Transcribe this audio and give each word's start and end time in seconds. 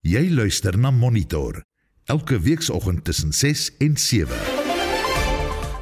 Jy 0.00 0.30
luister 0.32 0.78
na 0.80 0.88
Monitor 0.88 1.58
elke 2.08 2.38
weekoggend 2.40 3.02
tussen 3.04 3.34
6 3.36 3.66
en 3.84 3.98
7. 4.00 4.32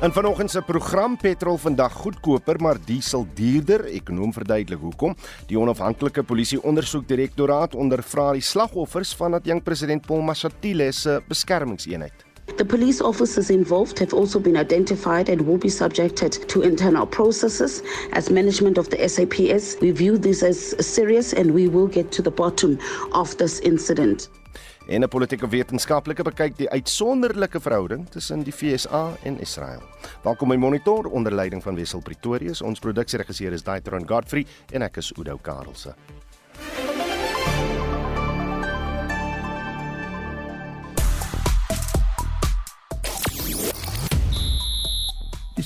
In 0.03 0.11
vanoggend 0.11 0.51
se 0.51 0.63
program 0.67 1.15
petrol 1.17 1.55
vandag 1.59 1.93
goedkoper 1.93 2.59
maar 2.61 2.81
diesel 2.83 3.29
duurder. 3.39 3.85
Ekonom 3.87 4.33
verduidelik 4.35 4.83
hoekom. 4.83 5.15
Die 5.47 5.59
onafhanklike 5.59 6.27
polisie 6.27 6.59
ondersoekdirektoraat 6.63 7.79
ondervra 7.79 8.33
die 8.35 8.43
slagoffers 8.43 9.15
van 9.15 9.39
dat 9.39 9.47
jong 9.47 9.63
president 9.63 10.07
Paul 10.07 10.27
Mashatile 10.27 10.91
se 10.93 11.21
beskermingseenheid. 11.31 12.28
The 12.57 12.65
police 12.65 13.01
officers 13.01 13.51
involved 13.51 13.99
have 13.99 14.13
also 14.13 14.41
been 14.41 14.57
identified 14.57 15.29
and 15.29 15.41
will 15.43 15.59
be 15.59 15.69
subjected 15.69 16.33
to 16.49 16.63
internal 16.63 17.07
processes. 17.07 17.83
As 18.13 18.31
management 18.31 18.79
of 18.79 18.89
the 18.91 19.09
SAPS, 19.09 19.77
we 19.81 19.91
view 19.91 20.19
this 20.19 20.43
as 20.43 20.75
serious 20.85 21.33
and 21.33 21.53
we 21.53 21.69
will 21.69 21.87
get 21.87 22.11
to 22.13 22.23
the 22.23 22.31
bottom 22.31 22.79
of 23.13 23.37
this 23.37 23.61
incident. 23.61 24.29
En 24.89 25.03
'n 25.03 25.09
politieke 25.09 25.49
wetenskaplike 25.49 26.23
bekyk 26.23 26.57
die 26.57 26.71
uitsonderlike 26.71 27.61
verhouding 27.61 28.09
tussen 28.09 28.43
die 28.43 28.53
FSA 28.53 29.17
en 29.23 29.41
Israel. 29.41 29.83
Welkom 30.23 30.49
by 30.49 30.57
Monitor 30.57 31.05
onder 31.05 31.35
leiding 31.35 31.63
van 31.63 31.75
Wessel 31.75 32.01
Pretorius. 32.01 32.63
Ons 32.63 32.79
produksieregisseur 32.79 33.53
is 33.53 33.63
Daitron 33.63 34.09
Godfrey 34.09 34.47
en 34.73 34.83
ek 34.83 34.97
is 34.97 35.13
Udo 35.19 35.37
Karlse. 35.43 35.95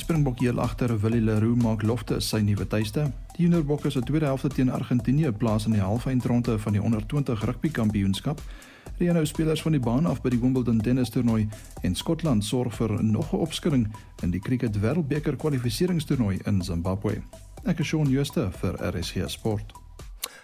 Die 0.02 0.08
Springbok 0.08 0.40
heel 0.40 0.60
agter 0.60 1.00
Willie 1.00 1.20
Leroux 1.20 1.54
maak 1.62 1.84
lofte 1.86 2.16
sy 2.20 2.40
nuwe 2.42 2.64
tuiste. 2.66 3.04
Die 3.36 3.44
Juniorbokke 3.44 3.90
se 3.90 4.00
tweede 4.02 4.26
helfte 4.26 4.48
teen 4.50 4.70
Argentinië 4.74 5.30
plaas 5.38 5.68
in 5.68 5.76
die 5.76 5.80
halfeindronde 5.80 6.56
van 6.58 6.74
die 6.74 6.82
onder 6.82 7.04
20 7.06 7.44
rugby 7.46 7.70
kampioenskap. 7.70 8.42
Die 8.98 9.12
nou 9.14 9.22
spelers 9.26 9.62
van 9.62 9.76
die 9.76 9.80
baan 9.80 10.08
af 10.10 10.18
by 10.24 10.32
die 10.34 10.40
Wimbledon 10.42 10.80
tennis 10.82 11.14
toernooi 11.14 11.46
en 11.86 11.94
Skotland 11.94 12.42
sorg 12.44 12.74
vir 12.74 12.96
nog 13.02 13.30
'n 13.32 13.44
opskudding 13.46 13.86
in 14.22 14.30
die 14.30 14.40
cricket 14.40 14.80
wêreldbeker 14.80 15.36
kwalifikasietoernooi 15.36 16.40
in 16.46 16.62
Zimbabwe. 16.62 17.22
Ek 17.64 17.78
is 17.78 17.86
Shaun 17.86 18.06
Schuster 18.06 18.50
vir 18.50 18.74
RSG 18.82 19.30
Sport. 19.30 19.81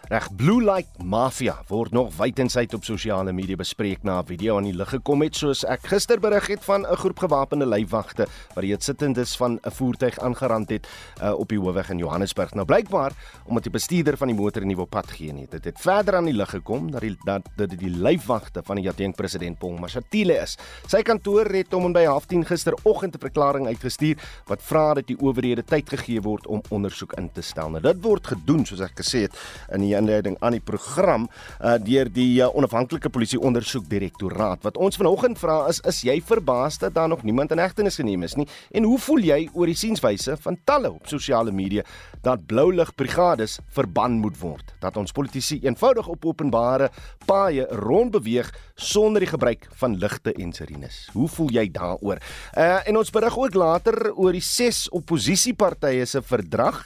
Reg 0.08 0.30
Blue 0.36 0.62
Light 0.64 0.88
Mafia 1.04 1.58
word 1.68 1.92
nog 1.92 2.14
wydensyd 2.16 2.72
op 2.72 2.84
sosiale 2.86 3.32
media 3.36 3.58
bespreek 3.60 4.06
na 4.08 4.22
'n 4.22 4.26
video 4.26 4.56
aan 4.56 4.64
die 4.64 4.72
lig 4.72 4.88
gekom 4.88 5.20
het 5.20 5.36
soos 5.36 5.64
ek 5.68 5.84
gister 5.84 6.18
berig 6.20 6.46
het 6.46 6.64
van 6.64 6.86
'n 6.86 6.96
groep 6.96 7.18
gewapende 7.18 7.66
lyfwagte 7.66 8.26
wat 8.54 8.64
reeds 8.64 8.86
sittendes 8.86 9.36
van 9.36 9.60
'n 9.60 9.70
voertuig 9.70 10.18
aangerand 10.18 10.70
het 10.70 10.88
uh, 11.22 11.32
op 11.38 11.48
die 11.48 11.58
hoofweg 11.58 11.90
in 11.90 11.98
Johannesburg. 11.98 12.54
Nou 12.54 12.64
blykbaar 12.64 13.12
omdat 13.44 13.62
die 13.62 13.72
bestuurder 13.72 14.16
van 14.16 14.28
die 14.28 14.36
motor 14.36 14.64
nie 14.64 14.78
op 14.78 14.90
pad 14.90 15.10
gee 15.10 15.32
nie. 15.32 15.46
Dit 15.50 15.64
het 15.64 15.78
verder 15.78 16.16
aan 16.16 16.24
die 16.24 16.34
lig 16.34 16.50
gekom 16.50 16.90
dat 16.90 17.00
die 17.00 17.16
dat 17.24 17.42
dit 17.56 17.68
die, 17.70 17.78
die 17.78 18.00
lyfwagte 18.00 18.62
van 18.64 18.76
die 18.76 18.84
Jateng 18.84 19.14
president 19.14 19.58
Paul 19.58 19.76
Mashatile 19.76 20.40
is. 20.40 20.56
Sy 20.86 21.02
kantoor 21.02 21.44
het 21.44 21.72
hom 21.72 21.92
by 21.92 22.06
10:30 22.06 22.46
gisteroggend 22.46 23.14
'n 23.14 23.20
verklaring 23.20 23.66
uitgestuur 23.66 24.16
wat 24.46 24.62
vra 24.62 24.94
dat 24.94 25.06
die 25.06 25.20
owerhede 25.20 25.64
tyd 25.64 25.88
gegee 25.88 26.20
word 26.20 26.46
om 26.46 26.62
ondersoek 26.70 27.12
in 27.12 27.30
te 27.32 27.42
stel. 27.42 27.70
Nou 27.70 27.82
dit 27.82 28.02
word 28.02 28.26
gedoen 28.26 28.64
soos 28.64 28.80
ek 28.80 28.96
gesê 28.96 29.20
het 29.20 29.36
in 29.72 29.80
die 29.80 29.97
inleiding 29.98 30.36
aan 30.40 30.56
die 30.56 30.64
program 30.64 31.26
uh, 31.28 31.76
deur 31.82 32.10
die 32.12 32.40
uh, 32.40 32.48
onafhanklike 32.54 33.10
polisie 33.12 33.40
ondersoekdirektoraat. 33.40 34.62
Wat 34.66 34.78
ons 34.80 34.98
vanoggend 35.00 35.38
vra 35.40 35.60
is 35.70 35.80
is 35.88 36.02
jy 36.06 36.18
verbaas 36.24 36.78
dat 36.82 36.94
daar 36.94 37.08
nog 37.10 37.24
niemand 37.26 37.52
in 37.54 37.62
hegtenis 37.62 37.98
geneem 38.00 38.22
is 38.26 38.36
nie 38.38 38.46
en 38.74 38.86
hoe 38.88 38.98
voel 39.02 39.24
jy 39.24 39.40
oor 39.52 39.70
die 39.70 39.78
sienswyse 39.78 40.36
van 40.44 40.58
talle 40.68 40.90
op 40.92 41.08
sosiale 41.10 41.52
media 41.54 41.84
dat 42.22 42.46
blou 42.50 42.70
lig 42.74 42.94
brigades 42.94 43.58
verban 43.74 44.18
moet 44.22 44.38
word? 44.40 44.74
Dat 44.82 44.96
ons 44.96 45.12
politici 45.12 45.60
eenvoudig 45.64 46.08
op 46.08 46.26
openbare 46.28 46.90
paaie 47.26 47.66
rond 47.84 48.12
beweeg 48.14 48.50
sonder 48.74 49.24
die 49.24 49.30
gebruik 49.30 49.68
van 49.80 49.96
ligte 49.98 50.32
en 50.32 50.52
sirenes. 50.52 51.08
Hoe 51.12 51.28
voel 51.28 51.52
jy 51.54 51.66
daaroor? 51.74 52.22
Uh, 52.54 52.80
en 52.88 52.96
ons 53.00 53.10
berig 53.14 53.38
ook 53.38 53.54
later 53.58 54.12
oor 54.14 54.32
die 54.36 54.44
ses 54.44 54.86
oppositiepartye 54.94 56.06
se 56.06 56.22
verdrag 56.22 56.84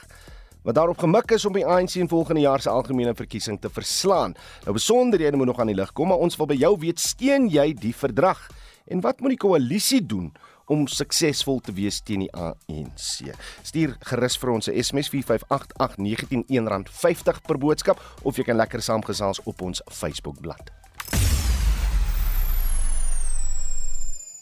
wat 0.62 0.75
daarop 0.75 0.99
gemik 0.99 1.31
is 1.31 1.45
om 1.45 1.53
die 1.56 1.67
ANC 1.67 1.95
in 1.95 2.09
volgende 2.09 2.41
jaar 2.41 2.61
se 2.61 2.71
algemene 2.71 3.15
verkiesing 3.15 3.61
te 3.61 3.71
verslaan. 3.71 4.34
Nou 4.62 4.73
besonderhede 4.73 5.37
moet 5.37 5.47
nog 5.47 5.61
aan 5.61 5.73
die 5.73 5.78
lig 5.78 5.93
kom, 5.93 6.09
maar 6.09 6.23
ons 6.23 6.37
wil 6.37 6.47
by 6.47 6.59
jou 6.59 6.77
weet, 6.78 7.00
steun 7.00 7.49
jy 7.50 7.73
die 7.75 7.95
verdrag? 7.95 8.49
En 8.87 9.00
wat 9.00 9.21
moet 9.21 9.37
die 9.37 9.43
koalisie 9.43 10.03
doen 10.06 10.33
om 10.67 10.87
suksesvol 10.87 11.61
te 11.61 11.73
wees 11.75 12.00
teen 12.00 12.27
die 12.27 12.33
ANC? 12.34 13.33
Stuur 13.62 13.97
gerus 14.11 14.39
vir 14.39 14.50
ons 14.50 14.69
'n 14.69 14.83
SMS 14.83 15.11
4588919 15.11 16.47
R1.50 16.49 17.43
per 17.47 17.59
boodskap 17.59 18.00
of 18.23 18.37
jy 18.37 18.44
kan 18.44 18.56
lekker 18.56 18.83
saamgesels 18.83 19.41
op 19.44 19.61
ons 19.62 19.83
Facebookblad. 19.91 20.71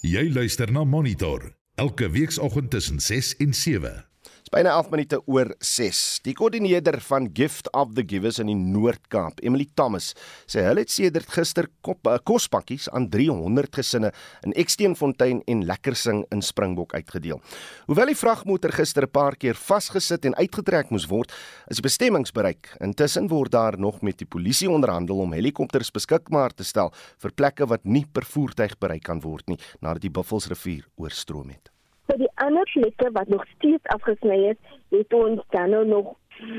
Jy 0.03 0.33
luister 0.33 0.73
na 0.73 0.85
Monitor 0.85 1.53
elke 1.75 2.11
weekoggend 2.11 2.71
tussen 2.71 3.01
6 3.01 3.37
en 3.37 3.55
7 3.55 4.10
byna 4.51 4.73
11 4.75 4.89
minute 4.91 5.19
oor 5.31 5.53
6. 5.63 5.99
Die 6.27 6.33
koördineerder 6.35 6.97
van 7.07 7.29
Gift 7.39 7.69
of 7.77 7.93
the 7.95 8.03
Givers 8.03 8.41
in 8.43 8.49
die 8.51 8.57
Noord-Kaap, 8.59 9.39
Emily 9.47 9.69
Thomas, 9.79 10.09
sê 10.51 10.65
hulle 10.67 10.83
het 10.83 10.91
sedert 10.91 11.31
gister 11.31 11.69
kop, 11.87 12.03
uh, 12.11 12.17
kospakkies 12.27 12.89
aan 12.91 13.07
300 13.13 13.79
gesinne 13.79 14.11
in 14.43 14.57
Eksteenfontein 14.59 15.45
en 15.47 15.63
Lekkersing 15.69 16.25
in 16.35 16.43
Springbok 16.43 16.97
uitgedeel. 16.99 17.39
Hoewel 17.87 18.11
die 18.11 18.19
vragmotor 18.19 18.75
gister 18.75 19.07
'n 19.07 19.15
paar 19.15 19.39
keer 19.39 19.55
vasgesit 19.55 20.25
en 20.25 20.35
uitgetrek 20.35 20.91
moes 20.91 21.07
word, 21.07 21.31
is 21.71 21.79
die 21.79 21.87
bestemmings 21.87 22.33
bereik. 22.33 22.75
Intussen 22.81 23.29
word 23.29 23.53
daar 23.53 23.79
nog 23.79 24.03
met 24.03 24.19
die 24.19 24.27
polisie 24.27 24.71
onderhandel 24.71 25.21
om 25.21 25.33
helikopters 25.33 25.93
beskikbaar 25.93 26.51
te 26.51 26.65
stel 26.65 26.93
vir 27.19 27.31
plekke 27.31 27.67
wat 27.67 27.85
nie 27.85 28.05
per 28.05 28.25
voertuig 28.25 28.79
bereik 28.81 29.05
kan 29.05 29.21
word 29.21 29.49
nie 29.49 29.59
nadat 29.81 30.03
die 30.03 30.11
Buffelsrivier 30.11 30.89
oorstroom 30.97 31.51
het. 31.51 31.71
Vir 32.11 32.19
die 32.19 32.31
ander 32.43 32.67
plekke 32.75 33.09
wat 33.15 33.29
nog 33.31 33.45
steeds 33.55 33.87
afgesny 33.95 34.37
is, 34.49 34.57
het 34.91 35.13
ons 35.15 35.43
dan 35.55 35.71
nou 35.71 35.85
nog 35.87 36.09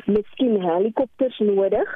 miskien 0.05 0.53
helikopters 0.63 1.39
nodig 1.43 1.89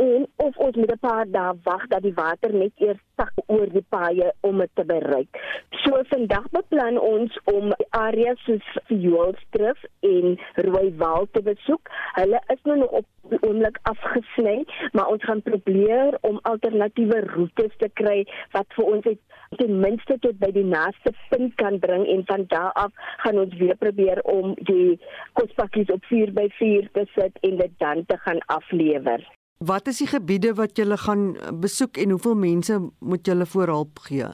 en 0.00 0.26
of 0.36 0.56
ons 0.56 0.76
met 0.76 0.92
'n 0.92 0.98
paar 0.98 1.26
dae 1.30 1.54
wag 1.62 1.86
dat 1.86 2.02
die 2.02 2.14
water 2.14 2.52
net 2.54 2.72
eers 2.76 3.02
sak 3.16 3.32
oor 3.46 3.68
die 3.72 3.84
paaie 3.88 4.32
om 4.40 4.58
dit 4.58 4.70
te 4.74 4.84
bereik. 4.84 5.40
So 5.82 6.02
vandag 6.12 6.46
beplan 6.50 6.98
ons 6.98 7.38
om 7.44 7.72
areas 7.90 8.40
soos 8.44 8.68
Joelstrif 8.86 9.84
en 10.00 10.38
Rooiwal 10.54 11.26
te 11.30 11.42
besoek. 11.42 11.90
Hulle 12.18 12.40
is 12.54 12.62
nou 12.62 12.76
nog 12.78 12.90
op 12.90 13.06
die 13.32 13.40
oomblik 13.46 13.78
afgesny, 13.82 14.64
maar 14.92 15.06
ons 15.12 15.24
gaan 15.24 15.42
probeer 15.42 16.18
om 16.20 16.38
alternatiewe 16.42 17.20
roetes 17.34 17.76
te 17.82 17.90
kry 18.00 18.26
wat 18.52 18.66
vir 18.76 18.84
ons 18.84 19.04
het 19.04 19.20
ten 19.58 19.80
minste 19.82 20.16
tot 20.26 20.38
by 20.38 20.50
die 20.54 20.64
naaste 20.64 21.12
punt 21.32 21.54
kan 21.62 21.78
bring 21.82 22.06
en 22.06 22.22
van 22.26 22.46
daar 22.54 22.72
af 22.84 22.92
gaan 23.24 23.42
ons 23.44 23.56
weer 23.62 23.76
probeer 23.76 24.22
om 24.22 24.54
die 24.70 25.00
kospakkies 25.32 25.90
op 25.90 26.06
4x4 26.12 26.90
te 26.92 27.06
sit 27.16 27.44
en 27.50 27.60
dit 27.64 27.78
dan 27.78 28.06
te 28.06 28.18
gaan 28.24 28.42
aflewer. 28.46 29.39
Wat 29.60 29.86
is 29.86 29.98
die 30.00 30.06
gebiede 30.08 30.54
wat 30.56 30.78
julle 30.80 30.96
gaan 30.96 31.36
besoek 31.60 31.98
en 32.00 32.14
hoeveel 32.14 32.34
mense 32.34 32.78
moet 32.98 33.26
julle 33.28 33.44
voorhulp 33.46 33.98
gee? 34.06 34.28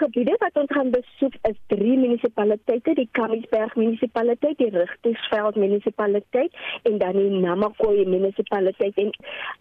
Gebiede 0.00 0.32
wat 0.40 0.56
ons 0.56 0.70
gaan 0.72 0.90
besoek 0.94 1.34
is 1.44 1.56
drie 1.68 1.96
munisipaliteite, 2.00 2.94
die 2.96 3.08
Kamiesberg 3.12 3.74
munisipaliteit, 3.76 4.56
die 4.56 4.70
Richtersveld 4.72 5.58
munisipaliteit 5.60 6.56
en 6.88 6.96
dan 7.02 7.18
die 7.18 7.40
Namakwa 7.42 7.90
munisipaliteit. 8.08 8.96
En 9.02 9.10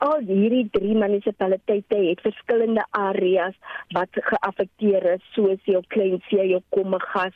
al 0.06 0.24
hierdie 0.30 0.70
drie 0.72 0.96
munisipaliteite 0.96 2.00
het 2.06 2.24
verskillende 2.24 2.86
areas 2.96 3.58
wat 3.98 4.22
geaffekteer 4.30 5.10
is, 5.18 5.26
soos 5.36 5.60
jou 5.68 5.84
Kleinsee, 5.92 6.48
jou 6.54 6.62
Kommegas, 6.72 7.36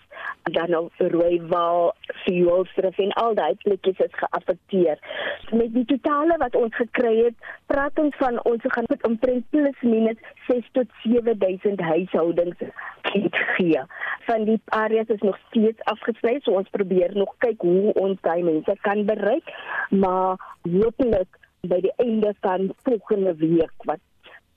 dan 0.55 0.71
nou 0.71 0.85
Rooiwal, 0.97 1.91
Fuelsrif 2.23 3.03
en 3.03 3.11
al 3.25 3.35
daai 3.35 3.59
plekkies 3.65 3.99
is 4.07 4.15
geaffekteer. 4.21 5.03
Met 5.51 5.75
die 5.75 5.85
totale 5.91 6.39
wat 6.39 6.55
ons 6.55 6.79
gekry 6.79 7.17
het, 7.25 7.51
praat 7.67 7.99
ons 7.99 8.15
van 8.23 8.39
ons 8.47 8.71
gaan 8.77 8.87
met 8.87 9.03
omtrent 9.11 9.51
plus 9.51 9.83
minus 9.83 10.23
6 10.47 10.71
tot 10.79 10.99
7000 11.03 11.83
huishoudings 11.91 12.63
kind 13.01 13.35
gee. 13.55 13.81
Van 14.27 14.45
die 14.45 14.61
areas 14.65 15.07
is 15.07 15.21
nog 15.21 15.37
steeds 15.47 15.81
afgesny, 15.91 16.39
so 16.41 16.51
ons 16.51 16.69
probeer 16.69 17.15
nog 17.17 17.35
kyk 17.37 17.61
hoe 17.61 17.93
ons 17.93 18.21
daai 18.21 18.43
mense 18.43 18.77
kan 18.81 19.05
bereik, 19.05 19.51
maar 19.89 20.39
hopelik 20.61 21.39
by 21.67 21.79
die 21.83 21.93
einde 22.03 22.33
van 22.41 22.71
volgende 22.83 23.35
week 23.35 23.87
wat 23.89 24.01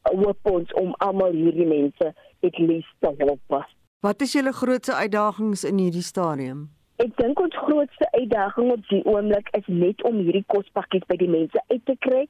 hoop 0.06 0.50
ons 0.50 0.72
om 0.78 0.94
almal 1.02 1.34
hierdie 1.34 1.66
mense 1.66 2.12
het 2.40 2.58
lees 2.58 2.86
te 3.00 3.14
help. 3.18 3.60
Wat 4.06 4.22
is 4.22 4.32
julle 4.32 4.52
grootste 4.52 4.94
uitdagings 4.94 5.64
in 5.64 5.78
hierdie 5.82 6.04
stadium? 6.06 6.68
Ek 7.02 7.10
dink 7.18 7.40
ons 7.42 7.56
grootste 7.60 8.06
uitdaging 8.14 8.70
op 8.72 8.84
die 8.88 9.02
oomblik 9.04 9.50
is 9.58 9.66
net 9.68 10.00
om 10.08 10.14
hierdie 10.16 10.46
kospakkies 10.48 11.02
by 11.10 11.18
die 11.20 11.28
mense 11.28 11.60
uit 11.68 11.82
te 11.84 11.94
kry 12.06 12.22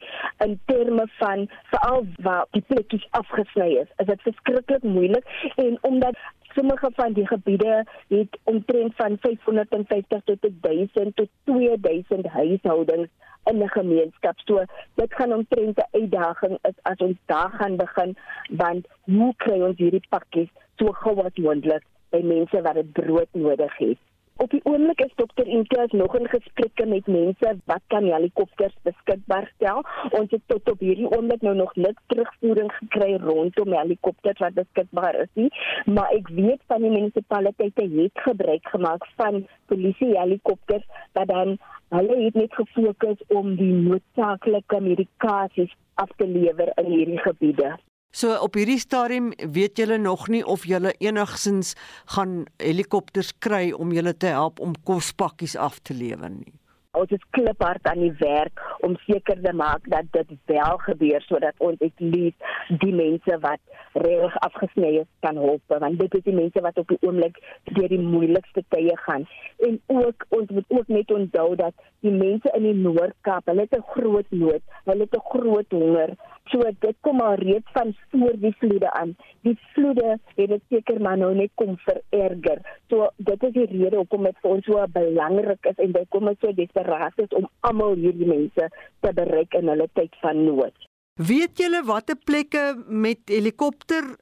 in 0.42 0.56
terme 0.66 1.04
van 1.20 1.44
veral 1.70 2.08
waar 2.26 2.48
die 2.56 2.64
plekkies 2.66 3.04
afgesny 3.18 3.68
is. 3.84 3.92
Is 4.02 4.08
dit 4.08 4.24
verskriklik 4.24 4.82
moeilik 4.82 5.28
en 5.62 5.76
omdat 5.86 6.18
sommige 6.56 6.90
van 6.96 7.14
die 7.14 7.26
gebiede 7.30 7.76
het 8.08 8.38
omtrent 8.54 8.96
van 8.98 9.18
550 9.20 10.24
tot 10.32 10.48
1000 10.66 11.14
tot 11.20 11.30
2000 11.52 12.26
huishoudings 12.38 13.30
in 13.52 13.62
'n 13.62 13.70
gemeenskap. 13.78 14.42
So 14.46 14.64
dit 14.94 15.14
gaan 15.14 15.32
omtrent 15.32 15.78
'n 15.78 16.00
uitdaging 16.00 16.58
is 16.62 16.82
as 16.82 16.98
ons 17.06 17.19
daar 17.26 17.50
gaan 17.50 17.76
begin 17.76 18.16
want 18.50 18.86
hoe 19.04 19.32
kry 19.36 19.60
ons 19.60 19.78
hierdie 19.78 20.06
pakkies 20.08 20.50
so 20.76 20.92
gou 20.92 21.16
as 21.22 21.38
moontlik 21.46 21.86
by 22.10 22.20
mense 22.34 22.62
wat 22.62 22.74
dit 22.74 22.92
brood 22.92 23.28
nodig 23.32 23.76
het? 23.76 24.06
Op 24.38 24.50
die 24.50 24.60
oomblik 24.64 25.00
is 25.00 25.12
dokter 25.14 25.46
Intas 25.46 25.90
nog 25.90 26.14
in 26.16 26.26
gesprekke 26.28 26.86
met 26.86 27.06
mense 27.06 27.52
wat 27.64 27.80
kan 27.86 28.04
helikopters 28.04 28.74
beskikbaar 28.82 29.46
stel. 29.54 29.80
Ons 30.10 30.30
het 30.30 30.42
tot 30.46 30.70
op 30.70 30.82
hierdie 30.84 31.08
oomblik 31.08 31.40
nou 31.46 31.54
nog 31.56 31.72
niks 31.74 32.02
terugvoering 32.12 32.68
gekry 32.72 33.16
rondom 33.22 33.72
helikopters 33.72 34.42
wat 34.44 34.58
beskikbaar 34.58 35.20
is 35.22 35.32
nie, 35.40 35.48
maar 35.86 36.12
ek 36.18 36.28
weet 36.28 36.60
van 36.66 36.84
die 36.84 36.92
munisipaliteite 36.92 37.88
het 37.96 38.24
gebruik 38.28 38.68
gemaak 38.76 39.08
van 39.16 39.46
polisie 39.72 40.12
helikopters 40.18 40.84
wat 41.16 41.32
dan 41.32 41.56
hulle 41.96 42.20
het 42.26 42.36
net 42.44 42.60
gefokus 42.60 43.26
om 43.40 43.54
die 43.56 43.72
noodsaaklike 43.72 44.80
medikasies 44.80 45.72
af 45.94 46.12
te 46.16 46.28
lewer 46.28 46.76
in 46.76 46.92
hierdie 46.92 47.22
gebiede. 47.24 47.76
So 48.16 48.32
op 48.40 48.54
hierdie 48.56 48.80
stadium 48.80 49.26
weet 49.36 49.76
julle 49.76 49.98
nog 50.00 50.22
nie 50.32 50.40
of 50.40 50.62
julle 50.64 50.94
enigsins 51.04 51.74
gaan 52.14 52.46
helikopters 52.56 53.34
kry 53.44 53.74
om 53.76 53.92
julle 53.92 54.14
te 54.16 54.30
help 54.32 54.60
om 54.64 54.72
kospakkies 54.88 55.56
af 55.60 55.82
te 55.84 55.92
lewer 55.92 56.32
nie. 56.32 56.54
Ons 56.96 57.12
is 57.12 57.25
kliphard 57.37 57.84
aan 57.90 58.00
die 58.00 58.14
werk 58.20 58.60
om 58.87 58.96
seker 59.04 59.40
te 59.43 59.52
maak 59.52 59.84
dat 59.93 60.08
dit 60.16 60.31
wel 60.48 60.78
gebeur 60.88 61.25
sodat 61.28 61.58
ons 61.69 61.82
ek 61.84 61.93
lief 62.00 62.54
die 62.82 62.94
mense 62.96 63.38
wat 63.44 63.60
reg 64.04 64.37
afgesny 64.46 64.93
is 65.02 65.08
kan 65.25 65.38
help 65.40 65.76
want 65.82 65.98
dit 66.00 66.16
is 66.19 66.25
die 66.28 66.37
mense 66.37 66.62
wat 66.64 66.78
op 66.82 66.88
die 66.93 66.98
oomblik 67.08 67.40
deur 67.78 67.88
die 67.93 68.00
moeilikste 68.02 68.64
tye 68.75 68.96
gaan 69.04 69.26
en 69.69 69.78
ook 69.98 70.26
ons 70.38 70.52
moet 70.58 70.78
ook 70.78 70.94
net 70.98 71.12
onthou 71.19 71.48
dat 71.60 71.87
die 72.06 72.14
mense 72.14 72.52
in 72.58 72.69
die 72.69 72.78
Noord-Kaap 72.81 73.52
hulle 73.52 73.66
het 73.69 73.76
'n 73.78 73.88
groot 73.93 74.32
nood 74.43 74.62
hulle 74.88 75.06
het 75.06 75.16
'n 75.20 75.28
groot 75.32 75.78
honger 75.81 76.16
So 76.52 76.62
dit 76.81 76.96
kom 77.02 77.20
al 77.20 77.34
reeds 77.34 77.70
van 77.75 77.94
voor 78.10 78.37
die 78.38 78.54
vloede 78.58 78.90
aan. 78.93 79.16
Die 79.43 79.58
vloede 79.75 80.19
het 80.37 80.48
dit 80.48 80.62
seker 80.69 81.00
maar 81.02 81.19
nou 81.19 81.32
net 81.34 81.50
kom 81.54 81.75
vererger. 81.82 82.60
So 82.90 83.08
dit 83.16 83.43
is 83.48 83.52
die 83.56 83.66
rede 83.72 83.96
hoekom 83.96 84.28
dit 84.28 84.38
vir 84.43 84.50
ons 84.50 84.69
so 84.69 84.84
belangrik 84.94 85.66
is 85.72 85.82
en 85.82 85.96
dit 85.96 86.08
kom 86.14 86.31
so 86.40 86.52
desperaat 86.86 87.18
is 87.18 87.32
om 87.36 87.48
almal 87.60 87.96
hierdie 87.96 88.26
mense 88.26 88.68
te 89.00 89.12
bereik 89.12 89.54
in 89.54 89.68
hulle 89.68 89.88
tyd 89.94 90.14
van 90.22 90.44
nood. 90.44 90.74
Weet 91.16 91.58
julle 91.58 91.82
watter 91.84 92.16
plekke 92.16 92.76
met 92.88 93.20
helikopter 93.28 94.16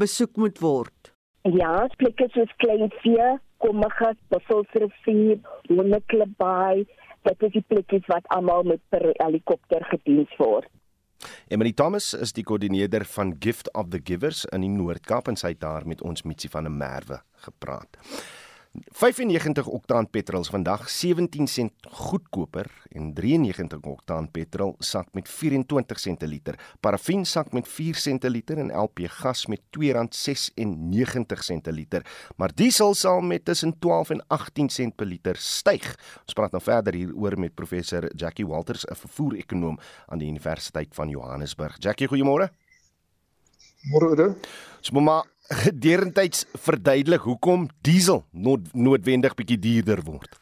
besoek 0.00 0.36
moet 0.36 0.58
word? 0.60 1.12
Ja, 1.42 1.88
plekke 1.96 2.28
soos 2.32 2.50
Kleinvee, 2.58 3.38
Kommegas, 3.58 4.16
Buffelsrivier, 4.28 5.38
Wonderklipbaai, 5.68 6.86
dit 7.28 7.42
is 7.42 7.52
die 7.52 7.64
plekke 7.68 8.00
wat 8.08 8.26
almal 8.34 8.64
met 8.64 8.80
per 8.90 9.12
helikopter 9.18 9.84
gediens 9.92 10.32
word. 10.38 10.68
Emily 11.50 11.72
Thomas 11.74 12.12
is 12.14 12.32
die 12.32 12.44
koördineerder 12.46 13.02
van 13.16 13.34
Gift 13.42 13.72
of 13.74 13.88
the 13.90 13.98
Givers 13.98 14.44
in 14.54 14.62
die 14.62 14.70
Noord-Kaap 14.70 15.28
en 15.28 15.36
sy 15.36 15.56
het 15.56 15.64
daar 15.64 15.86
met 15.88 16.04
ons 16.06 16.22
Mitsi 16.22 16.50
van 16.52 16.68
der 16.68 16.74
Merwe 16.74 17.18
gepraat. 17.42 17.98
95 18.86 19.66
oktaan 19.66 20.06
petrol 20.10 20.40
is 20.40 20.50
vandag 20.52 20.88
17 20.90 21.46
sent 21.46 21.86
goedkoper 21.88 22.66
en 22.92 23.14
93 23.14 23.80
oktaan 23.80 24.30
petrol 24.30 24.74
sak 24.78 25.08
met 25.12 25.28
24 25.28 25.98
sente 25.98 26.26
liter. 26.26 26.58
Parafin 26.80 27.24
sak 27.26 27.52
met 27.52 27.68
4 27.68 27.94
sente 27.94 28.30
liter 28.30 28.58
en 28.58 28.72
LP 28.72 29.06
gas 29.20 29.46
met 29.46 29.60
R2.96 29.78 31.44
sente 31.46 31.72
liter. 31.72 32.06
Maar 32.36 32.54
diesel 32.54 32.94
sal 32.94 33.20
met 33.20 33.44
tussen 33.44 33.78
12 33.78 34.10
en 34.10 34.24
18 34.26 34.68
sent 34.68 34.96
per 34.96 35.06
liter 35.06 35.36
styg. 35.36 35.88
Ons 36.24 36.38
praat 36.38 36.52
nou 36.52 36.62
verder 36.62 36.94
hieroor 36.94 37.38
met 37.38 37.54
professor 37.54 38.10
Jackie 38.14 38.46
Walters, 38.46 38.84
'n 38.84 38.94
vervoer-ekonoom 38.94 39.78
aan 40.06 40.18
die 40.18 40.28
Universiteit 40.28 40.94
van 40.94 41.08
Johannesburg. 41.08 41.76
Jackie, 41.78 42.08
goeiemôre. 42.08 42.50
Môre. 43.86 44.34
Smoema 44.80 45.24
gedurendtyds 45.48 46.44
verduidelik 46.60 47.24
hoekom 47.24 47.68
diesel 47.86 48.24
nood, 48.30 48.68
noodwendig 48.72 49.34
bietjie 49.34 49.58
duurder 49.58 50.02
word? 50.04 50.36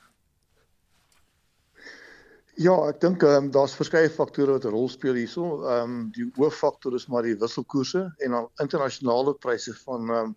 Ja, 2.56 2.74
ek 2.88 3.02
dink 3.04 3.22
ehm 3.22 3.46
um, 3.46 3.50
daar's 3.52 3.76
verskeie 3.76 4.08
faktore 4.10 4.56
wat 4.56 4.64
'n 4.64 4.72
rol 4.72 4.88
speel 4.88 5.14
hierso. 5.14 5.62
Ehm 5.68 5.90
um, 5.90 5.96
die 6.16 6.24
hooffaktor 6.38 6.94
is 6.96 7.06
maar 7.06 7.22
die 7.22 7.36
wisselkoerse 7.36 8.06
en 8.24 8.30
dan 8.30 8.48
internasionale 8.64 9.34
pryse 9.34 9.74
van 9.84 10.10
ehm 10.10 10.30
um, 10.30 10.36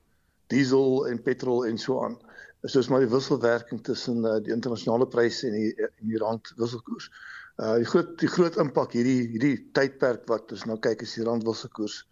diesel 0.52 1.08
en 1.08 1.22
petrol 1.24 1.66
en 1.66 1.78
so 1.78 2.04
aan. 2.04 2.18
Is 2.64 2.72
soos 2.76 2.90
maar 2.90 3.00
die 3.00 3.14
wisselwerking 3.14 3.82
tussen 3.84 4.26
uh, 4.26 4.36
die 4.44 4.52
internasionale 4.52 5.08
pryse 5.08 5.48
en 5.48 5.54
die 5.54 5.74
en 5.88 6.12
die 6.12 6.20
rand 6.20 6.54
wisselkoers. 6.58 7.10
Uh 7.58 7.78
die 7.80 7.88
groot 7.88 8.18
die 8.20 8.28
groot 8.28 8.58
impak 8.58 8.94
hierdie 8.98 9.30
hierdie 9.32 9.56
tydperk 9.74 10.28
wat 10.28 10.52
ons 10.52 10.66
nou 10.66 10.78
kyk 10.80 11.02
is 11.08 11.16
die 11.16 11.24
rand 11.24 11.48
wisselkoers. 11.48 12.04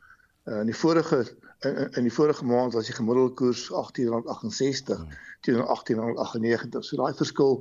Uh 0.47 0.61
in 0.63 0.71
die 0.71 0.79
vorige 0.85 1.25
in, 1.65 1.89
in 1.99 2.07
die 2.07 2.13
vorige 2.13 2.45
maand 2.45 2.73
was 2.73 2.89
die 2.89 2.95
gemiddelde 2.95 3.33
koers 3.33 3.67
R18.68 3.71 4.99
hmm. 4.99 5.17
teenoor 5.41 5.71
R18.98. 5.73 6.85
So 6.85 7.01
daai 7.01 7.13
verskil 7.17 7.59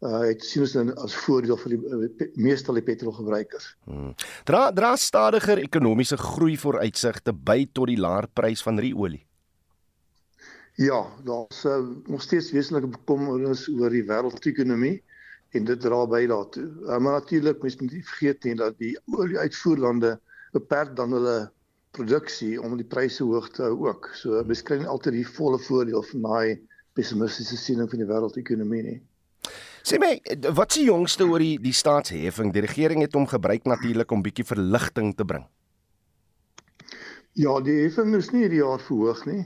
uh 0.00 0.22
het 0.24 0.44
sien 0.48 0.62
ons 0.64 0.72
dan 0.72 0.94
as 1.04 1.14
voordeel 1.26 1.58
vir 1.60 1.74
die 1.74 1.80
uh, 1.92 2.28
meeste 2.40 2.72
die 2.72 2.84
petrolgebruikers. 2.84 3.74
Hmm. 3.84 4.14
Dra 4.48 4.70
dra 4.72 4.94
stadiger 4.96 5.60
ekonomiese 5.60 6.16
groei 6.16 6.56
vooruitsigte 6.56 7.34
by 7.36 7.66
tot 7.72 7.90
die 7.92 7.98
laer 8.00 8.28
prys 8.32 8.64
van 8.64 8.80
olie. 8.80 9.26
Ja, 10.80 11.04
daar's 11.24 11.64
uh, 11.64 11.82
nog 12.08 12.22
steeds 12.22 12.52
wesenlike 12.56 12.88
bekommernis 12.88 13.68
oor 13.68 13.92
die 13.92 14.06
wêreldekonomie 14.08 15.02
en 15.52 15.64
dit 15.68 15.80
dra 15.80 16.06
by 16.06 16.22
daartoe. 16.30 16.64
Uh, 16.86 16.96
maar 16.96 17.20
natuurlik 17.20 17.60
mens 17.62 17.76
moet 17.76 17.92
nie 17.92 18.04
vergeet 18.06 18.44
nie 18.44 18.54
dat 18.56 18.78
die 18.78 18.94
olieuitvoerlande 19.12 20.14
beperk 20.56 20.96
dan 20.96 21.12
hulle 21.12 21.50
produksie 21.96 22.54
om 22.62 22.76
die 22.78 22.86
pryse 22.86 23.24
hoog 23.26 23.50
te 23.54 23.64
hou 23.66 23.86
ook. 23.88 24.10
So 24.18 24.42
beskryf 24.46 24.86
altyd 24.86 25.20
die 25.20 25.26
volle 25.26 25.58
voordeel 25.62 26.04
van 26.12 26.26
daai 26.26 26.58
pessimistiese 26.98 27.58
siening 27.58 27.90
van 27.90 28.02
die 28.02 28.08
wêreldekonomie 28.08 28.82
nie. 28.86 28.98
Sê 29.86 29.96
my, 30.00 30.12
wat 30.56 30.74
die 30.76 30.84
jongste 30.86 31.24
oor 31.26 31.42
die 31.42 31.56
die 31.62 31.74
staatsheffing? 31.74 32.52
Die 32.52 32.64
regering 32.66 33.02
het 33.04 33.16
hom 33.16 33.26
gebruik 33.30 33.64
natuurlik 33.68 34.12
om 34.12 34.22
bietjie 34.22 34.44
verligting 34.44 35.14
te 35.16 35.24
bring. 35.24 35.46
Ja, 37.38 37.54
die 37.64 37.78
heffing 37.84 38.12
is 38.18 38.28
nie 38.34 38.44
hierdie 38.44 38.60
jaar 38.60 38.82
verhoog 38.82 39.24
nie. 39.30 39.42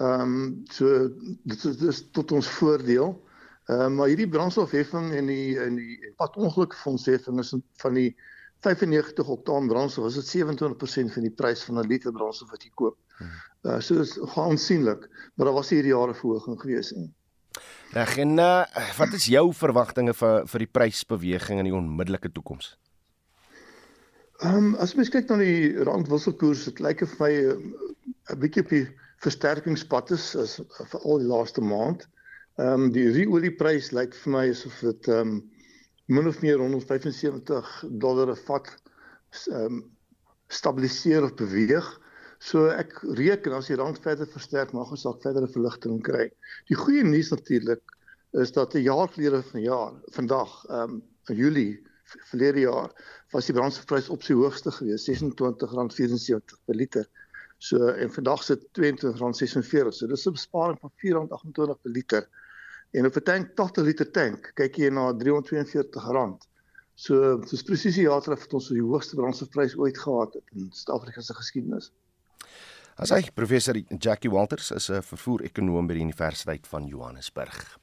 Ehm 0.00 0.22
um, 0.22 0.64
so 0.72 1.08
dit 1.48 1.56
is, 1.56 1.76
dit 1.76 1.88
is 1.90 2.02
tot 2.16 2.32
ons 2.32 2.48
voordeel. 2.58 3.14
Ehm 3.68 3.80
um, 3.88 3.98
maar 4.00 4.12
hierdie 4.12 4.30
brandstofheffing 4.30 5.12
en 5.18 5.28
die 5.32 5.58
en 5.60 5.76
die 5.80 6.14
padongelukheffing 6.20 7.40
is 7.42 7.54
van 7.82 7.98
die 7.98 8.10
95 8.64 9.28
oktaan 9.28 9.68
brandstof, 9.68 10.06
is 10.06 10.14
dit 10.14 10.44
27% 10.44 11.12
van 11.12 11.22
die 11.22 11.34
prys 11.34 11.64
van 11.64 11.78
'n 11.78 11.86
liter 11.86 12.12
brandstof 12.12 12.50
wat 12.50 12.62
jy 12.62 12.70
koop. 12.74 12.96
Uh 13.62 13.80
so 13.80 14.04
gaan 14.34 14.50
aansienlik, 14.50 15.08
maar 15.34 15.46
daar 15.46 15.58
was 15.60 15.70
hierdie 15.70 15.92
jare 15.92 16.14
verhoging 16.14 16.60
gewees 16.60 16.92
nie. 16.92 17.12
Reg 17.92 18.16
en 18.16 18.38
uh, 18.38 18.64
wat 18.98 19.12
is 19.12 19.26
jou 19.26 19.52
verwagtinge 19.54 20.14
vir 20.14 20.46
vir 20.46 20.58
die 20.64 20.72
prysbeweging 20.78 21.58
in 21.58 21.64
die 21.64 21.74
onmiddellike 21.74 22.32
toekoms? 22.32 22.76
Ehm 24.44 24.56
um, 24.56 24.74
as 24.74 24.94
mens 24.94 25.08
kyk 25.08 25.30
na 25.30 25.38
die 25.40 25.84
randwisselkoers, 25.88 26.66
dit 26.68 26.80
lyk 26.84 27.02
of 27.02 27.18
my 27.22 27.30
uh, 27.32 27.56
'n 28.32 28.40
bietjie 28.42 28.62
op 28.62 28.72
die 28.74 28.86
versterkingspad 29.24 30.10
is 30.10 30.34
as 30.36 30.58
vir 30.92 31.00
al 31.00 31.22
die 31.22 31.30
laaste 31.30 31.64
maand. 31.64 32.08
Ehm 32.60 32.88
um, 32.88 32.92
die 32.92 33.28
olieprys 33.28 33.92
lyk 33.96 34.14
vir 34.24 34.32
my 34.32 34.44
asof 34.50 34.80
dit 34.84 35.08
ehm 35.08 35.36
um, 35.36 35.38
min 36.06 36.26
of 36.26 36.40
meer 36.42 36.58
175 36.58 37.84
dollar 37.90 38.30
'n 38.30 38.42
vat 38.46 38.70
um, 39.50 39.82
stabiliseer 40.48 41.22
of 41.22 41.34
beweeg. 41.34 41.86
So 42.38 42.68
ek 42.68 43.00
reken 43.18 43.56
as 43.56 43.66
die 43.70 43.76
rand 43.80 43.98
verder 44.04 44.28
versterk 44.28 44.72
mag 44.76 44.90
ons 44.90 45.02
dalk 45.02 45.22
verdere 45.24 45.48
verligting 45.48 46.02
kry. 46.04 46.28
Die 46.68 46.76
goeie 46.76 47.04
nuus 47.04 47.32
natuurlik 47.32 47.82
is 48.36 48.52
dat 48.52 48.74
'n 48.74 48.84
jaar 48.84 49.08
gelede 49.08 49.42
van 49.42 49.62
jaar 49.62 49.92
vandag 50.12 50.64
um 50.68 51.02
in 51.28 51.36
Julie 51.36 51.82
verlede 52.30 52.60
jaar 52.60 52.90
was 53.32 53.46
die 53.46 53.54
brandstofprys 53.54 54.08
op 54.08 54.22
sy 54.22 54.34
hoogste 54.34 54.70
gewees 54.70 55.08
R26.74 55.10 56.58
per 56.66 56.74
liter. 56.74 57.06
So 57.58 57.88
en 57.88 58.12
vandag 58.12 58.42
sit 58.44 58.62
R22.46. 58.78 59.92
So 59.92 60.06
dis 60.06 60.26
'n 60.26 60.32
besparing 60.32 60.78
van 60.80 60.92
R4.28 60.92 61.80
per 61.82 61.90
liter. 61.90 62.28
En 62.90 63.06
op 63.06 63.16
'n 63.16 63.22
tank 63.22 63.54
80 63.54 63.84
liter 63.84 64.10
tank 64.10 64.50
kyk 64.54 64.76
jy 64.76 64.90
na 64.90 65.12
R342. 65.12 66.36
So 66.94 67.36
dis 67.44 67.62
presies 67.62 67.94
die 67.94 68.06
jaar 68.06 68.22
terug 68.24 68.42
het 68.42 68.54
ons 68.56 68.68
die 68.72 68.82
hoogste 68.82 69.16
brandstofprys 69.16 69.76
ooit 69.76 69.98
gehad 69.98 70.36
in 70.54 70.70
Suid-Afrika 70.72 71.20
se 71.20 71.34
geskiedenis. 71.34 71.92
As 72.96 73.10
hy 73.12 73.26
professor 73.36 73.76
Jackie 74.00 74.30
Walters 74.32 74.70
is 74.72 74.88
'n 74.88 75.02
vervoer-ekonoom 75.04 75.86
by 75.86 75.94
die 75.98 76.04
Universiteit 76.06 76.66
van 76.66 76.86
Johannesburg. 76.88 77.76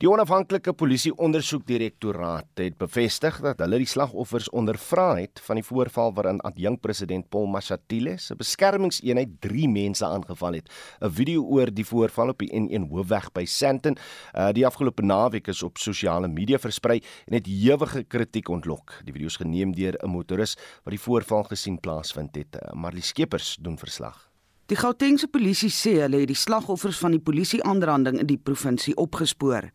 Die 0.00 0.08
onafhanklike 0.08 0.72
polisie 0.72 1.12
ondersoekdirektoraat 1.12 2.48
het 2.56 2.78
bevestig 2.78 3.42
dat 3.44 3.60
hulle 3.60 3.82
die 3.82 3.86
slagoffers 3.86 4.48
ondervra 4.48 5.20
het 5.20 5.38
van 5.44 5.56
die 5.60 5.64
voorval 5.64 6.14
waarin 6.14 6.40
adjunk 6.40 6.80
president 6.80 7.28
Paul 7.28 7.46
Mashatile 7.46 8.16
se 8.16 8.34
beskermingseenheid 8.34 9.36
3 9.40 9.68
mense 9.68 10.06
aangeval 10.06 10.54
het. 10.54 10.70
'n 11.02 11.10
Video 11.10 11.44
oor 11.44 11.70
die 11.70 11.84
voorval 11.84 12.28
op 12.28 12.38
die 12.38 12.50
N1 12.50 12.88
hoofweg 12.88 13.32
by 13.32 13.44
Sandton, 13.44 13.98
uh, 14.34 14.50
die 14.50 14.66
afgelope 14.66 15.02
naweek 15.02 15.48
is 15.48 15.62
op 15.62 15.76
sosiale 15.76 16.28
media 16.28 16.58
versprei 16.58 17.02
en 17.26 17.34
het 17.34 17.46
ewige 17.46 18.04
kritiek 18.04 18.48
ontlok. 18.48 19.02
Die 19.04 19.12
video 19.12 19.26
is 19.26 19.36
geneem 19.36 19.74
deur 19.74 19.94
'n 20.02 20.08
motoris 20.08 20.56
wat 20.84 20.92
die 20.92 21.00
voorval 21.00 21.44
gesien 21.44 21.78
plaasvind 21.80 22.34
het. 22.34 22.56
Uh, 22.56 22.72
Marlie 22.72 23.02
Skeepers 23.02 23.58
doen 23.60 23.78
verslag. 23.78 24.33
Die 24.72 24.78
Gautengse 24.80 25.26
polisie 25.28 25.68
sê 25.68 25.90
hulle 25.98 26.22
het 26.22 26.30
die 26.30 26.38
slagoffers 26.40 26.96
van 26.96 27.12
die 27.12 27.20
polisie-aanranding 27.20 28.16
in 28.22 28.28
die 28.30 28.38
provinsie 28.40 28.94
opgespoor. 28.96 29.66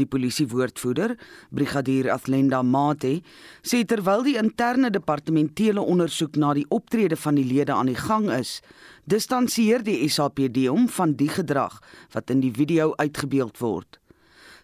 Die 0.00 0.06
polisiewoordvoerder, 0.08 1.12
brigadier 1.52 2.08
Athlenda 2.14 2.62
Mate, 2.64 3.18
sê 3.60 3.82
terwyl 3.84 4.24
die 4.24 4.38
interne 4.40 4.88
departementele 4.94 5.84
ondersoek 5.84 6.38
na 6.40 6.54
die 6.56 6.64
optrede 6.72 7.18
van 7.20 7.36
die 7.36 7.44
lede 7.44 7.76
aan 7.76 7.92
die 7.92 8.00
gang 8.00 8.30
is, 8.32 8.62
distansieer 9.04 9.84
die 9.84 10.00
SAPD 10.08 10.64
hom 10.70 10.88
van 10.88 11.12
die 11.20 11.28
gedrag 11.28 11.76
wat 12.16 12.32
in 12.32 12.40
die 12.40 12.54
video 12.56 12.94
uitgebeeld 12.96 13.60
word. 13.60 14.00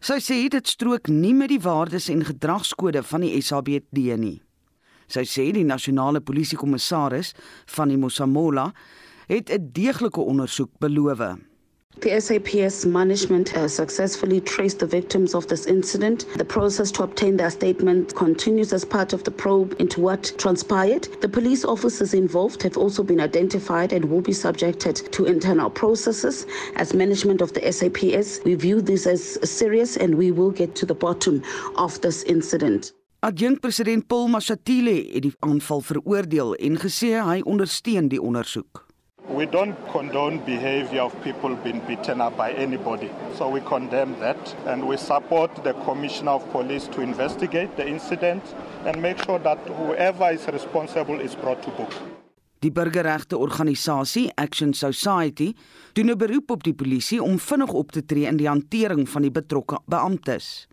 Sy 0.01 0.23
sê 0.25 0.41
dit 0.49 0.73
strook 0.73 1.13
nie 1.13 1.35
met 1.37 1.53
die 1.53 1.61
waardes 1.61 2.09
en 2.09 2.25
gedragskode 2.25 3.05
van 3.13 3.29
die 3.29 3.37
SAPD 3.45 4.17
nie. 4.17 4.39
Sy 5.11 5.27
sê 5.29 5.51
die 5.53 5.67
nasionale 5.67 6.25
polisiekommissaris 6.25 7.35
van 7.77 7.93
die 7.93 8.01
Mosamola 8.01 8.71
het 9.31 9.49
'n 9.51 9.69
deeglike 9.73 10.21
ondersoek 10.21 10.71
beloof. 10.79 11.19
The 11.99 12.21
SAPS 12.21 12.85
management 12.85 13.51
has 13.51 13.75
successfully 13.75 14.41
traced 14.41 14.79
the 14.79 14.87
victims 14.87 15.35
of 15.35 15.47
this 15.47 15.67
incident. 15.67 16.27
The 16.37 16.45
process 16.45 16.91
to 16.91 17.03
obtain 17.03 17.37
their 17.37 17.51
statement 17.51 18.15
continues 18.15 18.73
as 18.73 18.85
part 18.85 19.13
of 19.13 19.23
the 19.23 19.31
probe 19.31 19.75
into 19.79 20.01
what 20.01 20.33
transpired. 20.37 21.09
The 21.21 21.29
police 21.29 21.65
officers 21.65 22.15
involved 22.15 22.63
have 22.63 22.77
also 22.77 23.03
been 23.03 23.21
identified 23.21 23.93
and 23.93 24.05
will 24.05 24.23
be 24.23 24.33
subjected 24.33 24.97
to 25.13 25.25
internal 25.25 25.71
processes. 25.71 26.47
As 26.75 26.95
management 26.95 27.41
of 27.41 27.53
the 27.53 27.73
SAPS, 27.73 28.41
we 28.45 28.55
view 28.55 28.81
this 28.83 29.07
as 29.07 29.39
serious 29.43 29.97
and 29.97 30.15
we 30.15 30.31
will 30.33 30.53
get 30.53 30.75
to 30.75 30.87
the 30.87 30.95
bottom 30.95 31.43
of 31.75 32.01
this 32.01 32.23
incident. 32.23 32.93
Adjunk 33.21 33.61
president 33.61 34.07
Paul 34.07 34.29
Mashatile 34.29 35.13
het 35.13 35.23
die 35.23 35.35
aanval 35.39 35.81
veroordeel 35.81 36.55
en 36.55 36.79
gesê 36.79 37.21
hy 37.21 37.41
ondersteun 37.45 38.09
die 38.09 38.23
ondersoek. 38.23 38.90
We 39.31 39.47
don't 39.47 39.77
condone 39.93 40.39
behavior 40.45 41.03
of 41.03 41.15
people 41.23 41.55
being 41.55 41.81
beaten 41.87 42.21
up 42.21 42.37
by 42.37 42.51
anybody. 42.51 43.11
So 43.39 43.49
we 43.49 43.61
condemn 43.61 44.19
that 44.19 44.57
and 44.67 44.85
we 44.85 44.97
support 44.97 45.55
the 45.63 45.73
Commissioner 45.85 46.33
of 46.33 46.51
Police 46.51 46.89
to 46.89 47.01
investigate 47.01 47.77
the 47.77 47.87
incident 47.87 48.43
and 48.85 49.01
make 49.01 49.23
sure 49.23 49.39
that 49.39 49.59
whoever 49.69 50.33
is 50.33 50.49
responsible 50.49 51.21
is 51.21 51.37
brought 51.37 51.63
to 51.63 51.71
book. 51.71 51.95
Die 52.59 52.73
burgerregte 52.73 53.39
organisasie 53.39 54.33
Action 54.35 54.75
Society 54.75 55.55
doen 55.93 56.11
'n 56.11 56.19
beroep 56.19 56.51
op 56.51 56.63
die 56.63 56.75
polisie 56.75 57.23
om 57.23 57.39
vinnig 57.39 57.73
op 57.73 57.93
te 57.93 58.05
tree 58.05 58.27
in 58.27 58.37
die 58.37 58.49
hantering 58.49 59.09
van 59.09 59.23
die 59.23 59.31
betrokke 59.31 59.79
beamptes. 59.87 60.67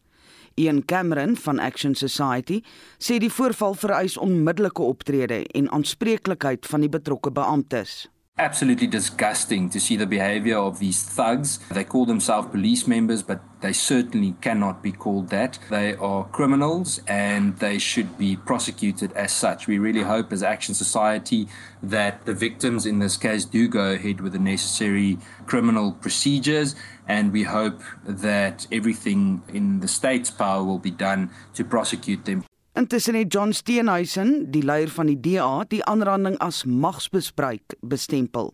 Ian 0.55 0.85
Cameron 0.85 1.35
van 1.35 1.59
Action 1.59 1.95
Society 1.95 2.63
sê 2.97 3.17
die 3.17 3.31
voorval 3.31 3.73
vereis 3.73 4.17
onmiddellike 4.17 4.81
optrede 4.81 5.45
en 5.45 5.71
aanspreeklikheid 5.71 6.65
van 6.65 6.79
die 6.79 6.89
betrokke 6.89 7.31
beamptes. 7.31 8.07
Absolutely 8.39 8.87
disgusting 8.87 9.69
to 9.69 9.79
see 9.79 9.95
the 9.95 10.05
behavior 10.05 10.57
of 10.57 10.79
these 10.79 11.03
thugs. 11.03 11.59
They 11.71 11.83
call 11.83 12.05
themselves 12.05 12.49
police 12.49 12.87
members, 12.87 13.23
but 13.23 13.41
they 13.61 13.73
certainly 13.73 14.35
cannot 14.41 14.83
be 14.83 14.91
called 14.91 15.29
that. 15.29 15.57
They 15.69 15.95
are 15.95 16.25
criminals 16.25 17.01
and 17.07 17.57
they 17.57 17.79
should 17.79 18.17
be 18.17 18.35
prosecuted 18.35 19.11
as 19.13 19.31
such. 19.31 19.65
We 19.67 19.79
really 19.79 20.03
hope, 20.03 20.31
as 20.31 20.43
Action 20.43 20.75
Society, 20.75 21.47
that 21.81 22.25
the 22.25 22.33
victims 22.33 22.85
in 22.85 22.99
this 22.99 23.17
case 23.17 23.43
do 23.45 23.67
go 23.67 23.93
ahead 23.93 24.21
with 24.21 24.33
the 24.33 24.39
necessary 24.39 25.17
criminal 25.47 25.93
procedures. 25.93 26.75
And 27.07 27.31
we 27.31 27.43
hope 27.43 27.81
that 28.05 28.67
everything 28.71 29.41
in 29.47 29.79
the 29.79 29.87
state's 29.87 30.29
power 30.29 30.63
will 30.63 30.79
be 30.79 30.91
done 30.91 31.31
to 31.55 31.63
prosecute 31.63 32.25
them. 32.25 32.46
Intussen 32.77 33.15
het 33.15 33.33
John 33.33 33.51
Steenhuisen, 33.51 34.51
die 34.51 34.63
leier 34.63 34.89
van 34.89 35.07
die 35.09 35.19
DA, 35.19 35.63
die 35.65 35.79
aanranding 35.89 36.35
as 36.45 36.59
magsbespreek 36.63 37.73
bestempel. 37.81 38.51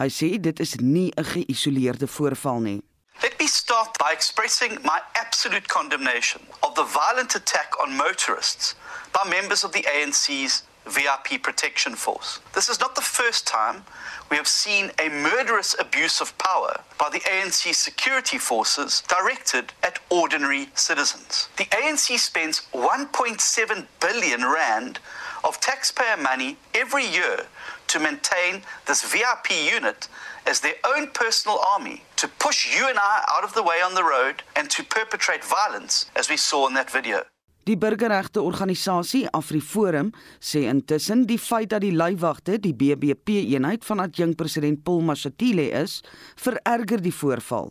Hy 0.00 0.06
sê 0.08 0.30
dit 0.40 0.60
is 0.64 0.72
nie 0.80 1.12
'n 1.12 1.24
geïsoleerde 1.24 2.06
voorval 2.06 2.60
nie. 2.60 2.80
Let 3.22 3.36
me 3.38 3.46
start 3.46 3.98
by 3.98 4.12
expressing 4.12 4.72
my 4.82 5.00
absolute 5.12 5.68
condemnation 5.68 6.40
of 6.60 6.72
the 6.74 6.86
violent 6.86 7.34
attack 7.34 7.76
on 7.82 7.96
motorists 7.96 8.74
by 9.12 9.28
members 9.28 9.64
of 9.64 9.72
the 9.72 9.84
ANC's 9.84 10.64
VIP 10.86 11.42
protection 11.42 11.94
force. 11.94 12.40
This 12.54 12.68
is 12.68 12.80
not 12.80 12.94
the 12.94 13.00
first 13.00 13.46
time 13.46 13.84
we 14.30 14.36
have 14.36 14.48
seen 14.48 14.90
a 14.98 15.08
murderous 15.08 15.76
abuse 15.78 16.20
of 16.20 16.36
power 16.38 16.80
by 16.98 17.08
the 17.10 17.20
ANC 17.20 17.74
security 17.74 18.38
forces 18.38 19.02
directed 19.08 19.72
at 19.82 19.98
ordinary 20.08 20.68
citizens. 20.74 21.48
The 21.56 21.64
ANC 21.64 22.18
spends 22.18 22.62
1.7 22.72 23.86
billion 24.00 24.44
rand 24.44 24.98
of 25.44 25.60
taxpayer 25.60 26.16
money 26.16 26.56
every 26.74 27.06
year 27.06 27.46
to 27.88 27.98
maintain 27.98 28.62
this 28.86 29.02
VIP 29.02 29.50
unit 29.72 30.08
as 30.46 30.60
their 30.60 30.74
own 30.84 31.08
personal 31.08 31.60
army 31.74 32.04
to 32.16 32.28
push 32.28 32.76
you 32.76 32.88
and 32.88 32.98
I 32.98 33.24
out 33.28 33.44
of 33.44 33.54
the 33.54 33.62
way 33.62 33.80
on 33.84 33.94
the 33.94 34.04
road 34.04 34.42
and 34.54 34.70
to 34.70 34.84
perpetrate 34.84 35.44
violence 35.44 36.06
as 36.14 36.30
we 36.30 36.36
saw 36.36 36.66
in 36.68 36.74
that 36.74 36.90
video. 36.90 37.24
Die 37.70 37.76
burgerregte 37.78 38.42
organisasie 38.42 39.28
AfriForum 39.30 40.08
sê 40.42 40.64
intussen 40.66 41.20
die 41.28 41.36
feit 41.38 41.68
dat 41.70 41.84
die 41.84 41.92
leiwagte 41.94 42.56
die 42.58 42.72
BBP 42.74 43.44
eenheid 43.44 43.84
van 43.86 44.02
adjunk 44.02 44.34
president 44.40 44.80
Paul 44.82 45.04
Mashatile 45.06 45.68
is, 45.78 46.00
vererger 46.34 46.98
die 47.04 47.12
voorval. 47.14 47.70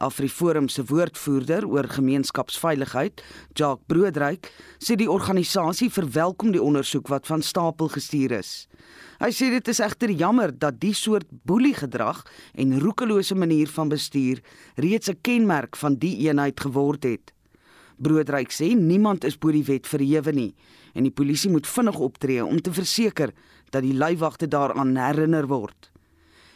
AfriForum 0.00 0.70
se 0.72 0.86
woordvoerder 0.88 1.66
oor 1.68 1.90
gemeenskapsveiligheid, 1.92 3.20
Jacques 3.52 3.84
Broodryk, 3.92 4.48
sê 4.80 4.96
die 4.96 5.10
organisasie 5.12 5.90
verwelkom 5.92 6.56
die 6.56 6.64
ondersoek 6.64 7.12
wat 7.12 7.28
van 7.28 7.44
stapel 7.44 7.92
gestuur 7.92 8.38
is. 8.38 8.54
Hy 9.20 9.28
sê 9.28 9.50
dit 9.52 9.68
is 9.74 9.82
egter 9.84 10.16
jammer 10.16 10.56
dat 10.56 10.80
die 10.80 10.94
soort 10.96 11.28
boeliegedrag 11.44 12.24
en 12.56 12.78
roekelose 12.80 13.36
manier 13.36 13.68
van 13.76 13.92
bestuur 13.92 14.40
reeds 14.80 15.12
'n 15.12 15.20
kenmerk 15.20 15.76
van 15.76 16.00
die 16.00 16.16
eenheid 16.30 16.56
geword 16.60 17.04
het. 17.04 17.31
Broodryk 18.02 18.50
sê 18.50 18.72
niemand 18.74 19.24
is 19.24 19.38
bo 19.38 19.52
die 19.54 19.62
wet 19.68 19.86
verhewe 19.86 20.34
nie 20.34 20.50
en 20.92 21.06
die 21.06 21.14
polisie 21.14 21.50
moet 21.52 21.68
vinnig 21.70 22.00
optree 22.02 22.42
om 22.44 22.58
te 22.60 22.72
verseker 22.74 23.30
dat 23.70 23.84
die 23.86 23.94
leiwagte 23.94 24.48
daaraan 24.50 24.96
herinner 24.98 25.46
word. 25.48 25.92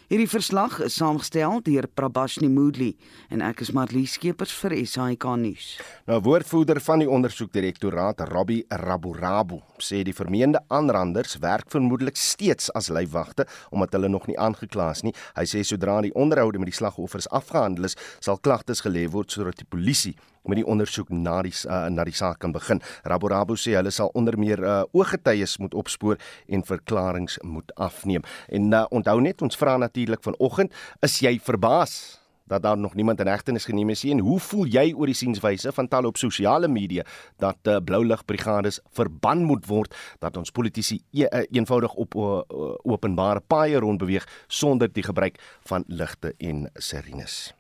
Hierdie 0.07 0.29
verslag 0.31 0.77
is 0.87 0.95
saamgestel 1.01 1.57
deur 1.67 1.89
Prabashni 1.99 2.47
Moodley 2.47 2.93
en 3.35 3.41
ek 3.43 3.65
is 3.65 3.73
Marlie 3.75 4.07
Skeepers 4.07 4.53
vir 4.55 4.77
SAK 4.87 5.25
nuus. 5.43 5.73
Nou 6.07 6.21
woordvoerder 6.23 6.79
van 6.87 7.03
die 7.03 7.09
ondersoekdirektoraat, 7.11 8.23
Rabbi 8.31 8.61
Raburabu, 8.71 9.59
sê 9.83 10.05
die 10.07 10.15
vermeende 10.15 10.63
aanranders 10.71 11.41
werk 11.43 11.75
vermoedelik 11.75 12.19
steeds 12.23 12.71
as 12.79 12.91
leiwagte 12.95 13.49
omdat 13.75 13.99
hulle 13.99 14.11
nog 14.13 14.31
nie 14.31 14.39
aangeklaas 14.39 15.03
nie. 15.03 15.15
Hy 15.35 15.47
sê 15.51 15.65
sodra 15.67 15.99
die 16.07 16.15
onderhoude 16.15 16.63
met 16.63 16.71
die 16.71 16.79
slagoffers 16.79 17.27
afgehandel 17.35 17.91
is, 17.91 17.99
sal 18.23 18.39
klagtes 18.39 18.87
gelê 18.87 19.09
word 19.11 19.35
sodat 19.35 19.59
die 19.59 19.67
polisie 19.67 20.15
met 20.49 20.61
die 20.61 20.67
ondersoek 20.67 21.11
na 21.11 21.41
die 21.47 21.55
uh, 21.67 21.87
na 21.93 22.05
die 22.05 22.15
saak 22.17 22.41
kan 22.43 22.53
begin. 22.53 22.83
Raborabo 23.05 23.57
sê 23.57 23.77
hulle 23.79 23.91
sal 23.95 24.13
onder 24.15 24.39
meer 24.39 24.63
uh, 24.63 24.83
ooggetuies 24.93 25.59
moet 25.63 25.75
opspoor 25.75 26.21
en 26.47 26.65
verklaringe 26.67 27.41
moet 27.43 27.73
afneem. 27.75 28.23
En 28.49 28.71
uh, 28.73 28.85
onthou 28.91 29.21
net 29.21 29.43
ons 29.43 29.57
vra 29.57 29.77
natuurlik 29.77 30.23
vanoggend, 30.23 30.73
is 31.03 31.21
jy 31.21 31.39
verbaas 31.43 32.17
dat 32.47 32.63
daar 32.63 32.79
nog 32.79 32.95
niemand 32.95 33.21
in 33.21 33.27
hegtenis 33.27 33.65
geneem 33.65 33.89
is 33.91 34.03
nie 34.03 34.13
en 34.13 34.19
hoe 34.19 34.39
voel 34.41 34.67
jy 34.71 34.93
oor 34.95 35.11
die 35.11 35.19
sienswyse 35.19 35.73
van 35.73 35.89
talle 35.91 36.07
op 36.07 36.21
sosiale 36.21 36.69
media 36.69 37.05
dat 37.43 37.59
uh, 37.67 37.77
blou 37.85 38.05
ligbrigades 38.07 38.81
verban 38.95 39.43
moet 39.45 39.67
word 39.67 39.95
dat 40.23 40.37
ons 40.37 40.55
politici 40.55 41.01
e 41.11 41.27
uh, 41.27 41.43
eenvoudig 41.51 41.95
op 41.95 42.15
uh, 42.15 42.41
openbare 42.87 43.43
paaie 43.47 43.83
rond 43.83 43.99
beweeg 43.99 44.29
sonder 44.47 44.93
die 44.93 45.03
gebruik 45.03 45.43
van 45.67 45.85
ligte 45.87 46.35
en 46.39 46.71
sirenes. 46.75 47.56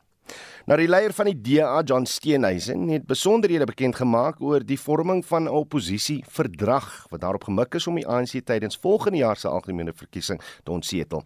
Nou 0.66 0.78
die 0.80 0.88
leier 0.88 1.12
van 1.14 1.28
die 1.30 1.36
DA, 1.38 1.82
John 1.86 2.04
Steenhuisen, 2.10 2.88
het 2.90 3.06
besonderhede 3.06 3.68
bekend 3.68 3.96
gemaak 4.00 4.40
oor 4.42 4.64
die 4.66 4.78
vorming 4.80 5.24
van 5.26 5.44
'n 5.44 5.48
oppositieverdrag 5.48 7.06
wat 7.10 7.20
daarop 7.20 7.44
gemik 7.44 7.74
is 7.74 7.86
om 7.86 7.94
die 7.94 8.06
ANC 8.06 8.42
tydens 8.44 8.76
volgende 8.76 9.18
jaar 9.18 9.36
se 9.36 9.48
algemene 9.48 9.92
verkiesing 9.94 10.40
te 10.64 10.70
ontsetel. 10.70 11.22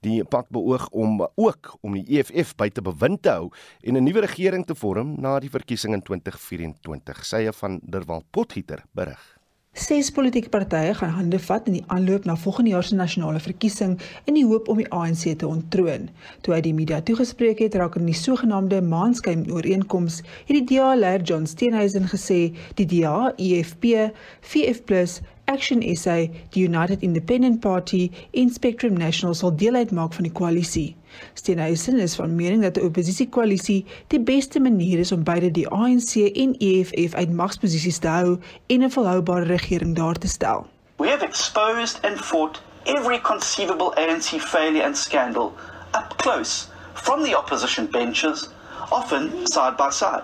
Die 0.00 0.24
pak 0.24 0.48
beoog 0.48 0.88
om 0.88 1.28
ook 1.34 1.76
om 1.80 1.92
die 1.92 2.18
EFF 2.18 2.54
by 2.56 2.68
te 2.68 2.82
bewind 2.82 3.22
te 3.22 3.30
hou 3.30 3.50
en 3.80 3.96
'n 3.96 4.04
nuwe 4.04 4.20
regering 4.20 4.66
te 4.66 4.74
vorm 4.74 5.20
na 5.20 5.38
die 5.40 5.50
verkiesing 5.50 5.94
in 5.94 6.02
2024, 6.02 7.24
sye 7.24 7.52
van 7.52 7.80
Derwal 7.82 8.22
Potgieter 8.30 8.84
berig. 8.92 9.41
Ses 9.80 10.10
politieke 10.12 10.50
partye 10.52 10.92
gaan 10.96 11.14
hande 11.16 11.38
vat 11.40 11.68
in 11.70 11.76
die 11.78 11.84
aanloop 11.94 12.26
na 12.28 12.34
volgende 12.40 12.74
jaar 12.74 12.84
se 12.84 12.96
nasionale 12.96 13.40
verkiesing 13.40 13.94
in 14.28 14.36
die 14.36 14.42
hoop 14.44 14.68
om 14.68 14.82
die 14.82 14.90
ANC 14.92 15.22
te 15.40 15.48
onttroon. 15.48 16.10
Toe 16.44 16.52
hy 16.54 16.58
die 16.66 16.74
media 16.76 16.98
toegespreek 17.00 17.62
het 17.64 17.78
in 17.80 18.10
die 18.10 18.18
sogenaamde 18.18 18.82
Maanskyn 18.82 19.46
ooreenkoms, 19.48 20.20
het 20.44 20.52
die 20.58 20.64
DA-leier 20.74 21.22
John 21.22 21.46
Steenhuisen 21.46 22.04
gesê 22.12 22.52
die 22.74 22.86
DA, 22.86 23.32
EFF, 23.38 24.12
VF+ 24.42 25.22
Action 25.46 25.80
SA, 25.96 26.28
die 26.50 26.68
United 26.68 27.00
Independent 27.00 27.60
Party 27.60 28.10
en 28.32 28.50
Spectrum 28.50 28.92
National 28.92 29.34
sal 29.34 29.56
deel 29.56 29.74
uitmaak 29.74 30.12
van 30.12 30.28
die 30.28 30.36
koalisie. 30.36 30.90
Steenhuisen 31.34 31.98
is 31.98 32.14
van 32.14 32.34
mening 32.34 32.62
dat 32.62 32.76
'n 32.76 32.84
oppositiekoalisie 32.84 33.86
die 34.06 34.20
beste 34.20 34.60
manier 34.60 34.98
is 34.98 35.12
om 35.12 35.24
beide 35.24 35.50
die 35.50 35.68
ANC 35.68 36.14
en 36.14 36.54
EFF 36.58 37.14
uit 37.14 37.32
magsposisies 37.32 37.98
te 37.98 38.08
hou 38.08 38.38
en 38.66 38.82
'n 38.82 38.90
volhoubare 38.90 39.44
regering 39.44 39.96
daar 39.96 40.18
te 40.18 40.28
stel. 40.28 40.66
We 40.96 41.08
have 41.08 41.24
exposed 41.24 41.98
and 42.02 42.18
fought 42.20 42.62
every 42.84 43.20
conceivable 43.20 43.94
ANC 43.94 44.40
failure 44.40 44.84
and 44.84 44.98
scandal 44.98 45.52
up 45.94 46.16
close 46.16 46.66
from 46.94 47.22
the 47.22 47.38
opposition 47.38 47.86
benches, 47.86 48.48
often 48.90 49.46
side 49.46 49.76
by 49.76 49.90
side. 49.90 50.22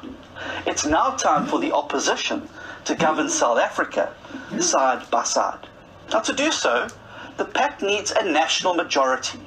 It's 0.66 0.84
now 0.84 1.16
time 1.16 1.46
for 1.46 1.60
the 1.60 1.72
opposition 1.72 2.48
to 2.84 2.94
govern 2.94 3.28
South 3.28 3.58
Africa 3.58 4.12
side 4.58 5.10
by 5.10 5.24
side. 5.24 5.66
Now, 6.12 6.20
to 6.20 6.32
do 6.32 6.50
so, 6.50 6.88
the 7.36 7.44
pact 7.44 7.82
needs 7.82 8.12
a 8.12 8.24
national 8.24 8.74
majority, 8.74 9.38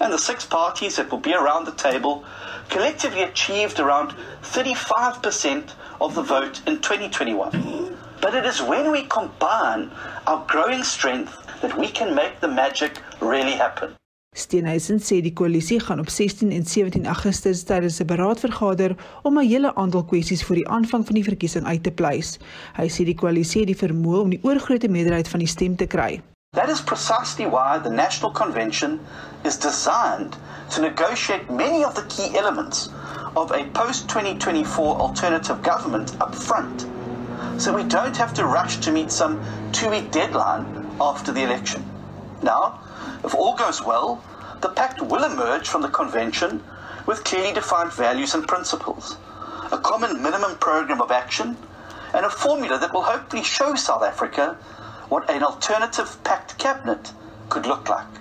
and 0.00 0.12
the 0.12 0.18
six 0.18 0.44
parties 0.44 0.96
that 0.96 1.10
will 1.10 1.20
be 1.20 1.34
around 1.34 1.64
the 1.66 1.76
table 1.90 2.24
collectively 2.68 3.22
achieved 3.22 3.78
around 3.80 4.14
35% 4.42 5.72
of 6.00 6.14
the 6.14 6.22
vote 6.22 6.60
in 6.66 6.80
2021. 6.80 7.96
But 8.20 8.34
it 8.34 8.44
is 8.44 8.60
when 8.62 8.92
we 8.92 9.02
combine 9.06 9.90
our 10.26 10.44
growing 10.46 10.84
strength 10.84 11.32
that 11.62 11.76
we 11.76 11.88
can 11.88 12.14
make 12.14 12.40
the 12.40 12.48
magic 12.48 13.00
really 13.20 13.52
happen. 13.52 13.94
Steenhuisen 14.36 15.00
sê 15.02 15.16
die 15.20 15.32
koalisie 15.34 15.80
gaan 15.82 15.98
op 15.98 16.08
16 16.08 16.52
en 16.54 16.66
17 16.66 17.06
Augustus 17.06 17.64
tydens 17.66 17.98
'n 17.98 18.06
beraad 18.06 18.40
vergader 18.40 18.94
om 19.22 19.38
'n 19.38 19.48
hele 19.48 19.74
aantal 19.74 20.04
kwessies 20.04 20.44
vir 20.46 20.56
die 20.56 20.68
aanvang 20.68 21.04
van 21.06 21.14
die 21.14 21.24
verkiesing 21.24 21.66
uit 21.66 21.82
te 21.82 21.90
pleis. 21.90 22.38
Hy 22.76 22.88
sê 22.88 23.04
die 23.04 23.14
koalisie 23.14 23.60
het 23.60 23.72
die 23.74 23.86
vermoë 23.86 24.20
om 24.20 24.30
die 24.30 24.42
oorgrootste 24.42 24.88
meerderheid 24.88 25.28
van 25.28 25.40
die 25.40 25.48
stem 25.48 25.76
te 25.76 25.86
kry. 25.86 26.22
That 26.52 26.68
is 26.68 26.80
precisely 26.80 27.46
why 27.46 27.78
the 27.78 27.90
National 27.90 28.32
Convention 28.32 29.06
is 29.44 29.56
designed 29.56 30.36
to 30.72 30.80
negotiate 30.80 31.48
many 31.48 31.84
of 31.84 31.94
the 31.94 32.02
key 32.02 32.36
elements 32.36 32.88
of 33.36 33.52
a 33.52 33.66
post-2024 33.66 34.78
alternative 34.78 35.62
government 35.62 36.20
up 36.20 36.34
front. 36.34 36.86
So 37.62 37.72
we 37.72 37.84
don't 37.84 38.16
have 38.16 38.34
to 38.34 38.46
rush 38.46 38.78
to 38.78 38.90
meet 38.90 39.12
some 39.12 39.40
two-week 39.70 40.10
deadline 40.10 40.90
after 41.00 41.30
the 41.30 41.44
election. 41.44 41.88
Now, 42.42 42.80
If 43.22 43.32
all 43.32 43.54
goes 43.54 43.80
well, 43.84 44.20
the 44.60 44.70
pact 44.70 45.00
will 45.00 45.22
emerge 45.22 45.68
from 45.68 45.82
the 45.82 45.88
convention 45.88 46.64
with 47.06 47.22
clearly 47.22 47.52
defined 47.52 47.92
values 47.92 48.34
and 48.34 48.44
principles, 48.48 49.18
a 49.70 49.78
common 49.78 50.20
minimum 50.20 50.56
program 50.56 51.00
of 51.00 51.12
action, 51.12 51.56
and 52.12 52.26
a 52.26 52.30
formula 52.30 52.76
that 52.80 52.92
will 52.92 53.02
hopefully 53.02 53.44
show 53.44 53.76
South 53.76 54.02
Africa 54.02 54.58
what 55.10 55.28
an 55.28 55.42
alternative 55.42 56.10
pact 56.22 56.56
cabinet 56.56 57.12
could 57.48 57.66
look 57.66 57.88
like. 57.88 58.20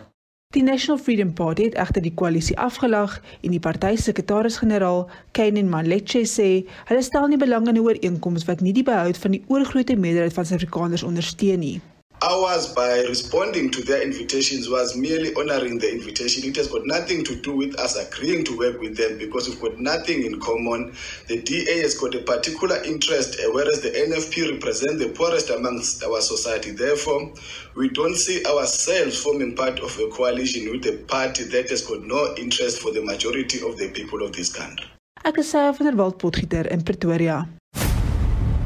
Die 0.55 0.63
National 0.63 0.97
Freedom 0.97 1.33
Party 1.33 1.63
het 1.63 1.75
egter 1.77 2.01
die 2.01 2.13
koalisie 2.17 2.55
afgelag 2.57 3.19
en 3.45 3.53
die 3.53 3.59
party 3.61 3.91
se 3.95 4.09
sekretaris-generaal, 4.09 5.03
Kainin 5.37 5.69
Maletche 5.69 6.23
sê, 6.25 6.47
hulle 6.89 7.03
stel 7.05 7.27
nie 7.29 7.37
belang 7.37 7.67
in 7.69 7.77
'n 7.77 7.85
ooreenkoms 7.85 8.47
wat 8.49 8.65
nie 8.65 8.73
die 8.73 8.83
behoud 8.83 9.17
van 9.17 9.37
die 9.37 9.43
oorgrootste 9.47 9.95
meerderheid 9.95 10.33
van 10.33 10.45
Suid-Afrikaners 10.45 11.03
ondersteun 11.03 11.59
nie. 11.59 11.81
Ours, 12.21 12.67
by 12.73 12.99
responding 13.07 13.71
to 13.71 13.81
their 13.81 14.01
invitations, 14.01 14.67
was 14.67 14.93
merely 14.93 15.33
honoring 15.35 15.79
the 15.79 15.89
invitation. 15.89 16.43
It 16.43 16.57
has 16.57 16.67
got 16.67 16.85
nothing 16.85 17.23
to 17.23 17.35
do 17.35 17.55
with 17.55 17.79
us 17.79 17.95
agreeing 17.95 18.43
to 18.43 18.57
work 18.57 18.81
with 18.81 18.97
them 18.97 19.17
because 19.17 19.47
we've 19.47 19.61
got 19.61 19.79
nothing 19.79 20.25
in 20.25 20.37
common. 20.41 20.93
The 21.27 21.41
DA 21.41 21.79
has 21.79 21.95
got 21.95 22.13
a 22.15 22.19
particular 22.19 22.83
interest, 22.83 23.39
uh, 23.39 23.49
whereas 23.53 23.79
the 23.79 23.91
NFP 23.91 24.51
represent 24.51 24.99
the 24.99 25.09
poorest 25.09 25.49
amongst 25.49 26.03
our 26.03 26.19
society. 26.19 26.71
Therefore, 26.71 27.33
we 27.77 27.87
don't 27.87 28.15
see 28.15 28.43
ourselves 28.45 29.17
forming 29.23 29.55
part 29.55 29.79
of 29.79 29.97
a 29.97 30.09
coalition 30.09 30.69
with 30.71 30.85
a 30.87 30.97
party 31.07 31.45
that 31.45 31.69
has 31.69 31.83
got 31.83 32.01
no 32.03 32.35
interest 32.35 32.81
for 32.81 32.91
the 32.91 33.01
majority 33.01 33.65
of 33.65 33.77
the 33.77 33.91
people 33.91 34.21
of 34.23 34.33
this 34.33 34.51
country. 34.51 34.87
Ek 35.23 35.37
is 35.37 35.49
Sarah 35.49 35.71
van 35.71 35.87
der 35.87 35.95
Walt 35.95 36.17
Potgieter 36.17 36.67
in 36.67 36.83
Pretoria. 36.83 37.47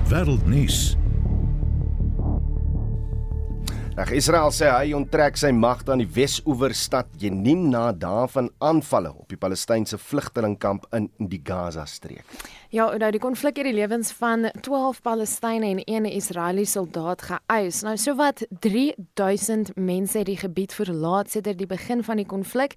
Wêreldnuus. 0.09 1.02
Reg 3.93 4.09
Israel 4.17 4.49
sê 4.49 4.71
hy 4.73 4.95
onttrek 4.97 5.35
sy 5.37 5.51
magte 5.53 5.91
aan 5.93 6.01
die 6.01 6.09
Wes-oewer 6.15 6.73
stad 6.73 7.11
Jenin 7.21 7.67
na 7.69 7.91
dae 7.93 8.23
van 8.33 8.47
aanvalle 8.57 9.11
op 9.13 9.27
die 9.29 9.37
Palestynse 9.37 9.99
vlugtelingkamp 10.01 10.87
in 10.97 11.11
die 11.21 11.37
Gaza-streek. 11.45 12.25
Ja, 12.73 12.87
nou 12.97 13.11
die 13.13 13.19
konflik 13.21 13.59
het 13.59 13.67
die 13.67 13.75
lewens 13.77 14.09
van 14.17 14.47
12 14.65 15.03
Palestynë 15.05 15.67
en 15.75 15.81
een 15.85 16.05
Israeliese 16.09 16.71
soldaat 16.71 17.21
geëis. 17.21 17.83
Nou 17.85 17.91
sowat 18.01 18.41
3000 18.65 19.75
mense 19.77 20.17
het 20.17 20.25
die 20.25 20.39
gebied 20.39 20.73
verlaat 20.73 21.29
sedert 21.29 21.59
die 21.59 21.67
begin 21.69 22.01
van 22.03 22.17
die 22.17 22.25
konflik. 22.25 22.73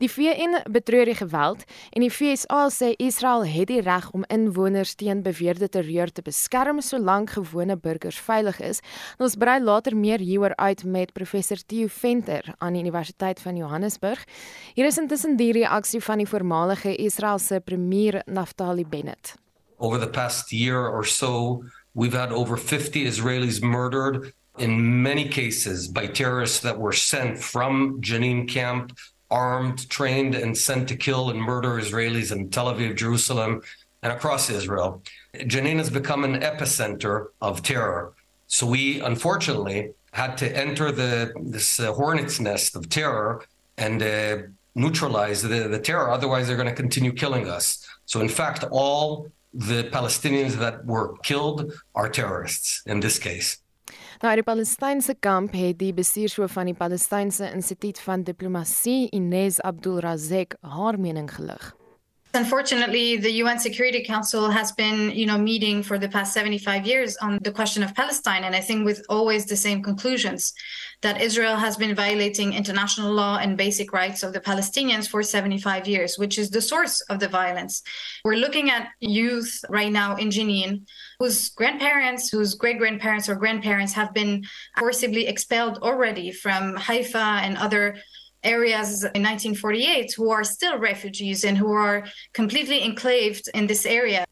Die 0.00 0.08
VN 0.08 0.56
betreur 0.72 1.04
die 1.04 1.18
geweld 1.18 1.66
en 1.92 2.06
die 2.06 2.08
FSA 2.08 2.62
sê 2.72 2.94
Israel 2.96 3.44
het 3.44 3.68
die 3.68 3.82
reg 3.84 4.08
om 4.16 4.24
inwoners 4.32 4.94
teen 4.96 5.20
beweerde 5.22 5.68
terreur 5.68 6.08
te 6.08 6.24
beskerm 6.24 6.80
solank 6.80 7.36
gewone 7.36 7.76
burgers 7.76 8.22
veilig 8.24 8.62
is. 8.64 8.80
Nou, 9.18 9.28
ons 9.28 9.36
brei 9.36 9.58
later 9.60 9.92
meer 9.92 10.24
hieroor 10.24 10.56
uit 10.56 10.86
met 10.88 11.12
professor 11.12 11.60
Theo 11.66 11.92
Venter 11.92 12.54
aan 12.58 12.72
die 12.72 12.80
Universiteit 12.80 13.44
van 13.44 13.60
Johannesburg. 13.60 14.24
Hier 14.72 14.88
is 14.88 14.96
intussen 14.98 15.36
die 15.36 15.52
reaksie 15.52 16.00
van 16.00 16.24
die 16.24 16.28
voormalige 16.32 16.96
Israeliese 16.96 17.60
premier 17.60 18.22
Naftali 18.24 18.88
Bennett. 18.88 19.33
Over 19.78 19.98
the 19.98 20.06
past 20.06 20.52
year 20.52 20.86
or 20.86 21.04
so, 21.04 21.64
we've 21.94 22.12
had 22.12 22.32
over 22.32 22.56
50 22.56 23.04
Israelis 23.04 23.62
murdered 23.62 24.32
in 24.58 25.02
many 25.02 25.28
cases 25.28 25.88
by 25.88 26.06
terrorists 26.06 26.60
that 26.60 26.78
were 26.78 26.92
sent 26.92 27.38
from 27.38 28.00
Jenin 28.00 28.48
camp, 28.48 28.96
armed, 29.30 29.88
trained, 29.90 30.34
and 30.34 30.56
sent 30.56 30.88
to 30.88 30.96
kill 30.96 31.30
and 31.30 31.40
murder 31.40 31.80
Israelis 31.80 32.30
in 32.30 32.50
Tel 32.50 32.72
Aviv, 32.72 32.96
Jerusalem, 32.96 33.62
and 34.02 34.12
across 34.12 34.50
Israel. 34.50 35.02
Jenin 35.34 35.78
has 35.78 35.90
become 35.90 36.24
an 36.24 36.40
epicenter 36.40 37.28
of 37.40 37.62
terror. 37.62 38.12
So 38.46 38.66
we, 38.66 39.00
unfortunately, 39.00 39.90
had 40.12 40.36
to 40.38 40.56
enter 40.56 40.92
the 40.92 41.32
this 41.40 41.80
uh, 41.80 41.92
hornet's 41.92 42.38
nest 42.38 42.76
of 42.76 42.88
terror 42.88 43.44
and 43.78 44.00
uh, 44.00 44.36
neutralize 44.76 45.42
the, 45.42 45.68
the 45.68 45.78
terror. 45.78 46.10
Otherwise, 46.10 46.46
they're 46.46 46.56
going 46.56 46.68
to 46.68 46.74
continue 46.74 47.12
killing 47.12 47.48
us. 47.48 47.84
So, 48.06 48.20
in 48.20 48.28
fact, 48.28 48.64
all 48.70 49.28
the 49.54 49.88
Palestinians 49.90 50.58
that 50.58 50.84
were 50.84 51.16
killed 51.22 51.72
are 51.94 52.10
terrorists 52.10 52.82
in 52.86 53.00
this 53.00 53.18
case. 53.18 53.58
Nou 54.22 54.34
die 54.34 54.44
Palestynse 54.46 55.14
kamp 55.20 55.52
het 55.52 55.78
die 55.78 55.92
bestuurshoof 55.92 56.52
van 56.56 56.70
die 56.70 56.76
Palestynse 56.78 57.50
Instituut 57.52 58.00
van 58.00 58.22
Diplomatie 58.24 59.10
Inez 59.12 59.58
Abdul 59.58 60.00
Razek 60.00 60.56
haar 60.60 60.98
mening 60.98 61.30
gelig. 61.30 61.74
Unfortunately, 62.34 63.16
the 63.16 63.42
UN 63.42 63.60
Security 63.60 64.02
Council 64.02 64.50
has 64.50 64.72
been, 64.72 65.12
you 65.14 65.24
know, 65.24 65.38
meeting 65.38 65.84
for 65.84 65.98
the 65.98 66.08
past 66.08 66.32
75 66.32 66.84
years 66.84 67.16
on 67.18 67.38
the 67.42 67.52
question 67.52 67.84
of 67.84 67.94
Palestine, 67.94 68.42
and 68.42 68.56
I 68.56 68.60
think 68.60 68.84
with 68.84 69.04
always 69.08 69.46
the 69.46 69.56
same 69.56 69.82
conclusions 69.82 70.52
that 71.02 71.20
Israel 71.20 71.56
has 71.56 71.76
been 71.76 71.94
violating 71.94 72.52
international 72.52 73.12
law 73.12 73.38
and 73.38 73.56
basic 73.56 73.92
rights 73.92 74.22
of 74.22 74.32
the 74.32 74.40
Palestinians 74.40 75.08
for 75.08 75.22
75 75.22 75.86
years, 75.86 76.18
which 76.18 76.38
is 76.38 76.50
the 76.50 76.60
source 76.60 77.00
of 77.02 77.20
the 77.20 77.28
violence. 77.28 77.82
We're 78.24 78.36
looking 78.36 78.70
at 78.70 78.88
youth 79.00 79.64
right 79.68 79.92
now 79.92 80.16
in 80.16 80.30
Jenin 80.30 80.86
whose 81.18 81.50
grandparents, 81.50 82.28
whose 82.28 82.54
great 82.54 82.78
grandparents 82.78 83.28
or 83.28 83.36
grandparents 83.36 83.92
have 83.92 84.12
been 84.12 84.44
forcibly 84.78 85.26
expelled 85.26 85.78
already 85.78 86.32
from 86.32 86.76
Haifa 86.76 87.40
and 87.42 87.56
other 87.56 87.96
areas 88.42 89.02
in 89.02 89.22
1948 89.22 90.12
who 90.12 90.30
are 90.30 90.44
still 90.44 90.78
refugees 90.78 91.44
and 91.44 91.56
who 91.56 91.72
are 91.72 92.06
completely 92.34 92.84
enclaved 92.84 93.48
in 93.54 93.66
this 93.66 93.86
area. 93.86 94.23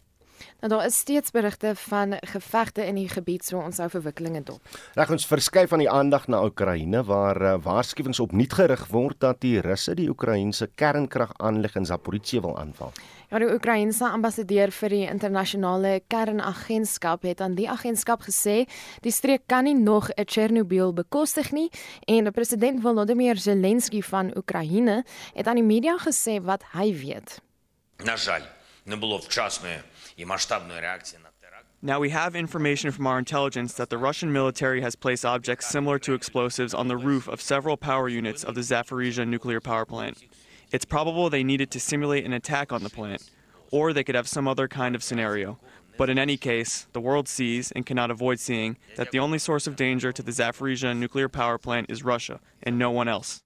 Nou 0.61 0.69
daar 0.71 0.85
is 0.85 0.97
steeds 0.97 1.31
berigte 1.31 1.75
van 1.75 2.17
gevegte 2.21 2.85
in 2.85 2.95
die 2.95 3.09
gebied 3.09 3.45
so 3.45 3.59
ons 3.59 3.77
hou 3.77 3.89
verwikkelinge 3.89 4.43
dop. 4.43 4.61
Reg 4.97 5.11
ons 5.13 5.27
verskuif 5.29 5.69
van 5.69 5.83
die 5.83 5.89
aandag 5.89 6.27
na 6.27 6.43
Oekraïne 6.43 7.03
waar 7.05 7.41
uh, 7.41 7.53
waarskuwings 7.63 8.19
opnuut 8.19 8.53
gerig 8.53 8.87
word 8.91 9.19
dat 9.19 9.41
die 9.41 9.59
Russe 9.61 9.95
die 9.95 10.09
Oekraïense 10.09 10.69
kernkragaanleg 10.75 11.75
in 11.75 11.85
Zaporizhzhia 11.85 12.41
wil 12.41 12.57
aanval. 12.57 12.91
Ja, 13.29 13.41
die 13.43 13.49
Oekraïense 13.51 14.07
ambassadeur 14.07 14.71
vir 14.71 14.93
die 14.95 15.05
internasionale 15.05 15.97
kernagentskap 16.07 17.25
het 17.27 17.41
aan 17.43 17.57
die 17.57 17.67
agentskap 17.69 18.23
gesê 18.23 18.61
die 19.03 19.11
streek 19.11 19.47
kan 19.51 19.65
nie 19.67 19.75
nog 19.75 20.09
'n 20.15 20.25
Chernobyl 20.25 20.93
bekostig 20.93 21.51
nie 21.51 21.69
en 22.07 22.23
die 22.23 22.31
president 22.31 22.81
Volodymyr 22.81 23.37
Zelensky 23.37 24.01
van 24.01 24.31
Oekraïne 24.37 25.03
het 25.33 25.47
aan 25.47 25.55
die 25.55 25.63
media 25.63 25.97
gesê 25.97 26.41
wat 26.41 26.63
hy 26.73 26.93
weet. 26.93 27.41
На 28.03 28.15
жаль, 28.15 28.45
не 28.85 28.95
було 28.95 29.17
вчасної 29.17 29.81
Now 31.84 31.98
we 31.98 32.10
have 32.10 32.36
information 32.36 32.92
from 32.92 33.06
our 33.06 33.18
intelligence 33.18 33.74
that 33.74 33.90
the 33.90 33.98
Russian 33.98 34.32
military 34.32 34.80
has 34.82 34.94
placed 34.94 35.24
objects 35.24 35.66
similar 35.66 35.98
to 36.00 36.14
explosives 36.14 36.74
on 36.74 36.88
the 36.88 36.96
roof 36.96 37.26
of 37.26 37.40
several 37.40 37.76
power 37.76 38.08
units 38.08 38.44
of 38.44 38.54
the 38.54 38.60
Zaporizhia 38.60 39.26
nuclear 39.26 39.60
power 39.60 39.84
plant. 39.84 40.24
It's 40.70 40.84
probable 40.84 41.28
they 41.28 41.42
needed 41.42 41.70
to 41.72 41.80
simulate 41.80 42.24
an 42.24 42.32
attack 42.32 42.72
on 42.72 42.82
the 42.82 42.88
plant, 42.88 43.30
or 43.70 43.92
they 43.92 44.04
could 44.04 44.14
have 44.14 44.28
some 44.28 44.46
other 44.46 44.68
kind 44.68 44.94
of 44.94 45.02
scenario. 45.02 45.58
But 45.98 46.08
in 46.08 46.18
any 46.18 46.36
case, 46.36 46.86
the 46.92 47.00
world 47.00 47.28
sees 47.28 47.72
and 47.72 47.84
cannot 47.84 48.10
avoid 48.10 48.40
seeing 48.40 48.78
that 48.96 49.10
the 49.10 49.18
only 49.18 49.38
source 49.38 49.66
of 49.66 49.76
danger 49.76 50.12
to 50.12 50.22
the 50.22 50.32
Zaporizhia 50.32 50.96
nuclear 50.96 51.28
power 51.28 51.58
plant 51.58 51.90
is 51.90 52.04
Russia 52.04 52.40
and 52.62 52.78
no 52.78 52.90
one 52.90 53.08
else. 53.08 53.42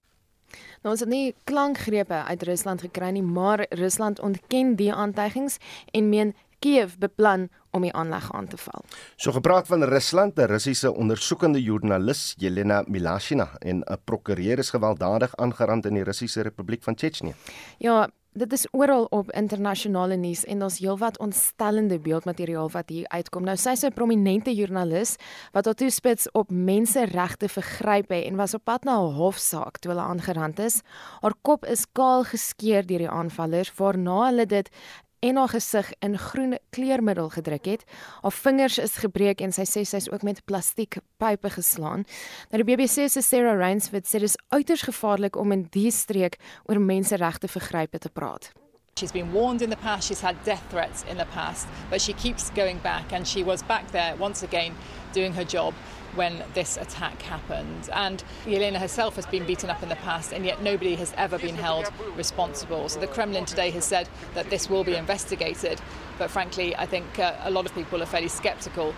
Nou 0.83 0.93
ons 0.93 1.01
het 1.03 1.09
nie 1.09 1.35
klankgrepe 1.49 2.23
uit 2.29 2.43
Rusland 2.47 2.81
gekry 2.85 3.09
nie, 3.11 3.23
maar 3.23 3.65
Rusland 3.75 4.19
ontken 4.23 4.75
die 4.79 4.93
aantuigings 4.93 5.57
en 5.91 6.09
meen 6.09 6.35
Kiev 6.59 6.97
beplan 6.97 7.49
om 7.71 7.81
die 7.81 7.93
aanleg 7.93 8.31
aan 8.33 8.47
te 8.47 8.57
val. 8.57 8.85
So 9.15 9.31
gepraat 9.31 9.67
van 9.67 9.83
Rusland, 9.83 10.37
'n 10.39 10.49
Russiese 10.49 10.93
ondersoekende 10.93 11.61
joernalis, 11.61 12.33
Jelena 12.37 12.83
Milashina, 12.87 13.49
en 13.59 13.83
'n 13.83 13.97
prokureur 14.03 14.59
is 14.59 14.69
gewelddadig 14.69 15.35
aangerand 15.35 15.85
in 15.85 15.93
die 15.93 16.03
Russiese 16.03 16.41
Republiek 16.41 16.83
van 16.83 16.95
Tsjetsjenië. 16.95 17.35
Ja, 17.77 18.09
dit 18.37 18.53
is 18.53 18.67
oral 18.71 19.07
op 19.09 19.31
internasionale 19.31 20.15
nuus 20.15 20.43
en 20.45 20.61
daar's 20.61 20.79
heelwat 20.79 21.17
ontstellende 21.19 21.99
beeldmateriaal 21.99 22.69
wat 22.71 22.89
hier 22.89 23.07
uitkom. 23.07 23.43
Nou 23.43 23.57
sy's 23.57 23.83
'n 23.83 23.93
prominente 23.93 24.53
joernalis 24.55 25.15
wat 25.51 25.65
haar 25.65 25.73
toespits 25.73 26.31
op 26.31 26.49
menseregte 26.51 27.49
vergrype 27.49 28.25
en 28.25 28.35
was 28.35 28.53
op 28.53 28.63
pad 28.63 28.83
na 28.83 28.99
'n 28.99 29.13
hofsaak 29.13 29.77
toe 29.77 29.91
hulle 29.91 30.03
aangerand 30.03 30.59
is. 30.59 30.81
Haar 31.21 31.33
kop 31.41 31.65
is 31.65 31.85
kaal 31.91 32.23
geskeur 32.23 32.85
deur 32.85 32.97
die 32.97 33.09
aanvallers 33.09 33.73
waarna 33.75 34.25
hulle 34.25 34.45
dit 34.45 34.69
en 35.19 35.35
haar 35.35 35.49
gesig 35.49 35.91
in 35.99 36.17
groen 36.17 36.57
kleurmiddel 36.69 37.29
gedruk 37.29 37.65
het. 37.65 37.83
Haar 38.21 38.31
vingers 38.31 38.77
is 38.77 38.97
gebreek 39.01 39.41
en 39.41 39.53
sy 39.55 39.65
sê 39.65 39.83
sy's 39.85 40.09
ook 40.11 40.23
met 40.23 40.43
plastiek 40.45 40.99
pype 41.17 41.49
geslaan. 41.49 42.05
Nou 42.51 42.61
die 42.63 42.67
BBC 42.67 43.09
se 43.09 43.21
Sarah 43.21 43.57
Rainsford 43.57 44.05
sê 44.05 44.21
dit 44.21 44.29
is 44.29 44.37
uiters 44.53 44.85
gevaarlik 44.87 45.35
om 45.35 45.51
in 45.51 45.67
die 45.73 45.91
streek 45.91 46.37
oor 46.65 46.79
menseregte 46.79 47.47
vergrype 47.47 47.99
te 47.99 48.09
praat. 48.09 48.51
She's 48.97 49.11
been 49.11 49.31
warned 49.31 49.61
in 49.61 49.69
the 49.69 49.77
past, 49.77 50.07
she's 50.07 50.21
had 50.21 50.35
death 50.43 50.63
threats 50.69 51.03
in 51.09 51.17
the 51.17 51.27
past, 51.33 51.67
but 51.89 52.01
she 52.01 52.13
keeps 52.13 52.49
going 52.55 52.81
back 52.81 53.13
and 53.13 53.27
she 53.27 53.43
was 53.43 53.61
back 53.61 53.91
there 53.91 54.15
once 54.17 54.43
again 54.43 54.73
doing 55.13 55.33
her 55.33 55.45
job 55.45 55.73
when 56.17 56.43
this 56.53 56.77
attack 56.77 57.21
happened. 57.21 57.89
And 57.93 58.23
Yelena 58.45 58.77
herself 58.77 59.15
has 59.15 59.25
been 59.25 59.45
beaten 59.45 59.69
up 59.69 59.81
in 59.83 59.89
the 59.89 59.95
past, 59.95 60.33
and 60.33 60.45
yet 60.45 60.61
nobody 60.61 60.95
has 60.95 61.13
ever 61.15 61.37
been 61.37 61.55
held 61.55 61.89
responsible. 62.17 62.89
So 62.89 62.99
the 62.99 63.07
Kremlin 63.07 63.45
today 63.45 63.69
has 63.71 63.85
said 63.85 64.09
that 64.33 64.49
this 64.49 64.69
will 64.69 64.83
be 64.83 64.95
investigated. 64.95 65.79
But 66.17 66.29
frankly, 66.31 66.75
I 66.75 66.85
think 66.85 67.19
uh, 67.19 67.35
a 67.43 67.51
lot 67.51 67.65
of 67.65 67.73
people 67.73 68.01
are 68.01 68.07
fairly 68.07 68.29
skeptical. 68.29 68.93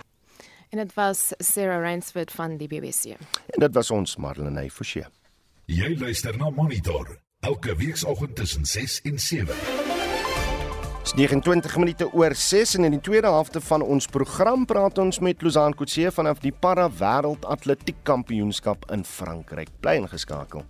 En 0.72 0.78
dit 0.78 0.94
was 0.94 1.32
Sarah 1.38 1.80
Rainsford 1.80 2.30
van 2.30 2.56
die 2.56 2.68
BBC. 2.68 3.04
En 3.46 3.60
dit 3.60 3.74
was 3.74 3.90
ons 3.90 4.16
Marlene 4.16 4.70
Forsie. 4.70 5.04
Jy 5.66 5.96
luister 5.98 6.36
na 6.36 6.50
Monitor 6.50 7.18
elke 7.40 7.76
weekoggend 7.76 8.36
tussen 8.36 8.64
6 8.64 9.00
en 9.02 9.18
7. 9.18 9.79
Dis 11.00 11.14
29 11.16 11.78
minute 11.80 12.06
oor 12.12 12.34
6 12.36 12.74
en 12.76 12.84
in 12.84 12.92
die 12.92 13.00
tweede 13.00 13.30
helfte 13.32 13.60
van 13.64 13.82
ons 13.82 14.06
program 14.06 14.66
praat 14.68 14.98
ons 15.00 15.18
met 15.24 15.42
Lozaan 15.42 15.72
Kutse 15.74 16.12
vanaf 16.12 16.42
die 16.44 16.52
Para 16.52 16.90
Wêreld 17.00 17.46
Atletiek 17.48 17.96
Kampioenskap 18.04 18.84
in 18.92 19.04
Frankryk. 19.08 19.72
Bly 19.80 19.96
ingeskakel. 20.02 20.66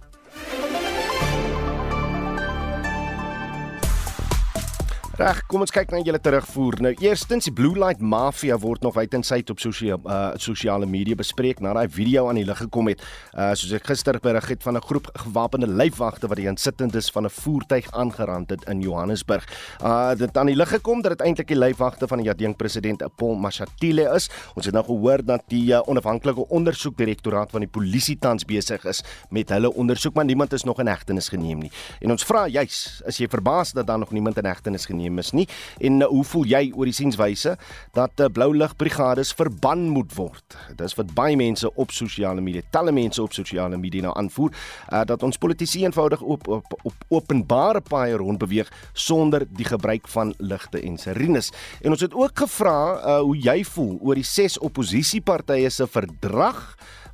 Reg, 5.20 5.42
kom 5.52 5.61
ons 5.61 5.68
kyk 5.68 5.90
na 5.92 5.98
julle 6.00 6.16
terugvoer. 6.16 6.78
Nou 6.80 6.90
eerstens 7.04 7.44
die 7.44 7.52
Blue 7.52 7.76
Light 7.76 8.00
Mafia 8.00 8.56
word 8.56 8.80
nog 8.80 8.94
wyd 8.96 9.12
en 9.18 9.24
suid 9.26 9.50
op 9.52 9.59
sosiale 9.61 9.98
uh, 10.09 10.30
sosiale 10.40 10.87
media 10.88 11.18
bespreek 11.18 11.59
na 11.61 11.74
daai 11.76 11.90
video 11.92 12.22
aan 12.30 12.38
die 12.40 12.46
lig 12.48 12.56
gekom 12.62 12.88
het. 12.88 13.02
Uh 13.35 13.50
soos 13.52 13.74
ek 13.76 13.85
gister 13.90 14.16
berig 14.24 14.48
het 14.48 14.64
van 14.64 14.78
'n 14.78 14.80
groep 14.80 15.11
gewapende 15.26 15.68
lyfwagte 15.68 16.24
wat 16.26 16.40
die 16.40 16.48
insittendes 16.48 17.11
van 17.12 17.28
'n 17.28 17.35
voertuig 17.37 17.90
aangerand 17.92 18.48
het 18.48 18.64
in 18.64 18.80
Johannesburg. 18.80 19.44
Uh 19.85 20.14
dit 20.16 20.37
aan 20.38 20.46
die 20.46 20.56
lig 20.56 20.72
gekom 20.72 21.02
dat 21.02 21.18
dit 21.18 21.26
eintlik 21.26 21.48
die 21.48 21.59
lyfwagte 21.59 22.09
van 22.09 22.18
die 22.18 22.26
Jadeng 22.26 22.56
president 22.56 23.04
Paul 23.16 23.37
Mashatile 23.37 24.09
is. 24.16 24.30
Ons 24.56 24.64
het 24.64 24.74
nou 24.74 24.85
gehoor 24.85 25.20
dat 25.24 25.42
die 25.48 25.68
uh, 25.68 25.83
onafhanklike 25.85 26.48
ondersoekdirektoraat 26.48 27.50
van 27.50 27.61
die 27.61 27.68
polisie 27.68 28.16
tans 28.18 28.44
besig 28.44 28.85
is 28.85 29.04
met 29.28 29.50
hulle 29.50 29.68
ondersoek, 29.68 30.14
maar 30.14 30.24
niemand 30.24 30.52
is 30.52 30.64
nog 30.64 30.80
in 30.80 30.87
hegtenis 30.87 31.28
geneem 31.28 31.59
nie. 31.59 31.70
En 32.00 32.11
ons 32.11 32.24
vra 32.24 32.46
juis, 32.48 33.02
is 33.04 33.18
jy 33.18 33.28
verbaas 33.28 33.72
dat 33.72 33.87
daar 33.87 33.98
nog 33.98 34.12
niemand 34.12 34.38
in 34.38 34.44
hegtenis 34.44 34.87
geneem 34.87 35.09
geneem 35.10 35.18
is 35.18 35.32
nie. 35.32 35.46
En 35.80 36.00
uh, 36.00 36.08
hoe 36.08 36.24
voel 36.24 36.46
jy 36.46 36.62
oor 36.74 36.88
die 36.88 36.94
sienswyse 36.94 37.56
dat 37.96 38.20
uh, 38.20 38.28
blou 38.32 38.52
lig 38.54 38.76
brigades 38.76 39.32
verban 39.34 39.88
moet 39.90 40.14
word? 40.14 40.56
Dis 40.76 40.96
wat 40.98 41.14
baie 41.14 41.36
mense 41.36 41.68
op 41.74 41.90
sosiale 41.90 42.40
media, 42.40 42.62
talle 42.70 42.92
mense 42.92 43.22
op 43.22 43.32
sosiale 43.32 43.76
media 43.76 44.06
nou 44.06 44.14
aanvoer, 44.16 44.54
uh, 44.92 45.04
dat 45.04 45.22
ons 45.22 45.38
politici 45.38 45.84
eenvoudig 45.84 46.20
op 46.20 46.48
op, 46.48 46.74
op 46.82 46.94
openbare 47.08 47.80
paaie 47.80 48.16
rondbeweeg 48.16 48.70
sonder 48.92 49.46
die 49.46 49.66
gebruik 49.66 50.08
van 50.08 50.34
ligte 50.38 50.80
en 50.80 50.98
sirenes. 50.98 51.50
En 51.82 51.90
ons 51.90 52.00
het 52.00 52.14
ook 52.14 52.44
gevra 52.44 52.78
uh, 52.94 53.18
hoe 53.20 53.36
jy 53.38 53.60
voel 53.64 53.98
oor 54.00 54.18
die 54.18 54.26
ses 54.26 54.58
oppositiepartye 54.58 55.70
se 55.70 55.86
verdrag 55.90 56.60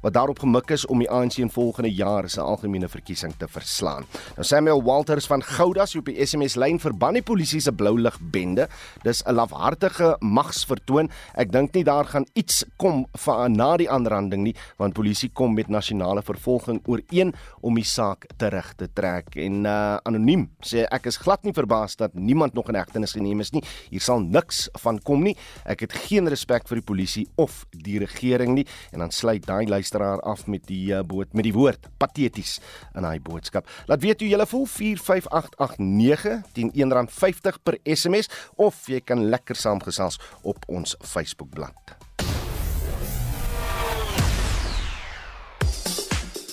wat 0.07 0.15
daarop 0.15 0.39
gemik 0.39 0.71
is 0.71 0.85
om 0.87 1.01
die 1.03 1.09
ANC 1.11 1.41
in 1.43 1.51
volgende 1.51 1.91
jaar 1.91 2.29
se 2.31 2.39
algemene 2.41 2.87
verkiesing 2.87 3.33
te 3.41 3.49
verslaan. 3.51 4.05
Nou 4.37 4.45
Samuel 4.47 4.83
Walters 4.87 5.27
van 5.27 5.43
Goudas 5.43 5.97
op 5.99 6.07
die 6.07 6.21
SMS 6.23 6.55
lyn 6.55 6.79
verban 6.79 7.19
die 7.19 7.25
polisie 7.27 7.59
se 7.61 7.73
blou 7.75 7.97
lig 7.99 8.15
bende. 8.21 8.69
Dis 9.03 9.25
'n 9.27 9.35
lafhartige 9.35 10.17
magsvertoon. 10.21 11.11
Ek 11.35 11.51
dink 11.51 11.75
nie 11.75 11.83
daar 11.85 12.05
gaan 12.05 12.27
iets 12.35 12.65
kom 12.77 13.07
van 13.13 13.57
na 13.57 13.77
die 13.77 13.91
aanranding 13.91 14.43
nie, 14.43 14.55
want 14.77 14.95
polisie 14.95 15.31
kom 15.35 15.55
met 15.55 15.69
nasionale 15.69 16.23
vervolging 16.23 16.81
ooreen 16.87 17.35
om 17.61 17.75
die 17.75 17.85
saak 17.85 18.27
terug 18.37 18.75
te 18.77 18.89
trek. 18.93 19.37
En 19.37 19.65
uh 19.65 19.99
anoniem 20.05 20.51
sê 20.61 20.87
ek 20.91 21.07
is 21.07 21.17
glad 21.17 21.43
nie 21.43 21.53
verbaas 21.53 21.97
dat 21.97 22.15
niemand 22.15 22.55
nog 22.55 22.69
in 22.69 22.75
hegtenis 22.75 23.13
geneem 23.13 23.41
is 23.41 23.51
nie. 23.51 23.63
Hier 23.91 24.01
sal 24.01 24.21
niks 24.21 24.69
van 24.73 25.03
kom 25.03 25.23
nie. 25.23 25.37
Ek 25.65 25.81
het 25.81 25.93
geen 25.93 26.29
respek 26.29 26.69
vir 26.69 26.77
die 26.77 26.87
polisie 26.87 27.29
of 27.37 27.67
die 27.71 27.99
regering 27.99 28.55
nie. 28.55 28.67
En 28.93 28.99
dan 28.99 29.11
sluit 29.11 29.47
daai 29.47 29.67
luister 29.67 29.96
luisteraar 29.97 30.21
af 30.21 30.47
met 30.47 30.67
die 30.67 30.93
uh, 30.93 31.01
boot 31.05 31.33
met 31.33 31.45
die 31.45 31.55
woord 31.55 31.89
pateties 31.99 32.61
in 32.95 33.05
hy 33.05 33.19
boodskap. 33.21 33.67
Laat 33.87 34.03
weet 34.03 34.21
hoe 34.21 34.29
jy 34.29 34.47
voel 34.47 34.67
45889 34.67 36.43
teen 36.53 36.73
R1.50 36.73 37.63
per 37.63 37.79
SMS 37.85 38.29
of 38.57 38.87
jy 38.87 39.01
kan 39.01 39.29
lekker 39.31 39.57
saamgesels 39.57 40.21
op 40.43 40.65
ons 40.69 40.97
Facebookblad. 41.01 41.97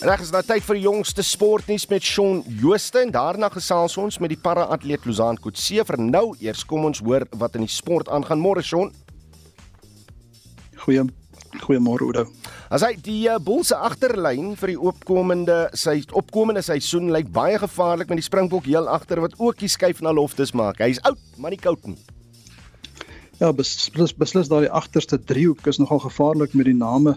Reg 0.04 0.20
is 0.20 0.34
nou 0.36 0.42
tyd 0.44 0.64
vir 0.66 0.76
die 0.76 0.84
jongste 0.84 1.24
sportnuus 1.24 1.86
met 1.88 2.04
Shaun 2.04 2.42
Jooste 2.60 3.00
en 3.06 3.12
daarna 3.12 3.48
gesels 3.52 3.96
ons 3.98 4.20
met 4.20 4.34
die 4.34 4.40
para-atleet 4.40 5.06
Lozaan 5.08 5.40
Kutse 5.40 5.86
vir 5.88 6.00
nou. 6.00 6.34
Eers 6.44 6.66
kom 6.68 6.84
ons 6.90 7.00
hoor 7.00 7.24
wat 7.40 7.56
in 7.56 7.64
die 7.64 7.72
sport 7.72 8.12
aangaan 8.12 8.44
môre 8.44 8.64
Shaun. 8.64 8.92
Goeie 10.84 11.08
Goeiemôre 11.64 12.04
Oudo. 12.04 12.28
As 12.74 12.82
hy 12.82 12.96
die 13.06 13.28
uh, 13.30 13.36
Bulls 13.38 13.70
se 13.70 13.78
agterlyn 13.78 14.56
vir 14.58 14.72
die 14.72 14.80
opkomende 14.90 15.58
sy 15.78 16.00
opkomende 16.18 16.64
seisoen 16.66 17.12
lyk 17.14 17.28
baie 17.36 17.60
gevaarlik 17.62 18.10
met 18.10 18.18
die 18.18 18.26
Springbok 18.26 18.66
heel 18.66 18.90
agter 18.90 19.22
wat 19.22 19.36
ook 19.38 19.60
die 19.62 19.70
skuif 19.70 20.02
na 20.02 20.10
loftes 20.10 20.56
maak. 20.58 20.82
Hy's 20.82 20.98
oud, 21.06 21.22
maar 21.38 21.54
nie 21.54 21.60
koud 21.62 21.86
nie. 21.86 22.00
Ja, 23.38 23.52
beslis 23.54 24.16
beslis 24.18 24.50
daai 24.50 24.66
agterste 24.74 25.20
driehoek 25.22 25.70
is 25.70 25.78
nogal 25.78 26.02
gevaarlik 26.02 26.58
met 26.58 26.66
die 26.66 26.74
name 26.80 27.14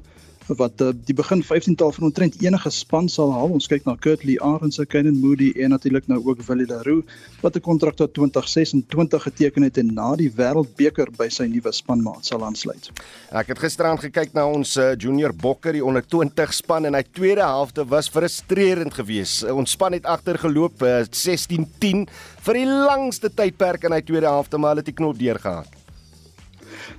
wat 0.55 0.81
uh, 0.81 0.93
die 1.07 1.15
begin 1.15 1.43
15tal 1.43 1.93
van 1.93 2.05
ontrent 2.09 2.37
enige 2.43 2.71
span 2.71 3.09
sal 3.09 3.33
haal. 3.35 3.51
Ons 3.57 3.67
kyk 3.67 3.85
na 3.87 3.97
Kurtley 3.99 4.37
Arendse, 4.45 4.87
Kenan 4.87 5.19
Moody 5.21 5.51
en 5.59 5.75
natuurlik 5.75 6.07
nou 6.07 6.21
ook 6.25 6.43
Willie 6.47 6.67
Leroux 6.67 7.03
wat 7.43 7.57
'n 7.57 7.61
kontrak 7.61 7.97
tot 7.97 8.15
2026 8.15 9.23
geteken 9.23 9.63
het 9.63 9.79
en 9.79 9.95
na 9.95 10.15
die 10.17 10.31
Wêreldbeker 10.31 11.11
by 11.17 11.29
sy 11.29 11.47
nuwe 11.47 11.73
spanmaat 11.73 12.25
sal 12.27 12.45
aansluit. 12.45 12.91
Ek 13.31 13.47
het 13.49 13.59
gisteraan 13.59 13.99
gekyk 13.99 14.33
na 14.33 14.47
ons 14.47 14.77
uh, 14.77 14.95
junior 14.97 15.35
bokker, 15.35 15.73
die 15.73 15.85
onder 15.85 16.03
20 16.07 16.53
span 16.53 16.85
en 16.85 16.95
hy 16.95 17.03
tweede 17.03 17.43
helfte 17.43 17.85
was 17.85 18.09
frustrerend 18.09 18.95
geweest. 18.95 19.45
Uh, 19.45 19.57
ons 19.57 19.71
span 19.71 19.93
het 19.93 20.05
agtergeloop 20.05 20.83
uh, 20.83 21.03
16-10 21.11 22.07
vir 22.47 22.55
die 22.55 22.67
langste 22.67 23.31
tydperk 23.35 23.85
in 23.85 23.93
hy 23.93 24.03
tweede 24.03 24.27
helfte, 24.27 24.59
maar 24.59 24.71
hulle 24.71 24.85
het 24.85 24.93
die 24.95 25.01
knop 25.01 25.19
deurgehard. 25.19 25.86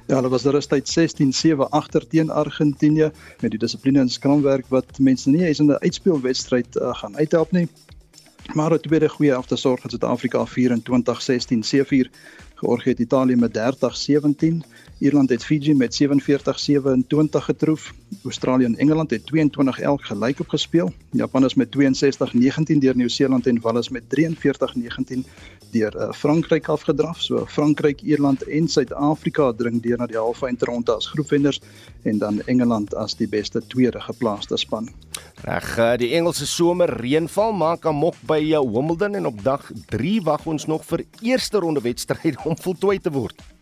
Ja, 0.07 0.15
hulle 0.15 0.29
was 0.31 0.45
rustyd 0.47 0.87
16-7 0.87 1.65
agter 1.75 2.05
teen 2.07 2.29
Argentinië 2.31 3.09
met 3.41 3.51
die 3.51 3.59
dissipline 3.59 3.99
en 3.99 4.09
skramwerk 4.09 4.69
wat 4.71 4.99
mense 5.03 5.29
nie 5.29 5.43
eens 5.43 5.59
in 5.59 5.67
'n 5.67 5.83
uitspelwedstryd 5.83 6.77
uh, 6.79 6.93
gaan 6.95 7.17
uithelp 7.17 7.51
nie. 7.51 7.67
Maar 8.53 8.73
'n 8.73 8.79
tweede 8.79 9.09
goeie 9.09 9.31
helfte 9.31 9.55
sorg 9.55 9.81
dat 9.81 9.91
Suid-Afrika 9.91 10.45
24-16 10.45 11.59
seëvier 11.59 12.09
Georgië 12.55 12.89
het 12.89 12.99
Italië 12.99 13.35
met 13.35 13.53
30-17. 13.53 14.63
Ierland 14.99 15.29
het 15.29 15.45
Fiji 15.45 15.73
met 15.73 15.99
47-27 16.03 16.05
getroof. 17.29 17.93
Australië 18.23 18.65
en 18.65 18.77
Engeland 18.77 19.09
het 19.09 19.25
22 19.25 19.79
elk 19.79 20.05
gelyk 20.05 20.39
op 20.39 20.49
gespeel. 20.49 20.93
Japan 21.11 21.45
is 21.45 21.53
met 21.53 21.67
62-19 21.77 22.77
deur 22.77 22.95
Nieu-Seeland 22.95 23.47
en 23.47 23.61
Wales 23.61 23.89
met 23.89 24.03
43-19 24.03 25.19
deur 25.71 25.95
uh, 25.95 26.11
Frankryk 26.11 26.67
afgedraf. 26.67 27.21
So 27.21 27.45
Frankryk, 27.45 28.01
Ierland 28.01 28.43
en 28.43 28.67
Suid-Afrika 28.67 29.51
dring 29.53 29.81
deur 29.81 29.97
na 29.97 30.07
die 30.07 30.17
halfeindronde 30.17 30.95
as 30.95 31.07
groepwenners 31.07 31.61
en 32.03 32.17
dan 32.17 32.41
Engeland 32.45 32.95
as 32.95 33.15
die 33.15 33.27
beste 33.27 33.61
tweede 33.67 34.01
geplaaste 34.01 34.57
span. 34.57 34.89
Reg, 35.45 35.77
uh, 35.77 35.91
die 35.97 36.13
Engelse 36.17 36.47
somer 36.47 36.89
reënval 37.01 37.53
maak 37.53 37.85
amok 37.85 38.17
by 38.25 38.39
uh, 38.49 38.63
Wimbledon 38.65 39.15
en 39.15 39.29
op 39.29 39.43
dag 39.43 39.69
3 39.93 40.21
wag 40.25 40.45
ons 40.45 40.65
nog 40.65 40.85
vir 40.89 41.05
eerste 41.21 41.61
ronde 41.61 41.85
wedstryde 41.85 42.41
om 42.45 42.57
voltooi 42.65 42.97
te 42.99 43.13
word. 43.13 43.56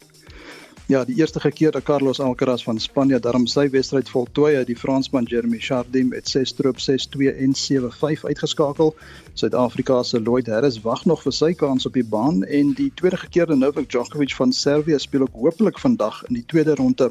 Ja, 0.87 0.99
die 1.01 1.15
eerste 1.17 1.51
keer 1.51 1.71
dat 1.71 1.83
Carlos 1.83 2.19
Alcaraz 2.19 2.63
van 2.63 2.79
Spanje 2.79 3.17
daarom 3.19 3.47
sy 3.49 3.63
wedstryd 3.73 4.09
voltooi 4.09 4.51
het, 4.53 4.67
die 4.69 4.75
Fransman 4.77 5.25
Jeremy 5.25 5.57
Chardy 5.57 6.03
met 6.05 6.29
6 6.29 6.51
stroop 6.53 6.77
6-2 6.77 7.31
en 7.41 7.55
7-5 7.57 8.21
uitgeskakel. 8.29 8.93
Suid-Afrika 9.33 10.03
se 10.03 10.21
Lloyd 10.21 10.45
Harris 10.45 10.77
wag 10.85 11.01
nog 11.09 11.23
vir 11.25 11.33
sy 11.33 11.51
kans 11.57 11.89
op 11.89 11.97
die 11.97 12.05
baan 12.05 12.43
en 12.43 12.75
die 12.77 12.91
tweede 13.01 13.17
keer 13.33 13.57
Novak 13.57 13.89
Djokovic 13.89 14.37
van 14.37 14.53
Servië 14.53 14.99
speel 15.01 15.25
ook 15.25 15.33
hopelik 15.33 15.81
vandag 15.81 16.21
in 16.29 16.37
die 16.37 16.45
tweede 16.45 16.77
ronde 16.77 17.09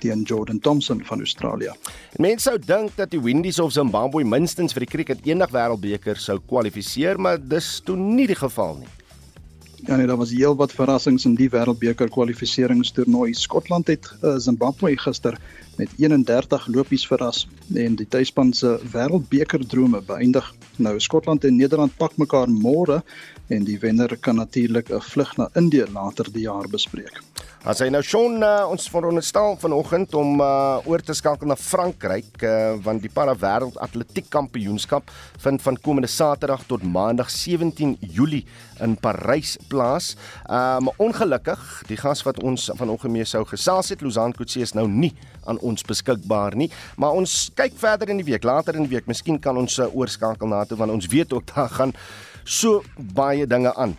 teen 0.00 0.22
Jordan 0.22 0.58
Thompson 0.60 1.04
van 1.04 1.18
Australië. 1.18 1.76
Mense 2.16 2.48
sou 2.48 2.58
dink 2.58 2.96
dat 2.96 3.12
die 3.12 3.20
Windies 3.20 3.60
of 3.60 3.76
Zimbabwe 3.76 4.24
minstens 4.24 4.72
vir 4.72 4.88
die 4.88 4.94
cricket 4.96 5.26
eendag 5.28 5.52
wêreldbeker 5.52 6.16
sou 6.16 6.40
kwalifiseer, 6.48 7.20
maar 7.20 7.36
dis 7.36 7.82
toe 7.84 7.96
nie 8.00 8.26
die 8.26 8.40
geval 8.40 8.80
nie. 8.80 8.88
Ja 9.84 9.96
nee, 9.96 10.06
daar 10.06 10.16
was 10.16 10.30
heelwat 10.32 10.72
verrassings 10.72 11.24
in 11.28 11.34
die 11.36 11.50
wêreldbeker 11.52 12.08
kwalifiseringstoernooi. 12.08 13.34
Skotland 13.36 13.86
het 13.92 14.08
uh, 14.22 14.36
Zimbabwe 14.40 14.96
gister 14.98 15.36
met 15.76 15.92
31 15.98 16.66
lopies 16.72 17.04
verras 17.06 17.42
en 17.74 17.98
die 18.00 18.08
tuisspan 18.08 18.52
se 18.56 18.78
wêreldbeker 18.92 19.66
drome 19.68 20.00
beëindig. 20.06 20.48
Nou 20.76 20.96
Skotland 21.00 21.44
en 21.44 21.56
Nederland 21.56 21.92
pak 21.96 22.16
mekaar 22.16 22.48
môre 22.48 23.02
en 23.48 23.64
die 23.64 23.78
wenner 23.78 24.16
kan 24.16 24.36
natuurlik 24.36 24.90
'n 24.90 25.00
vlug 25.00 25.36
na 25.36 25.48
Indië 25.54 25.86
later 25.92 26.32
die 26.32 26.42
jaar 26.42 26.68
bespreek. 26.68 27.22
As 27.66 27.80
hy 27.82 27.88
nou 27.90 27.98
Shaun 27.98 28.44
uh, 28.46 28.62
ons 28.70 28.84
veronderstel 28.86 29.56
vanoggend 29.58 30.12
om 30.14 30.36
uh, 30.38 30.78
oor 30.86 31.02
te 31.02 31.14
skakel 31.18 31.48
na 31.50 31.56
Frankryk 31.58 32.44
uh, 32.46 32.76
want 32.78 33.02
die 33.02 33.10
para 33.10 33.34
wêreld 33.34 33.74
atletiek 33.82 34.28
kampioenskap 34.30 35.10
vind 35.42 35.64
van 35.64 35.78
komende 35.82 36.06
Saterdag 36.06 36.62
tot 36.68 36.84
Maandag 36.86 37.26
17 37.34 37.96
Julie 38.00 38.44
in 38.78 38.94
Parys 38.94 39.56
plaas. 39.66 40.12
Um 40.46 40.92
ongelukkig, 41.02 41.82
die 41.88 41.98
gas 41.98 42.22
wat 42.22 42.38
ons 42.46 42.70
vanoggend 42.78 43.12
mee 43.12 43.26
sou 43.26 43.42
gesels 43.50 43.90
het, 43.90 44.00
Lozaan 44.00 44.36
Kutse 44.36 44.62
is 44.62 44.76
nou 44.78 44.86
nie 44.86 45.10
aan 45.50 45.58
ons 45.58 45.82
beskikbaar 45.82 46.54
nie, 46.54 46.70
maar 46.96 47.18
ons 47.18 47.50
kyk 47.58 47.74
verder 47.82 48.14
in 48.14 48.22
die 48.22 48.30
week, 48.30 48.46
later 48.46 48.78
in 48.78 48.86
die 48.86 48.94
week, 48.94 49.10
miskien 49.10 49.42
kan 49.42 49.58
ons 49.58 49.80
uh, 49.82 49.90
oorskakel 49.90 50.46
na 50.54 50.62
toe 50.64 50.78
want 50.78 50.94
ons 50.94 51.10
weet 51.10 51.34
ook 51.34 51.50
daar 51.50 51.74
gaan 51.80 51.98
so 52.46 52.82
baie 52.96 53.46
dinge 53.46 53.74
aan 53.74 53.96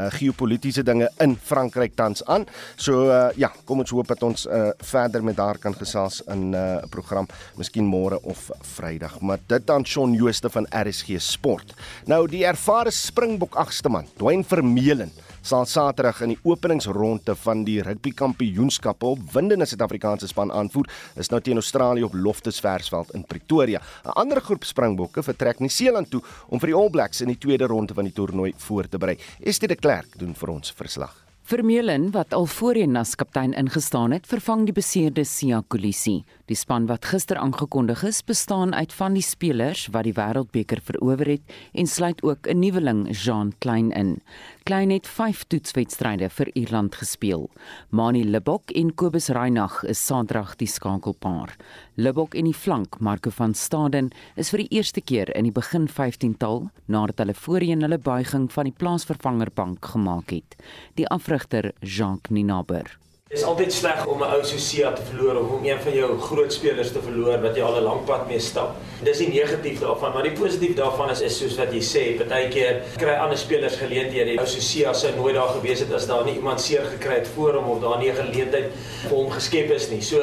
uh, 0.00 0.08
geopolitiese 0.14 0.82
dinge 0.86 1.08
in 1.20 1.36
Frankryk 1.36 1.94
tans 1.98 2.22
aan. 2.24 2.46
So 2.76 3.08
uh, 3.10 3.28
ja, 3.40 3.50
kom 3.64 3.82
ons 3.82 3.92
hoop 3.94 4.10
dat 4.10 4.22
ons 4.26 4.46
uh, 4.46 4.70
verder 4.92 5.24
met 5.26 5.40
haar 5.40 5.58
kan 5.58 5.74
gesels 5.76 6.20
in 6.30 6.50
'n 6.50 6.54
uh, 6.54 6.88
program, 6.90 7.28
miskien 7.56 7.86
môre 7.86 8.20
of 8.22 8.50
Vrydag. 8.76 9.20
Maar 9.20 9.38
dit 9.46 9.66
dan 9.66 9.84
Shaun 9.86 10.14
Jooste 10.14 10.50
van 10.50 10.66
RSG 10.70 11.20
Sport. 11.20 11.74
Nou 12.06 12.26
die 12.28 12.44
ervare 12.44 12.90
Springbok 12.90 13.54
agste 13.54 13.88
man, 13.88 14.06
Dwayne 14.16 14.44
Vermeulen 14.44 15.12
sal 15.42 15.66
Saterdag 15.66 16.20
in 16.22 16.34
die 16.34 16.38
openingsronde 16.42 17.34
van 17.44 17.64
die 17.64 17.80
rugby 17.82 18.12
kampioenskappe 18.16 19.06
op 19.06 19.32
windende 19.32 19.66
Suid-Afrikaanse 19.66 20.28
span 20.28 20.52
aanvoer, 20.52 20.88
is 21.16 21.30
nou 21.32 21.40
teen 21.40 21.60
Australië 21.60 22.04
op 22.04 22.14
Loftus 22.14 22.60
Versveld 22.60 23.14
in 23.14 23.24
Pretoria. 23.24 23.80
'n 24.04 24.16
Ander 24.20 24.40
groep 24.40 24.64
Springbokke 24.64 25.22
vertrek 25.22 25.58
Nieu-Seeland 25.60 26.10
toe 26.10 26.22
om 26.48 26.60
vir 26.60 26.66
die 26.66 26.76
All 26.76 26.90
Blacks 26.90 27.20
in 27.20 27.28
die 27.28 27.38
tweede 27.38 27.66
ronde 27.66 27.94
van 27.94 28.04
die 28.04 28.12
toernooi 28.12 28.52
voor 28.56 28.88
te 28.88 28.98
berei. 28.98 29.18
Estie 29.40 29.68
de 29.68 29.76
Klerk 29.76 30.18
doen 30.18 30.34
vir 30.34 30.48
ons 30.48 30.72
verslag. 30.72 31.30
Vermeulen 31.50 32.12
wat 32.14 32.34
al 32.34 32.44
voorheen 32.46 32.94
as 32.96 33.16
kaptein 33.18 33.56
ingestaan 33.58 34.12
het, 34.14 34.26
vervang 34.30 34.68
die 34.68 34.74
beseerde 34.76 35.24
Sia 35.26 35.64
Kolisi. 35.66 36.20
Die 36.46 36.54
span 36.54 36.86
wat 36.86 37.08
gister 37.10 37.40
aangekondig 37.42 38.04
is, 38.06 38.20
bestaan 38.22 38.70
uit 38.74 38.92
van 38.94 39.16
die 39.18 39.24
spelers 39.26 39.88
wat 39.90 40.06
die 40.06 40.14
Wêreldbeker 40.14 40.78
verower 40.86 41.26
het 41.32 41.56
en 41.74 41.90
sluit 41.90 42.22
ook 42.22 42.46
'n 42.46 42.58
nuweling, 42.58 43.08
Jean 43.10 43.52
Klein 43.58 43.90
in. 43.90 44.22
Klein 44.62 44.90
het 44.90 45.06
5 45.06 45.44
toetswedstryde 45.48 46.28
vir 46.30 46.50
Ierland 46.52 46.94
gespeel. 46.94 47.48
Mani 47.90 48.24
Libok 48.24 48.70
en 48.76 48.92
Kobus 48.94 49.30
Reinagh 49.32 49.84
is 49.88 50.02
saterdag 50.06 50.56
die 50.60 50.68
skakelpaar. 50.68 51.56
Libok 51.96 52.36
en 52.36 52.44
die 52.44 52.54
flank, 52.54 53.00
Marco 53.00 53.32
van 53.32 53.54
Staden, 53.54 54.12
is 54.36 54.52
vir 54.52 54.64
die 54.64 54.70
eerste 54.76 55.00
keer 55.00 55.32
in 55.34 55.48
die 55.48 55.56
begin 55.56 55.88
15tal 55.88 56.68
nadat 56.86 57.24
hulle 57.24 57.34
voorheen 57.34 57.86
hulle 57.86 57.98
buiging 57.98 58.50
van 58.52 58.68
die 58.68 58.76
plaasvervangerbank 58.76 59.92
gemaak 59.94 60.36
het. 60.36 60.58
Die 61.00 61.08
afrigter, 61.08 61.72
Jean 61.80 62.20
Kninaber 62.20 63.00
Dit 63.30 63.38
is 63.38 63.44
altyd 63.46 63.70
sleg 63.72 64.06
om 64.10 64.22
'n 64.26 64.32
ou 64.34 64.44
so 64.44 64.58
Sia 64.58 64.88
te 64.92 65.02
verloor 65.06 65.36
of 65.40 65.50
om 65.50 65.64
een 65.64 65.78
van 65.80 65.92
jou 65.94 66.18
groot 66.18 66.52
spelers 66.52 66.90
te 66.92 67.02
verloor 67.02 67.38
wat 67.40 67.54
jy 67.56 67.62
al 67.62 67.76
'n 67.76 67.82
lang 67.82 68.04
pad 68.04 68.26
mee 68.28 68.40
stap. 68.40 68.74
Dis 69.02 69.18
die 69.18 69.28
negatief 69.28 69.78
daarvan, 69.80 70.12
maar 70.12 70.22
die 70.22 70.32
positief 70.40 70.74
daarvan 70.74 71.10
is 71.10 71.20
is 71.20 71.38
soos 71.38 71.56
wat 71.56 71.72
jy 71.72 71.80
sê, 71.80 72.16
partykeer 72.18 72.82
kry 72.96 73.14
ander 73.14 73.38
spelers 73.38 73.76
geleenthede. 73.76 74.36
Ou 74.40 74.46
so 74.46 74.60
Sia 74.60 74.92
sou 74.92 75.14
nooit 75.16 75.34
daar 75.34 75.48
gewees 75.48 75.78
het 75.78 75.92
as 75.92 76.06
daar 76.06 76.24
nie 76.24 76.34
iemand 76.34 76.60
seer 76.60 76.82
gekry 76.84 77.14
het 77.14 77.28
voor 77.28 77.54
hom 77.54 77.70
of 77.70 77.80
daar 77.80 77.98
nie 77.98 78.10
'n 78.10 78.16
geleentheid 78.16 78.72
vir 79.08 79.16
hom 79.16 79.30
geskep 79.30 79.70
is 79.70 79.88
nie. 79.90 80.00
So 80.02 80.18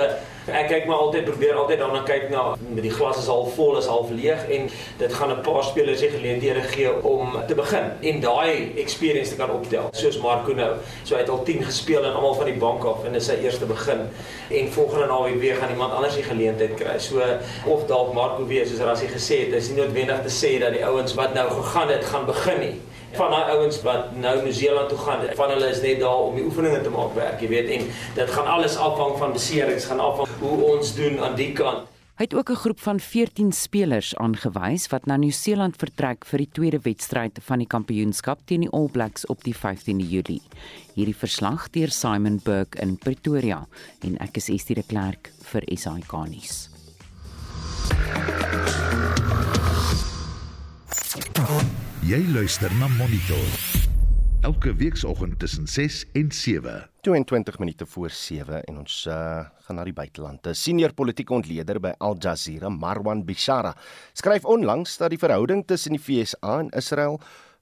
ek 0.47 0.67
kyk 0.71 0.85
maar 0.87 0.97
altyd 0.97 1.25
probeer 1.27 1.57
altyd 1.59 1.79
daarna 1.79 2.03
kyk 2.07 2.29
na 2.31 2.43
met 2.59 2.83
die 2.83 2.91
glas 2.91 3.17
is 3.17 3.27
half 3.31 3.55
vol 3.55 3.77
is 3.77 3.89
half 3.91 4.09
leeg 4.09 4.45
en 4.57 4.69
dit 4.97 5.13
gaan 5.13 5.31
'n 5.31 5.41
paar 5.41 5.63
spelers 5.63 5.99
se 5.99 6.09
geleenthede 6.09 6.61
gee 6.61 7.03
om 7.03 7.37
te 7.47 7.55
begin 7.55 7.91
en 8.01 8.19
daai 8.19 8.71
experience 8.75 9.29
te 9.29 9.35
kan 9.35 9.51
optel 9.51 9.89
soos 9.91 10.17
Marco 10.17 10.53
nou. 10.53 10.71
So 11.03 11.15
hy 11.15 11.21
het 11.21 11.29
al 11.29 11.43
10 11.43 11.63
gespeel 11.63 12.03
en 12.03 12.13
almal 12.13 12.33
van 12.33 12.45
die 12.45 12.59
bank 12.59 12.83
af 12.83 13.05
en 13.05 13.13
dis 13.13 13.25
sy 13.25 13.37
eerste 13.43 13.65
begin. 13.65 14.09
En 14.49 14.71
volgende 14.71 15.05
naweek 15.05 15.39
weer 15.39 15.55
gaan 15.55 15.69
iemand 15.69 15.93
anders 15.93 16.15
die 16.15 16.23
geleentheid 16.23 16.73
kry. 16.75 16.99
So 16.99 17.21
of 17.65 17.85
dalk 17.85 18.13
Marco 18.13 18.45
weer 18.45 18.67
soos 18.67 18.79
Rassie 18.79 19.07
gesê 19.07 19.45
het 19.45 19.53
is 19.53 19.69
nie 19.69 19.81
noodwendig 19.81 20.21
te 20.21 20.33
sê 20.33 20.59
dat 20.59 20.73
die 20.73 20.85
ouens 20.85 21.13
wat 21.13 21.33
nou 21.33 21.49
gegaan 21.49 21.89
het 21.89 22.05
gaan 22.05 22.25
begin 22.25 22.59
nie 22.59 22.75
van 23.15 23.31
daai 23.31 23.51
ouens 23.55 23.81
wat 23.81 24.15
nou 24.19 24.35
Nieu-Seeland 24.43 24.89
toe 24.89 24.97
gaan, 24.97 25.25
van 25.35 25.49
hulle 25.49 25.69
is 25.69 25.81
net 25.81 25.99
daar 25.99 26.23
om 26.27 26.35
die 26.35 26.45
oefeninge 26.45 26.81
te 26.81 26.89
maak 26.93 27.13
werk, 27.15 27.41
jy 27.41 27.51
weet, 27.51 27.69
en 27.77 27.85
dit 28.15 28.33
gaan 28.35 28.47
alles 28.47 28.77
afhang 28.77 29.17
van 29.17 29.33
beserings, 29.33 29.85
gaan 29.85 29.99
afhang 29.99 30.27
hoe 30.39 30.57
ons 30.73 30.95
doen 30.95 31.19
aan 31.23 31.35
die 31.35 31.53
kant. 31.53 31.87
Hy 32.17 32.23
het 32.25 32.33
ook 32.33 32.49
'n 32.49 32.55
groep 32.55 32.79
van 32.79 32.99
14 32.99 33.51
spelers 33.51 34.15
aangewys 34.15 34.87
wat 34.87 35.05
na 35.05 35.17
Nieu-Seeland 35.17 35.75
vertrek 35.75 36.25
vir 36.25 36.37
die 36.37 36.49
tweede 36.51 36.79
wedstryd 36.81 37.39
van 37.41 37.57
die 37.57 37.67
kampioenskap 37.67 38.39
teen 38.45 38.61
die 38.61 38.69
All 38.69 38.89
Blacks 38.89 39.25
op 39.25 39.43
die 39.43 39.55
15de 39.55 40.09
Julie. 40.09 40.41
Hierdie 40.95 41.15
verslag 41.15 41.69
deur 41.69 41.91
Simon 41.91 42.39
Burke 42.43 42.81
in 42.81 42.97
Pretoria 42.97 43.67
en 44.01 44.17
ek 44.17 44.37
is 44.37 44.49
Estie 44.49 44.75
de 44.75 44.83
Klerk 44.83 45.31
vir 45.43 45.61
SAK 45.75 46.11
nuus. 46.27 46.69
Jy 52.07 52.21
luister 52.31 52.71
na 52.79 52.87
Monitor. 52.95 53.47
Elke 54.47 54.71
weekoggend 54.79 55.39
tussen 55.39 55.65
6 55.67 56.05
en 56.15 56.31
7. 56.31 56.89
22 57.01 57.59
minute 57.59 57.85
voor 57.85 58.09
7 58.09 58.63
en 58.63 58.77
ons 58.77 59.05
uh, 59.09 59.43
gaan 59.65 59.75
na 59.75 59.83
die 59.83 59.93
buiteland. 59.93 60.47
'n 60.47 60.55
Senior 60.55 60.93
politieke 60.93 61.33
ontleder 61.33 61.81
by 61.83 61.91
Al 61.99 62.15
Jazeera, 62.15 62.69
Marwan 62.69 63.25
Bishara, 63.25 63.75
skryf 64.13 64.45
onlangs 64.45 64.97
dat 64.97 65.09
die 65.09 65.19
verhouding 65.19 65.65
tussen 65.67 65.99
die 65.99 65.99
VSA 65.99 66.59
en 66.59 66.69
Israel 66.69 67.19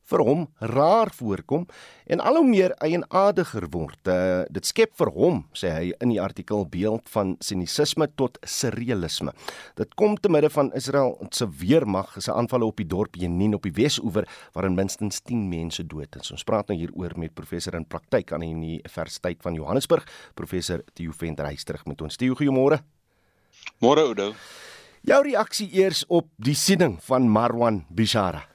vir 0.09 0.23
hom 0.25 0.45
raar 0.73 1.11
voorkom 1.15 1.65
en 2.05 2.21
al 2.21 2.37
hoe 2.39 2.47
meer 2.47 2.75
eienaardiger 2.85 3.65
word. 3.73 3.99
Uh, 4.07 4.43
dit 4.53 4.65
skep 4.67 4.93
vir 4.99 5.11
hom, 5.15 5.41
sê 5.57 5.71
hy 5.73 5.85
in 6.03 6.13
die 6.13 6.21
artikel, 6.21 6.65
beeld 6.69 7.09
van 7.13 7.35
sinisisme 7.43 8.07
tot 8.19 8.37
surrealisme. 8.45 9.33
Dit 9.79 9.95
kom 9.99 10.17
te 10.17 10.29
midde 10.29 10.51
van 10.53 10.71
Israel 10.77 11.15
se 11.31 11.47
weermag 11.61 12.13
se 12.19 12.33
aanvalle 12.33 12.69
op 12.69 12.77
die 12.81 12.87
dorp 12.89 13.17
Jenin 13.19 13.57
op 13.57 13.65
die 13.65 13.73
Wes-oewer 13.75 14.29
waarin 14.53 14.77
minstens 14.77 15.21
10 15.25 15.47
mense 15.49 15.85
dood 15.89 16.19
is. 16.19 16.31
Ons 16.35 16.45
praat 16.47 16.69
nou 16.69 16.77
hieroor 16.79 17.17
met 17.19 17.33
professor 17.35 17.77
in 17.77 17.87
praktyk 17.89 18.33
aan 18.35 18.45
die 18.45 18.53
Universiteit 18.53 19.41
van 19.45 19.57
Johannesburg, 19.57 20.05
professor 20.37 20.83
Theo 20.93 21.15
Venter 21.15 21.49
hy's 21.49 21.65
terug 21.65 21.85
met 21.89 22.01
ons. 22.05 22.17
Theo, 22.19 22.37
goeiemôre. 22.37 22.81
Môre 23.81 24.05
Oudo. 24.05 24.33
Jou 25.05 25.21
reaksie 25.21 25.69
eers 25.77 26.03
op 26.09 26.31
die 26.41 26.57
siening 26.57 26.97
van 27.05 27.29
Marwan 27.29 27.83
Bishara. 27.93 28.54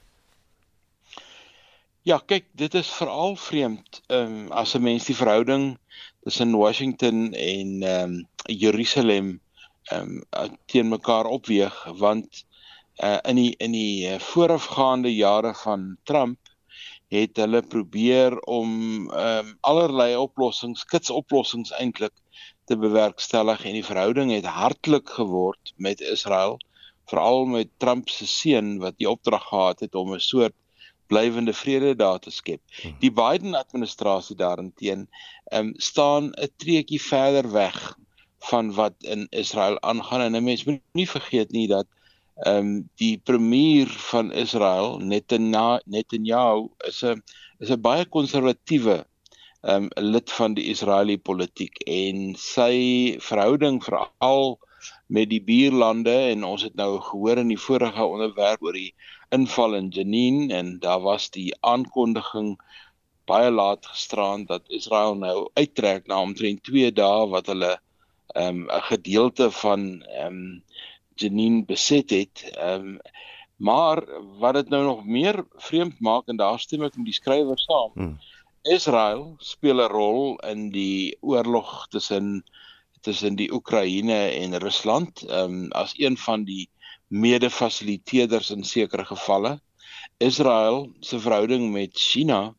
Ja, 2.08 2.16
kyk, 2.16 2.46
dit 2.56 2.74
is 2.78 2.88
veral 2.96 3.34
vreemd 3.36 3.98
ehm 4.08 4.36
um, 4.36 4.52
as 4.56 4.70
'n 4.76 4.80
mens 4.82 5.04
die 5.04 5.16
verhouding 5.16 5.64
tussen 6.24 6.56
Washington 6.56 7.34
en 7.34 7.82
ehm 7.82 8.12
um, 8.12 8.14
Jerusalem 8.62 9.26
ehm 9.92 10.22
um, 10.42 10.54
teen 10.72 10.88
mekaar 10.88 11.26
opweeg 11.28 11.76
want 11.98 12.46
uh 13.04 13.18
in 13.32 13.36
die 13.36 13.52
in 13.66 13.76
die 13.76 14.08
uh, 14.08 14.16
voorafgaande 14.18 15.12
jare 15.14 15.52
van 15.64 15.84
Trump 16.08 16.38
het 17.16 17.36
hulle 17.36 17.62
probeer 17.62 18.38
om 18.40 18.70
ehm 19.10 19.50
um, 19.50 19.52
allerlei 19.60 20.16
oplossings, 20.16 20.84
kitsoplossings 20.84 21.74
eintlik 21.82 22.16
te 22.64 22.78
bewerkstellig 22.86 23.64
en 23.64 23.76
die 23.76 23.88
verhouding 23.90 24.32
het 24.32 24.48
hartlik 24.48 25.12
geword 25.18 25.74
met 25.76 26.00
Israel, 26.00 26.56
veral 27.12 27.44
met 27.44 27.76
Trump 27.76 28.08
se 28.08 28.26
seun 28.26 28.78
wat 28.78 28.96
die 28.96 29.10
opdrag 29.10 29.44
gehad 29.52 29.80
het 29.80 29.94
om 29.94 30.14
'n 30.16 30.28
soort 30.32 30.56
blywende 31.10 31.52
vrede 31.52 31.94
daar 31.98 32.18
te 32.18 32.30
skep. 32.30 32.60
Hmm. 32.80 32.96
Die 33.02 33.12
Biden 33.12 33.54
administrasie 33.58 34.36
daarenteen 34.36 35.08
ehm 35.50 35.66
um, 35.66 35.72
staan 35.76 36.30
'n 36.30 36.50
treetjie 36.62 37.02
verder 37.02 37.50
weg 37.52 37.78
van 38.50 38.74
wat 38.74 38.94
in 38.98 39.26
Israel 39.30 39.80
aangaan 39.80 40.20
en 40.20 40.36
'n 40.36 40.44
mens 40.44 40.64
moet 40.64 40.80
nie 40.92 41.08
vergeet 41.08 41.50
nie 41.50 41.66
dat 41.68 41.86
ehm 42.46 42.56
um, 42.56 42.88
die 43.02 43.18
premier 43.18 43.88
van 44.10 44.32
Israel 44.32 44.98
Netanyahu 44.98 46.68
is 46.88 47.02
'n 47.04 47.22
is 47.58 47.70
'n 47.70 47.80
baie 47.80 48.04
konservatiewe 48.04 49.06
ehm 49.60 49.82
um, 49.82 49.88
lid 50.14 50.32
van 50.32 50.54
die 50.54 50.64
Israeliese 50.72 51.26
politiek 51.30 51.76
en 51.84 52.34
sy 52.38 52.74
verhouding 53.20 53.82
veral 53.84 54.58
met 55.10 55.30
die 55.30 55.42
buurlande 55.42 56.14
en 56.30 56.44
ons 56.46 56.62
het 56.62 56.76
nou 56.78 57.00
gehoor 57.02 57.40
in 57.42 57.50
die 57.50 57.58
vorige 57.58 58.04
onderwerp 58.04 58.62
oor 58.62 58.76
die 58.78 58.94
inval 59.34 59.74
in 59.78 59.88
Jenin 59.94 60.50
en 60.54 60.78
daar 60.82 61.02
was 61.02 61.30
die 61.34 61.50
aankondiging 61.66 62.54
baie 63.30 63.50
laat 63.50 63.86
gisterand 63.86 64.48
dat 64.48 64.70
Israel 64.80 65.16
nou 65.18 65.50
uittrek 65.58 66.06
na 66.06 66.20
omtrent 66.22 66.62
2 66.66 66.92
dae 66.94 67.26
wat 67.34 67.50
hulle 67.52 67.76
ehm 68.34 68.62
um, 68.62 68.66
'n 68.70 68.86
gedeelte 68.92 69.50
van 69.50 70.02
ehm 70.02 70.26
um, 70.26 70.62
Jenin 71.20 71.64
beset 71.66 72.10
het. 72.10 72.50
Ehm 72.54 72.86
um, 72.94 72.98
maar 73.60 73.98
wat 74.38 74.54
dit 74.54 74.68
nou 74.68 74.84
nog 74.84 75.04
meer 75.04 75.44
vreemd 75.56 76.00
maak 76.00 76.28
en 76.32 76.36
daar 76.36 76.58
stem 76.58 76.82
ek 76.82 76.96
met 76.96 77.04
die 77.04 77.14
skrywer 77.14 77.58
saam. 77.58 77.90
Hmm. 77.94 78.18
Israel 78.62 79.34
speel 79.38 79.82
'n 79.84 79.92
rol 79.92 80.38
in 80.52 80.70
die 80.70 81.16
oorlog 81.20 81.86
tussen 81.88 82.44
tussen 83.00 83.36
die 83.36 83.50
Oekraïne 83.52 84.18
en 84.36 84.58
Rusland 84.58 85.24
um, 85.30 85.68
as 85.72 85.94
een 85.98 86.16
van 86.16 86.44
die 86.44 86.68
mede-fasiliteerders 87.08 88.50
in 88.50 88.64
sekere 88.64 89.04
gevalle. 89.04 89.58
Israel 90.18 90.90
se 91.00 91.20
verhouding 91.20 91.72
met 91.72 91.96
China 91.98 92.54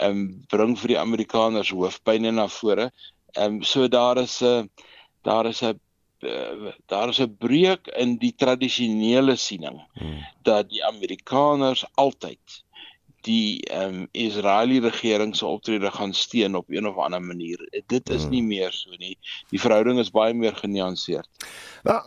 um, 0.00 0.44
bring 0.48 0.76
vir 0.78 0.94
die 0.94 1.00
Amerikaners 1.00 1.72
hoofpynne 1.74 2.32
na 2.34 2.48
vore. 2.48 2.90
Ehm 3.34 3.58
um, 3.58 3.62
so 3.62 3.88
daar 3.88 4.18
is 4.22 4.40
'n 4.42 4.70
daar 5.22 5.46
is 5.46 5.62
'n 5.62 5.80
uh, 6.20 6.72
daar 6.86 7.08
is 7.08 7.20
'n 7.20 7.36
breuk 7.38 7.86
in 7.96 8.16
die 8.18 8.34
tradisionele 8.36 9.36
siening 9.36 9.80
hmm. 9.92 10.20
dat 10.42 10.70
die 10.70 10.84
Amerikaners 10.84 11.84
altyd 11.94 12.63
die 13.24 13.60
ehm 13.70 14.02
um, 14.04 14.08
Israeliese 14.12 14.88
regering 14.88 15.36
se 15.36 15.46
optrede 15.46 15.90
gaan 15.90 16.12
steun 16.14 16.56
op 16.56 16.70
een 16.70 16.86
of 16.86 16.96
ander 16.96 17.22
manier. 17.22 17.60
Dit 17.86 18.10
is 18.10 18.28
nie 18.28 18.40
hmm. 18.40 18.48
meer 18.48 18.72
so 18.72 18.90
nie. 18.98 19.16
Die 19.50 19.60
verhouding 19.60 19.98
is 19.98 20.10
baie 20.10 20.34
meer 20.34 20.56
genuanceerd. 20.56 21.28
Nou, 21.84 21.98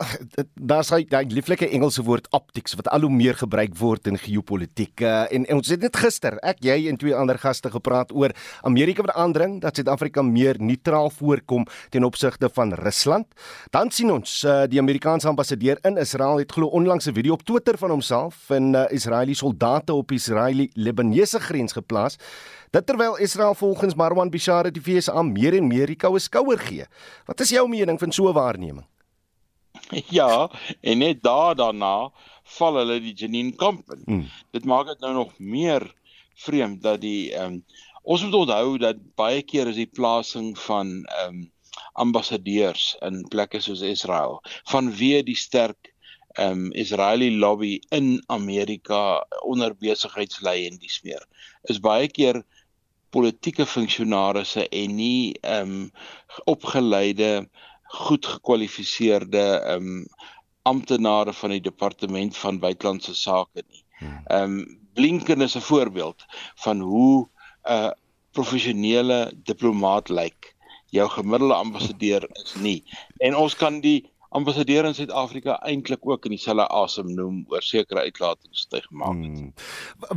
daar's 0.54 0.90
hy 0.90 1.04
daai 1.06 1.28
lieflike 1.30 1.68
Engelse 1.70 2.02
woord 2.06 2.28
optics 2.34 2.74
wat 2.78 2.90
al 2.94 3.06
hoe 3.06 3.14
meer 3.14 3.38
gebruik 3.38 3.76
word 3.78 4.08
in 4.10 4.18
geopolitiek. 4.18 5.02
Uh, 5.02 5.26
en, 5.34 5.46
en 5.46 5.60
ons 5.60 5.70
het 5.70 5.82
net 5.86 5.98
gister, 6.02 6.38
ek, 6.42 6.64
jy 6.66 6.88
en 6.90 6.98
twee 6.98 7.16
ander 7.16 7.38
gaste 7.38 7.70
gepraat 7.74 8.14
oor 8.16 8.34
Amerika 8.66 9.06
wat 9.06 9.14
aandring 9.16 9.60
dat 9.62 9.78
Suid-Afrika 9.78 10.24
meer 10.26 10.58
neutraal 10.58 11.12
voorkom 11.14 11.68
ten 11.94 12.08
opsigte 12.08 12.50
van 12.54 12.74
Rusland. 12.74 13.30
Dan 13.74 13.94
sien 13.94 14.12
ons 14.14 14.40
uh, 14.46 14.64
die 14.70 14.82
Amerikaanse 14.82 15.30
ambassadeur 15.30 15.82
in 15.86 16.02
Israel 16.02 16.42
het 16.42 16.58
glo 16.58 16.74
onlangs 16.74 17.06
'n 17.06 17.14
video 17.14 17.38
op 17.38 17.46
Twitter 17.46 17.78
van 17.78 17.94
homself 17.94 18.50
en 18.50 18.74
uh, 18.74 18.86
Israeliese 18.90 19.46
soldate 19.48 19.94
op 19.94 20.12
Israeliese 20.12 20.74
Libanese 21.08 21.40
grens 21.40 21.74
geplaas. 21.74 22.18
Dit 22.72 22.86
terwyl 22.86 23.18
Israel 23.18 23.56
volgens 23.56 23.96
Marwan 23.96 24.30
Bishara 24.30 24.70
die 24.70 24.82
VSA 24.82 25.22
meer 25.24 25.56
en 25.56 25.68
meer 25.68 25.88
die 25.88 25.96
koue 25.96 26.20
skouer 26.20 26.60
gee. 26.60 26.86
Wat 27.26 27.40
is 27.40 27.50
jou 27.50 27.68
mening 27.68 28.00
van 28.00 28.12
so 28.12 28.28
'n 28.28 28.34
waarneming? 28.34 28.86
Ja, 30.10 30.50
en 30.82 30.98
net 30.98 31.24
daar 31.24 31.56
daarna 31.56 32.12
val 32.44 32.76
hulle 32.76 33.00
die 33.00 33.14
Jenin 33.14 33.56
kamp 33.56 33.92
in. 33.92 34.02
Hmm. 34.06 34.30
Dit 34.52 34.66
maak 34.66 34.88
dit 34.88 35.00
nou 35.00 35.14
nog 35.14 35.40
meer 35.40 35.94
vreemd 36.36 36.82
dat 36.82 37.02
die 37.02 37.34
ehm 37.34 37.54
um, 37.54 37.66
ons 38.04 38.24
moet 38.24 38.34
onthou 38.34 38.78
dat 38.78 38.96
baie 39.16 39.42
keer 39.42 39.68
is 39.68 39.76
die 39.76 39.92
plasing 39.92 40.58
van 40.60 41.06
ehm 41.06 41.28
um, 41.30 41.52
ambassadeurs 41.94 42.96
in 43.02 43.26
plekke 43.28 43.60
soos 43.62 43.82
Israel 43.82 44.42
vanweë 44.70 45.24
die 45.24 45.36
sterk 45.36 45.94
um, 46.40 46.72
Israeli 46.72 47.38
lobby 47.38 47.80
in 47.90 48.24
Amerika 48.28 49.26
onder 49.42 49.76
besigheidslei 49.76 50.68
en 50.68 50.78
dies 50.78 51.02
meer 51.04 51.24
is 51.72 51.80
baie 51.80 52.08
keer 52.08 52.44
politieke 53.16 53.66
funksionarisse 53.66 54.68
en 54.70 54.96
nie 54.96 55.34
ehm 55.42 55.72
um, 55.72 55.92
opgeleide 56.46 57.48
goed 58.00 58.26
gekwalifiseerde 58.26 59.46
ehm 59.60 59.94
um, 60.02 60.04
amptenare 60.68 61.34
van 61.34 61.54
die 61.56 61.64
departement 61.64 62.38
van 62.38 62.60
buitelandse 62.60 63.14
sake 63.16 63.64
nie. 63.68 63.84
Hmm. 64.00 64.20
Ehm 64.26 64.44
um, 64.44 64.86
Blinken 64.98 65.42
is 65.42 65.56
'n 65.56 65.62
voorbeeld 65.62 66.26
van 66.56 66.80
hoe 66.80 67.28
'n 67.28 67.72
uh, 67.72 67.92
professionele 68.32 69.34
diplomaat 69.44 70.10
lyk. 70.10 70.56
Jou 70.90 71.10
gemiddelde 71.10 71.54
ambassadeur 71.54 72.30
is 72.44 72.56
nie. 72.56 72.84
En 73.18 73.36
ons 73.36 73.56
kan 73.56 73.80
die 73.80 74.12
ambassadeur 74.30 74.86
in 74.86 74.96
Suid-Afrika 74.96 75.58
eintlik 75.66 76.06
ook 76.08 76.26
in 76.26 76.36
dieselfde 76.36 76.68
asem 76.68 77.14
noem 77.16 77.44
oor 77.52 77.62
sekere 77.62 78.04
uitlatings 78.08 78.66
wat 78.68 78.80
hy 78.80 78.82
gemaak 78.88 79.22
het. 79.24 79.38
Hmm. 79.40 79.54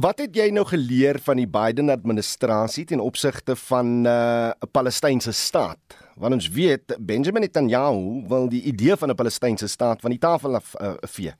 Wat 0.06 0.18
het 0.18 0.36
jy 0.36 0.50
nou 0.54 0.64
geleer 0.66 1.20
van 1.22 1.36
die 1.36 1.48
Biden 1.48 1.90
administrasie 1.90 2.84
ten 2.84 3.00
opsigte 3.00 3.56
van 3.56 3.86
uh, 4.06 4.50
'n 4.50 4.66
uh, 4.66 4.70
Palestynse 4.72 5.32
staat? 5.32 5.78
Want 6.16 6.34
ons 6.34 6.48
weet 6.48 6.96
Benjamin 6.98 7.40
Netanyahu 7.40 8.26
wil 8.28 8.48
die 8.48 8.62
idee 8.62 8.96
van 8.96 9.10
'n 9.10 9.14
Palestynse 9.14 9.68
staat 9.68 10.00
van 10.00 10.10
die 10.10 10.18
tafel 10.18 10.54
af 10.54 10.74
uh, 10.80 10.94
vee. 11.00 11.32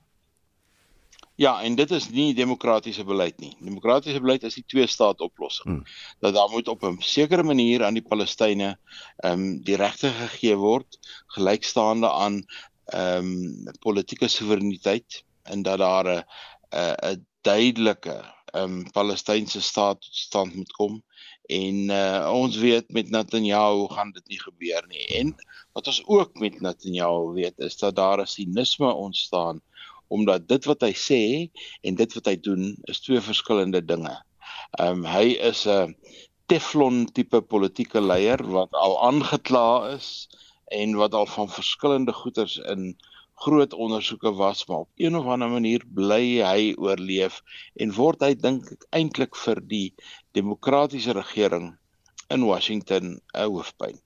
Ja, 1.41 1.55
en 1.65 1.75
dit 1.75 1.91
is 1.91 2.09
nie 2.13 2.33
demokratiese 2.37 3.03
beleid 3.03 3.39
nie. 3.41 3.55
Demokratiese 3.65 4.19
beleid 4.21 4.43
is 4.45 4.59
die 4.59 4.65
twee 4.69 4.85
staat 4.87 5.23
oplossing. 5.25 5.69
Hmm. 5.71 5.85
Dat 6.21 6.35
daar 6.37 6.51
moet 6.53 6.67
op 6.69 6.83
'n 6.85 6.99
sekere 7.01 7.43
manier 7.43 7.83
aan 7.85 7.97
die 7.97 8.05
Palestynë 8.05 8.67
ehm 8.69 9.31
um, 9.31 9.63
die 9.65 9.75
regte 9.75 10.11
gegee 10.17 10.55
word 10.55 10.99
gelykstaande 11.37 12.11
aan 12.11 12.43
ehm 12.85 13.31
um, 13.31 13.73
politieke 13.79 14.27
soewereiniteit 14.27 15.23
en 15.43 15.61
dat 15.61 15.77
daar 15.81 16.07
'n 16.13 16.23
'n 17.09 17.25
duidelike 17.41 18.17
ehm 18.53 18.63
um, 18.63 18.91
Palestynse 18.91 19.61
staat 19.61 20.01
tot 20.01 20.15
stand 20.15 20.55
moet 20.55 20.71
kom. 20.71 21.03
En 21.45 21.89
uh, 21.89 22.29
ons 22.33 22.57
weet 22.57 22.91
met 22.91 23.09
Netanyahu 23.09 23.87
gaan 23.89 24.11
dit 24.11 24.27
nie 24.27 24.39
gebeur 24.39 24.85
nie. 24.87 25.07
En 25.07 25.35
wat 25.73 25.87
ons 25.87 26.05
ook 26.05 26.39
met 26.39 26.61
Netanyahu 26.61 27.33
weet 27.33 27.57
is 27.57 27.77
dat 27.77 27.95
daar 27.95 28.21
'n 28.21 28.25
sinisme 28.27 28.93
ontstaan 28.93 29.61
omdat 30.11 30.47
dit 30.51 30.67
wat 30.69 30.83
hy 30.87 30.91
sê 30.97 31.21
en 31.87 31.97
dit 32.01 32.17
wat 32.17 32.27
hy 32.31 32.35
doen 32.49 32.67
is 32.91 32.99
twee 33.05 33.23
verskillende 33.31 33.81
dinge. 33.93 34.13
Ehm 34.79 35.01
um, 35.03 35.07
hy 35.07 35.37
is 35.51 35.63
'n 35.67 35.95
Teflon 36.51 37.05
tipe 37.15 37.39
politieke 37.53 38.01
leier 38.03 38.41
wat 38.55 38.73
al 38.75 38.97
aangekla 39.07 39.95
is 39.95 40.27
en 40.81 40.97
wat 40.99 41.13
al 41.15 41.29
van 41.35 41.47
verskillende 41.49 42.13
goeters 42.13 42.57
in 42.73 42.89
groot 43.45 43.73
ondersoeke 43.73 44.33
was 44.39 44.65
maar 44.67 44.83
op 44.85 44.89
een 44.95 45.15
of 45.17 45.25
ander 45.25 45.49
manier 45.49 45.85
bly 45.99 46.25
hy 46.43 46.73
oorleef 46.77 47.39
en 47.85 47.95
word 47.95 48.21
hy 48.27 48.33
dink 48.45 48.67
ek 48.75 48.83
eintlik 48.99 49.39
vir 49.45 49.63
die 49.73 49.87
demokratiese 50.37 51.15
regering 51.17 51.71
in 52.35 52.45
Washington 52.51 53.15
'n 53.15 53.47
hoofpyn. 53.47 53.97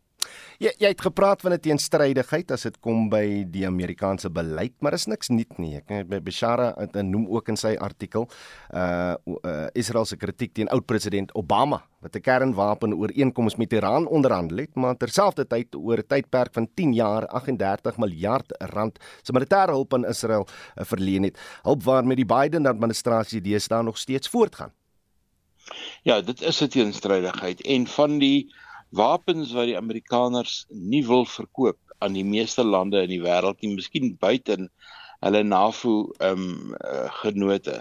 Jy 0.55 0.71
jy 0.79 0.87
het 0.93 1.01
gepraat 1.03 1.41
van 1.41 1.53
'n 1.53 1.59
teenstrydigheid 1.59 2.51
as 2.51 2.63
dit 2.63 2.79
kom 2.79 3.09
by 3.09 3.43
die 3.51 3.65
Amerikaanse 3.67 4.29
beleid, 4.29 4.73
maar 4.79 4.93
is 4.93 5.05
niks 5.05 5.29
nuut 5.29 5.57
nie. 5.57 5.75
Ek 5.75 6.07
by 6.07 6.19
Bashara 6.19 6.73
het 6.77 6.95
noem 7.03 7.27
ook 7.27 7.49
in 7.49 7.57
sy 7.57 7.75
artikel 7.75 8.29
uh, 8.73 9.15
uh 9.43 9.67
Israel 9.73 10.05
se 10.05 10.15
kritiek 10.15 10.53
teen 10.53 10.69
oud-president 10.69 11.33
Obama 11.35 11.83
wat 12.01 12.15
'n 12.15 12.21
kernwapen 12.21 12.93
ooreenkoms 12.93 13.55
met 13.55 13.73
Iran 13.73 14.07
onderhandel 14.07 14.57
het, 14.57 14.75
maar 14.75 14.95
terselfdertyd 14.95 15.75
oor 15.75 15.97
'n 15.97 16.07
tydperk 16.07 16.53
van 16.53 16.67
10 16.73 16.93
jaar 16.93 17.27
38 17.27 17.97
miljard 17.97 18.55
rand 18.57 18.99
se 19.23 19.33
militêre 19.33 19.71
hulp 19.71 19.93
aan 19.93 20.05
Israel 20.05 20.47
uh, 20.47 20.85
verleen 20.85 21.23
het. 21.23 21.37
Hulp 21.63 21.83
waarmee 21.83 22.15
die 22.15 22.25
Biden 22.25 22.65
administrasie 22.65 23.41
deesdae 23.41 23.83
nog 23.83 23.97
steeds 23.97 24.29
voortgaan. 24.29 24.71
Ja, 26.03 26.21
dit 26.21 26.41
is 26.41 26.61
'n 26.61 26.67
teenstrydigheid 26.67 27.61
en 27.61 27.87
van 27.87 28.17
die 28.17 28.53
wapens 28.95 29.53
wat 29.55 29.69
die 29.69 29.77
Amerikaners 29.77 30.65
nie 30.69 31.03
wil 31.07 31.25
verkoop 31.25 31.79
aan 32.03 32.15
die 32.15 32.25
meeste 32.25 32.63
lande 32.63 33.03
in 33.05 33.11
die 33.13 33.23
wêreld 33.23 33.61
nie, 33.61 33.75
miskien 33.75 34.15
buite 34.21 34.57
hulle 35.25 35.41
NAVO 35.47 35.93
ehm 36.19 36.41
um, 36.43 36.73
uh, 36.75 37.07
genote. 37.21 37.79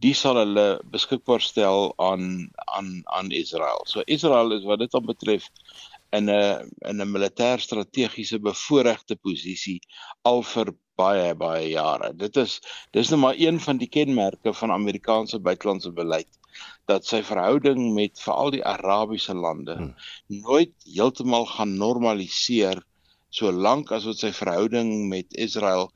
Die 0.00 0.14
sal 0.14 0.38
hulle 0.40 0.66
beskikbaar 0.92 1.42
stel 1.44 1.92
aan 2.00 2.48
aan 2.78 3.02
aan 3.18 3.30
Israel. 3.30 3.82
So 3.90 4.04
Israel 4.06 4.54
is 4.56 4.64
wat 4.64 4.80
dit 4.84 4.96
betref 5.06 5.50
in 6.18 6.30
'n 6.30 6.70
in 6.90 7.02
'n 7.02 7.12
militêr 7.12 7.60
strategiese 7.60 8.38
bevoordeelde 8.48 9.16
posisie 9.28 9.80
al 10.22 10.42
vir 10.42 10.74
baie 10.96 11.34
baie 11.34 11.68
jare. 11.70 12.12
Dit 12.16 12.36
is 12.36 12.60
dis 12.96 13.10
nou 13.12 13.20
maar 13.20 13.36
een 13.38 13.60
van 13.60 13.76
die 13.82 13.88
kenmerke 13.88 14.52
van 14.60 14.72
Amerikaanse 14.72 15.38
buitelandse 15.38 15.92
beleid 15.92 16.28
dat 16.90 17.06
sy 17.06 17.22
verhouding 17.26 17.92
met 17.94 18.20
veral 18.22 18.52
die 18.54 18.64
Arabiese 18.64 19.34
lande 19.34 19.76
hmm. 19.76 19.94
nooit 20.42 20.72
heeltemal 20.84 21.46
gaan 21.52 21.76
normaliseer 21.80 22.82
solank 23.36 23.92
as 23.92 24.06
wat 24.08 24.22
sy 24.22 24.32
verhouding 24.32 24.92
met 25.10 25.36
Israel 25.46 25.90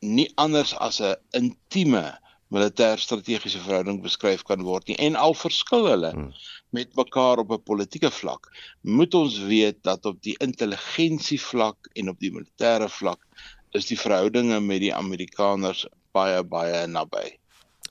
nie 0.00 0.28
anders 0.44 0.74
as 0.88 1.00
'n 1.00 1.14
intieme 1.38 2.06
militêr 2.52 2.98
strategiese 2.98 3.62
verhouding 3.66 4.02
beskryf 4.02 4.42
kan 4.48 4.64
word 4.66 4.88
nie 4.88 4.98
en 5.06 5.16
al 5.16 5.34
verskil 5.44 5.86
hulle 5.92 6.12
hmm. 6.16 6.32
Met 6.72 6.94
mekaar 6.96 7.42
op 7.42 7.52
'n 7.52 7.62
politieke 7.70 8.10
vlak 8.10 8.48
moet 8.80 9.14
ons 9.14 9.38
weet 9.38 9.82
dat 9.82 10.06
op 10.06 10.22
die 10.22 10.36
intelligensie 10.38 11.40
vlak 11.40 11.88
en 11.92 12.08
op 12.08 12.18
die 12.18 12.32
militêre 12.32 12.88
vlak 12.88 13.20
is 13.70 13.86
die 13.86 14.00
verhoudinge 14.00 14.60
met 14.60 14.80
die 14.80 14.94
Amerikaners 14.94 15.86
baie 16.12 16.42
baie 16.44 16.86
naby. 16.86 17.41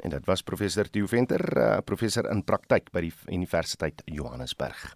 En 0.01 0.09
dit 0.09 0.25
was 0.25 0.41
professor 0.41 0.89
Theo 0.89 1.05
Venter, 1.05 1.43
uh, 1.57 1.77
professor 1.85 2.25
in 2.31 2.41
praktyk 2.43 2.89
by 2.93 3.03
die 3.05 3.11
Universiteit 3.29 4.01
Johannesburg. 4.09 4.95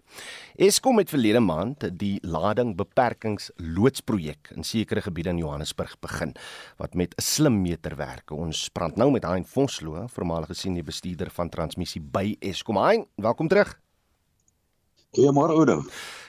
Eskom 0.58 0.98
het 0.98 1.12
verlede 1.14 1.42
maand 1.44 1.86
die 2.00 2.16
lading 2.26 2.74
beperkings 2.78 3.52
loodsprojek 3.62 4.50
in 4.56 4.66
sekere 4.66 5.04
gebiede 5.06 5.30
in 5.30 5.42
Johannesburg 5.44 5.94
begin 6.02 6.34
wat 6.82 6.94
met 6.94 7.14
'n 7.14 7.22
slim 7.22 7.62
meter 7.62 7.96
werk. 7.96 8.30
Ons 8.30 8.68
praat 8.68 8.96
nou 8.96 9.10
met 9.10 9.24
Hein 9.24 9.46
Vosloo, 9.46 10.06
voormalige 10.08 10.54
senior 10.54 10.84
bestuurder 10.84 11.30
van 11.30 11.48
transmissie 11.48 12.02
by 12.02 12.36
Eskom. 12.40 12.76
Hein, 12.76 13.06
welkom 13.16 13.48
terug. 13.48 13.85
Goeiemôre 15.16 15.56
Oudo. 15.56 15.80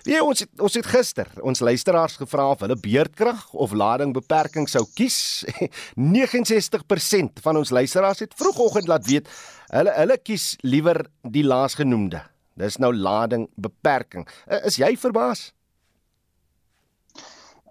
Ja, 0.08 0.22
ons 0.24 0.40
het, 0.40 0.52
ons 0.64 0.76
het 0.80 0.88
gister 0.88 1.28
ons 1.44 1.60
luisteraars 1.60 2.16
gevra 2.22 2.46
of 2.54 2.62
hulle 2.64 2.78
beerdkrag 2.80 3.50
of 3.52 3.74
lading 3.76 4.14
beperking 4.16 4.70
sou 4.72 4.86
kies. 4.96 5.44
69% 6.16 7.44
van 7.44 7.60
ons 7.60 7.74
luisteraars 7.76 8.24
het 8.24 8.38
vroegoggend 8.40 8.88
laat 8.88 9.04
weet 9.10 9.28
hulle 9.76 9.92
hulle 9.98 10.18
kies 10.24 10.54
liewer 10.64 11.04
die 11.28 11.44
laasgenoemde. 11.44 12.24
Dis 12.58 12.80
nou 12.80 12.94
lading 12.96 13.50
beperking. 13.60 14.24
Is 14.64 14.80
jy 14.80 14.96
verbaas? 14.98 15.50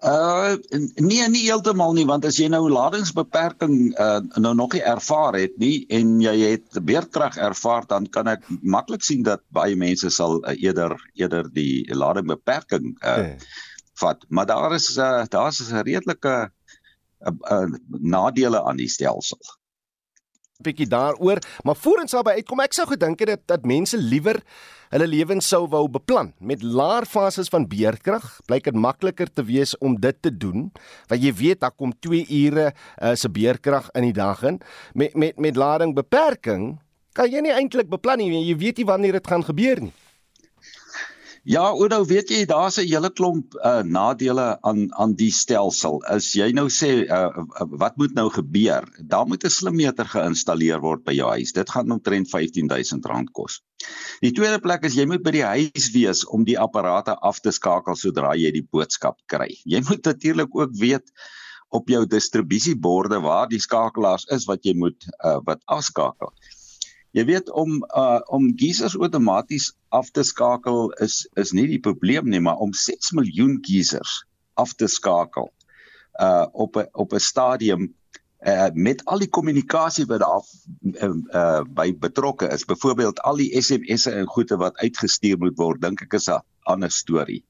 Uh 0.05 0.53
nee 1.01 1.25
nie 1.29 1.47
heeltemal 1.47 1.95
nie 1.97 2.05
want 2.05 2.25
as 2.25 2.37
jy 2.37 2.47
nou 2.53 2.67
ladingsbeperking 2.69 3.95
uh 3.97 4.19
nou 4.37 4.53
nog 4.53 4.75
nie 4.77 4.83
ervaar 4.85 5.33
het 5.39 5.55
nie 5.57 5.87
en 5.89 6.19
jy 6.21 6.35
het 6.43 6.77
beerdkrag 6.85 7.39
ervaar 7.41 7.87
dan 7.89 8.05
kan 8.05 8.29
ek 8.29 8.45
maklik 8.61 9.01
sien 9.01 9.23
dat 9.25 9.41
baie 9.49 9.75
mense 9.75 10.11
sal 10.13 10.37
uh, 10.43 10.53
eerder 10.53 10.93
eerder 11.17 11.49
die 11.49 11.87
ladingbeperking 11.89 12.93
uh 13.01 13.15
hey. 13.15 13.39
vat 13.97 14.21
maar 14.29 14.45
daar 14.45 14.75
is 14.77 14.91
uh 14.97 15.25
daar's 15.25 15.63
'n 15.65 15.81
redelike 15.81 16.35
uh, 17.25 17.33
uh, 17.49 17.65
nadele 17.89 18.61
aan 18.63 18.77
die 18.77 18.89
stelsel 18.89 19.41
bietjie 20.63 20.87
daaroor, 20.89 21.41
maar 21.63 21.77
voorens 21.77 22.15
daarby 22.15 22.37
uitkom 22.41 22.63
ek 22.63 22.75
sou 22.75 22.87
gedink 22.89 23.21
het 23.21 23.33
dat, 23.33 23.43
dat 23.57 23.67
mense 23.69 23.97
liewer 23.97 24.41
hulle 24.93 25.07
lewens 25.09 25.49
sou 25.51 25.65
wou 25.69 25.83
beplan 25.91 26.31
met 26.39 26.63
laer 26.63 27.05
fases 27.05 27.51
van 27.51 27.67
beerdkrag. 27.67 28.25
Blyk 28.47 28.69
dit 28.69 28.79
makliker 28.79 29.27
te 29.27 29.43
wees 29.47 29.75
om 29.83 29.97
dit 29.99 30.15
te 30.23 30.31
doen, 30.31 30.69
want 31.11 31.23
jy 31.23 31.33
weet 31.35 31.61
daar 31.65 31.75
kom 31.75 31.91
2 31.91 32.25
ure 32.45 32.69
uh, 32.71 33.13
se 33.15 33.29
beerdkrag 33.29 33.91
in 33.99 34.09
die 34.09 34.15
dag 34.15 34.43
in. 34.47 34.61
Met 34.93 35.15
met 35.15 35.39
met 35.39 35.59
lading 35.59 35.95
beperking 35.95 36.77
kan 37.17 37.29
jy 37.31 37.41
nie 37.41 37.53
eintlik 37.53 37.89
beplan 37.89 38.21
nie, 38.21 38.45
jy 38.45 38.57
weet 38.57 38.77
nie 38.77 38.85
wanneer 38.87 39.17
dit 39.17 39.27
gaan 39.27 39.43
gebeur 39.43 39.81
nie. 39.81 39.93
Ja, 41.47 41.61
Oudo, 41.71 42.01
weet 42.03 42.27
jy, 42.27 42.41
daar's 42.43 42.75
'n 42.75 42.89
hele 42.89 43.07
klomp 43.09 43.53
uh, 43.55 43.79
nadele 43.79 44.57
aan 44.67 44.81
aan 44.99 45.13
die 45.15 45.31
stelsel. 45.31 46.01
As 46.03 46.33
jy 46.35 46.49
nou 46.51 46.65
sê 46.67 46.89
uh, 47.07 47.29
wat 47.83 47.95
moet 47.95 48.11
nou 48.17 48.25
gebeur? 48.29 48.83
Daar 48.99 49.23
moet 49.31 49.45
'n 49.47 49.49
slimmeter 49.49 50.09
geïnstalleer 50.11 50.81
word 50.83 51.05
by 51.05 51.15
jou 51.15 51.29
huis. 51.29 51.55
Dit 51.55 51.71
gaan 51.71 51.91
omtrent 51.95 52.27
R15000 52.27 53.31
kos. 53.31 53.61
Die 54.19 54.33
tweede 54.35 54.59
plek 54.59 54.83
is 54.83 54.99
jy 54.99 55.05
moet 55.07 55.23
by 55.23 55.31
die 55.31 55.45
huis 55.47 55.87
wees 55.95 56.25
om 56.27 56.43
die 56.43 56.59
apparate 56.59 57.15
af 57.15 57.39
te 57.39 57.55
skakel 57.55 57.95
sodra 57.95 58.35
jy 58.35 58.51
die 58.51 58.67
boodskap 58.67 59.15
kry. 59.31 59.47
Jy 59.63 59.81
moet 59.87 60.03
natuurlik 60.03 60.51
ook 60.51 60.75
weet 60.75 61.07
op 61.71 61.87
jou 61.87 62.03
distribusieborde 62.05 63.23
waar 63.23 63.47
die 63.47 63.63
skakelaars 63.63 64.27
is 64.35 64.51
wat 64.51 64.67
jy 64.67 64.75
moet 64.75 64.99
uh, 65.23 65.39
wat 65.47 65.63
afskakel. 65.65 66.35
Jy 67.15 67.23
weet 67.25 67.51
om 67.51 67.79
uh 67.95 68.19
om 68.33 68.49
geisers 68.59 68.97
outomaties 68.97 69.71
af 69.89 70.09
te 70.11 70.23
skakel 70.23 70.91
is 71.03 71.27
is 71.39 71.53
nie 71.55 71.67
die 71.67 71.79
probleem 71.79 72.27
nie, 72.29 72.41
maar 72.43 72.59
om 72.63 72.73
6 72.73 73.13
miljoen 73.17 73.57
geisers 73.61 74.23
af 74.53 74.73
te 74.73 74.87
skakel 74.91 75.51
uh 76.19 76.45
op 76.51 76.77
'n 76.77 76.89
op 76.93 77.13
'n 77.13 77.19
stadium 77.19 77.93
uh 78.45 78.69
met 78.73 79.05
al 79.05 79.19
die 79.19 79.29
kommunikasie 79.29 80.05
wat 80.05 80.19
daar 80.19 80.45
uh, 81.03 81.15
uh 81.33 81.61
by 81.63 81.93
betrokke 81.99 82.47
is. 82.47 82.65
Byvoorbeeld 82.65 83.19
al 83.19 83.35
die 83.35 83.61
SMS'e 83.61 84.11
en 84.11 84.27
goede 84.27 84.57
wat 84.57 84.77
uitgestuur 84.77 85.37
moet 85.37 85.57
word, 85.57 85.81
dink 85.81 86.01
ek 86.01 86.13
is 86.13 86.27
'n 86.29 86.43
ander 86.63 86.91
storie. 86.91 87.43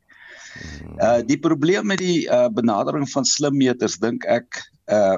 Uh 1.02 1.22
die 1.26 1.40
probleem 1.40 1.86
met 1.86 1.98
die 1.98 2.28
uh 2.30 2.48
benadering 2.50 3.10
van 3.10 3.26
slimmeters 3.26 3.98
dink 3.98 4.26
ek 4.26 4.64
uh 4.86 5.18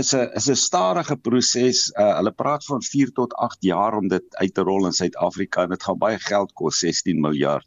is 0.00 0.12
'n 0.14 0.30
is 0.34 0.48
'n 0.48 0.56
stadige 0.56 1.16
proses. 1.16 1.90
Uh, 1.98 2.16
hulle 2.16 2.32
praat 2.32 2.64
van 2.64 2.82
4 2.82 3.12
tot 3.12 3.34
8 3.34 3.56
jaar 3.60 3.96
om 3.96 4.08
dit 4.08 4.24
uit 4.30 4.54
te 4.54 4.60
rol 4.60 4.86
in 4.86 4.92
Suid-Afrika 4.92 5.62
en 5.62 5.68
dit 5.68 5.82
gaan 5.82 5.98
baie 5.98 6.18
geld 6.18 6.52
kos, 6.52 6.78
16 6.78 7.20
miljard. 7.20 7.66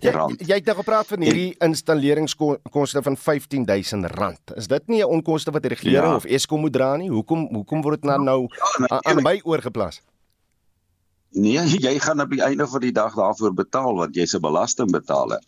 Jy 0.00 0.10
jy 0.38 0.54
het 0.54 0.68
nou 0.68 0.76
gepraat 0.76 1.06
van 1.06 1.22
hierdie 1.26 1.54
installeringskoste 1.58 3.02
van 3.02 3.16
R15000. 3.16 4.54
Is 4.54 4.68
dit 4.70 4.86
nie 4.86 5.02
'n 5.02 5.10
onkoste 5.18 5.50
wat 5.50 5.62
die 5.62 5.74
regering 5.74 6.10
ja. 6.12 6.14
of 6.14 6.24
Eskom 6.24 6.60
moet 6.60 6.72
dra 6.72 6.96
nie? 6.96 7.10
Hoekom 7.10 7.48
hoekom 7.54 7.82
word 7.82 8.02
dit 8.02 8.10
nou 8.10 8.22
nou 8.22 8.48
ja, 8.88 9.00
aan 9.02 9.22
my 9.22 9.40
oorgeplas? 9.44 10.00
Nee, 11.30 11.58
jy 11.86 11.98
gaan 11.98 12.20
op 12.20 12.30
die 12.30 12.42
einde 12.42 12.66
van 12.66 12.80
die 12.80 12.92
dag 12.92 13.14
daarvoor 13.14 13.54
betaal 13.54 13.94
want 13.94 14.14
jy's 14.14 14.34
'n 14.34 14.40
belastingbetaler. 14.40 15.42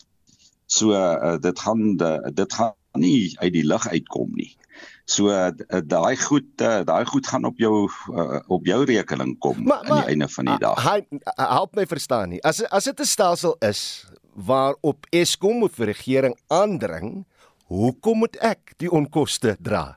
So 0.66 0.90
uh, 0.90 1.36
dit 1.38 1.58
gaan 1.58 1.96
de, 1.96 2.30
dit 2.34 2.52
gaan 2.52 2.74
nie 2.92 3.36
uit 3.38 3.52
die 3.52 3.66
lug 3.66 3.88
uitkom 3.88 4.30
nie. 4.34 4.56
So 5.06 5.30
uh, 5.30 5.52
daai 5.86 6.16
goed 6.18 6.62
uh, 6.66 6.80
daai 6.82 7.04
goed 7.06 7.26
gaan 7.30 7.44
op 7.46 7.60
jou 7.62 7.86
op 8.50 8.66
jou 8.66 8.80
rekening 8.84 9.36
kom 9.38 9.62
maar, 9.62 9.84
aan 9.84 10.02
die 10.02 10.14
einde 10.16 10.28
van 10.28 10.50
die 10.50 10.58
dag. 10.58 10.82
Hy 10.82 10.98
help 11.38 11.78
my 11.78 11.86
verstaan 11.86 12.34
nie. 12.34 12.42
As 12.42 12.64
as 12.74 12.90
dit 12.90 13.00
'n 13.00 13.06
stelsel 13.06 13.54
is 13.62 14.06
waarop 14.34 15.06
Eskom 15.14 15.62
of 15.62 15.78
die 15.78 15.86
regering 15.92 16.34
aandring, 16.50 17.22
hoekom 17.70 18.26
moet 18.26 18.36
ek 18.42 18.74
die 18.82 18.90
onkoste 18.90 19.56
dra? 19.62 19.94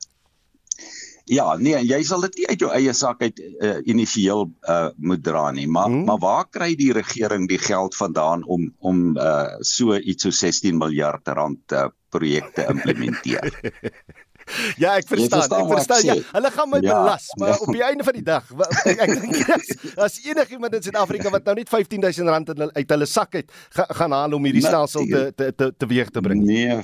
Ja, 1.30 1.58
nee, 1.62 1.78
jy 1.86 2.00
sal 2.08 2.24
dit 2.26 2.40
nie 2.40 2.48
uit 2.50 2.64
jou 2.64 2.70
eie 2.74 2.94
sak 2.94 3.22
uit 3.22 3.38
uh, 3.42 3.76
initieel 3.86 4.48
uh, 4.66 4.90
moet 4.98 5.22
dra 5.24 5.52
nie, 5.54 5.68
maar 5.70 5.86
hmm. 5.86 6.08
maar 6.08 6.22
waar 6.24 6.48
kry 6.50 6.72
die 6.78 6.94
regering 6.94 7.46
die 7.50 7.60
geld 7.62 7.98
vandaan 7.98 8.46
om 8.46 8.70
om 8.80 9.18
uh, 9.18 9.58
so 9.62 9.98
iets 9.98 10.26
so 10.26 10.34
16 10.34 10.78
miljard 10.78 11.28
rand 11.28 11.78
uh, 11.78 11.90
projekte 12.10 12.66
implementeer? 12.70 13.54
Ja, 14.78 14.96
ek 14.98 15.08
verstaan. 15.08 15.40
verstaan 15.40 15.66
ek 15.66 15.74
verstaan. 15.74 16.06
Ja, 16.06 16.16
hulle 16.32 16.52
gaan 16.52 16.70
my 16.70 16.80
ja, 16.82 16.96
belas, 17.02 17.30
maar 17.40 17.54
ja. 17.54 17.58
op 17.66 17.74
die 17.74 17.84
einde 17.84 18.04
van 18.08 18.18
die 18.18 18.26
dag, 18.26 18.54
ek, 18.84 19.02
ek 19.06 19.14
dink 19.22 19.52
as, 19.56 19.74
as 20.08 20.22
enigiemand 20.26 20.80
in 20.80 20.88
Suid-Afrika 20.88 21.34
wat 21.34 21.50
nou 21.50 21.58
net 21.60 21.70
R15000 21.70 22.72
uit 22.74 22.96
hulle 22.96 23.10
sak 23.10 23.40
het, 23.42 23.52
gaan 24.00 24.16
haal 24.16 24.38
om 24.38 24.50
hierdie 24.50 24.66
stelsel 24.66 25.08
te 25.10 25.28
te 25.36 25.52
te 25.56 25.70
teweeg 25.78 26.10
te 26.14 26.24
bring. 26.26 26.44
Nee. 26.46 26.82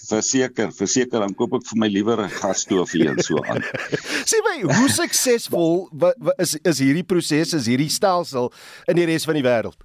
Verseker, 0.00 0.70
verseker 0.72 1.20
dan 1.20 1.34
koop 1.36 1.58
ek 1.58 1.66
vir 1.68 1.78
my 1.82 1.88
liewer 1.92 2.22
'n 2.24 2.32
gasstoofie 2.32 3.04
en 3.10 3.18
so 3.20 3.42
aan. 3.44 3.60
Sê 4.30 4.40
my, 4.46 4.56
hoe 4.64 4.88
suksesvol 4.88 5.90
is 6.38 6.56
is 6.64 6.80
hierdie 6.80 7.04
proses, 7.04 7.52
is 7.54 7.68
hierdie 7.68 7.90
stelsel 7.92 8.48
in 8.88 8.96
die 8.96 9.06
res 9.10 9.28
van 9.28 9.36
die 9.36 9.44
wêreld? 9.44 9.76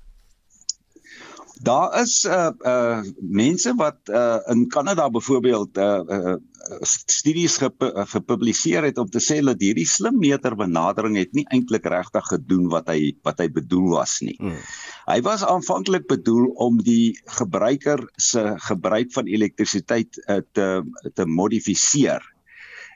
Daar 1.62 2.02
is 2.02 2.26
uh 2.26 2.52
uh 2.60 3.02
mense 3.20 3.74
wat 3.76 3.98
uh 4.10 4.40
in 4.52 4.68
Kanada 4.68 5.10
byvoorbeeld 5.10 5.78
uh, 5.78 6.02
uh 6.08 6.36
studies 6.82 7.58
gep 7.58 7.84
gepubliseer 8.12 8.84
het 8.84 8.98
om 8.98 9.10
te 9.10 9.22
sê 9.22 9.40
dat 9.46 9.62
hierdie 9.62 9.88
slim 9.88 10.18
meter 10.20 10.56
benadering 10.56 11.16
het 11.18 11.34
nie 11.38 11.46
eintlik 11.54 11.86
regtig 11.86 12.28
gedoen 12.28 12.68
wat 12.74 12.90
hy 12.92 13.14
wat 13.24 13.40
hy 13.40 13.48
bedoel 13.54 13.90
was 13.94 14.20
nie. 14.26 14.36
Hmm. 14.40 14.58
Hy 15.06 15.20
was 15.22 15.46
aanvanklik 15.46 16.08
bedoel 16.10 16.50
om 16.68 16.82
die 16.84 17.16
gebruiker 17.40 18.04
se 18.18 18.56
gebruik 18.68 19.14
van 19.14 19.32
elektrisiteit 19.32 20.20
uh, 20.28 20.42
te 20.52 20.84
te 21.14 21.26
modifiseer. 21.26 22.34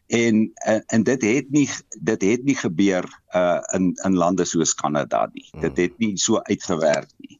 En, 0.08 0.50
en 0.66 0.84
en 0.88 1.04
dit 1.04 1.22
het 1.22 1.52
nie 1.54 1.68
dit 2.02 2.22
het 2.32 2.44
nie 2.44 2.58
gebeur 2.58 3.08
uh 3.36 3.60
in 3.78 3.94
in 4.04 4.18
lande 4.18 4.46
soos 4.46 4.74
Kanada 4.74 5.30
nie. 5.34 5.48
Hmm. 5.52 5.62
Dit 5.70 5.78
het 5.78 6.00
nie 6.00 6.18
so 6.18 6.42
uitgewerk 6.42 7.14
nie. 7.18 7.39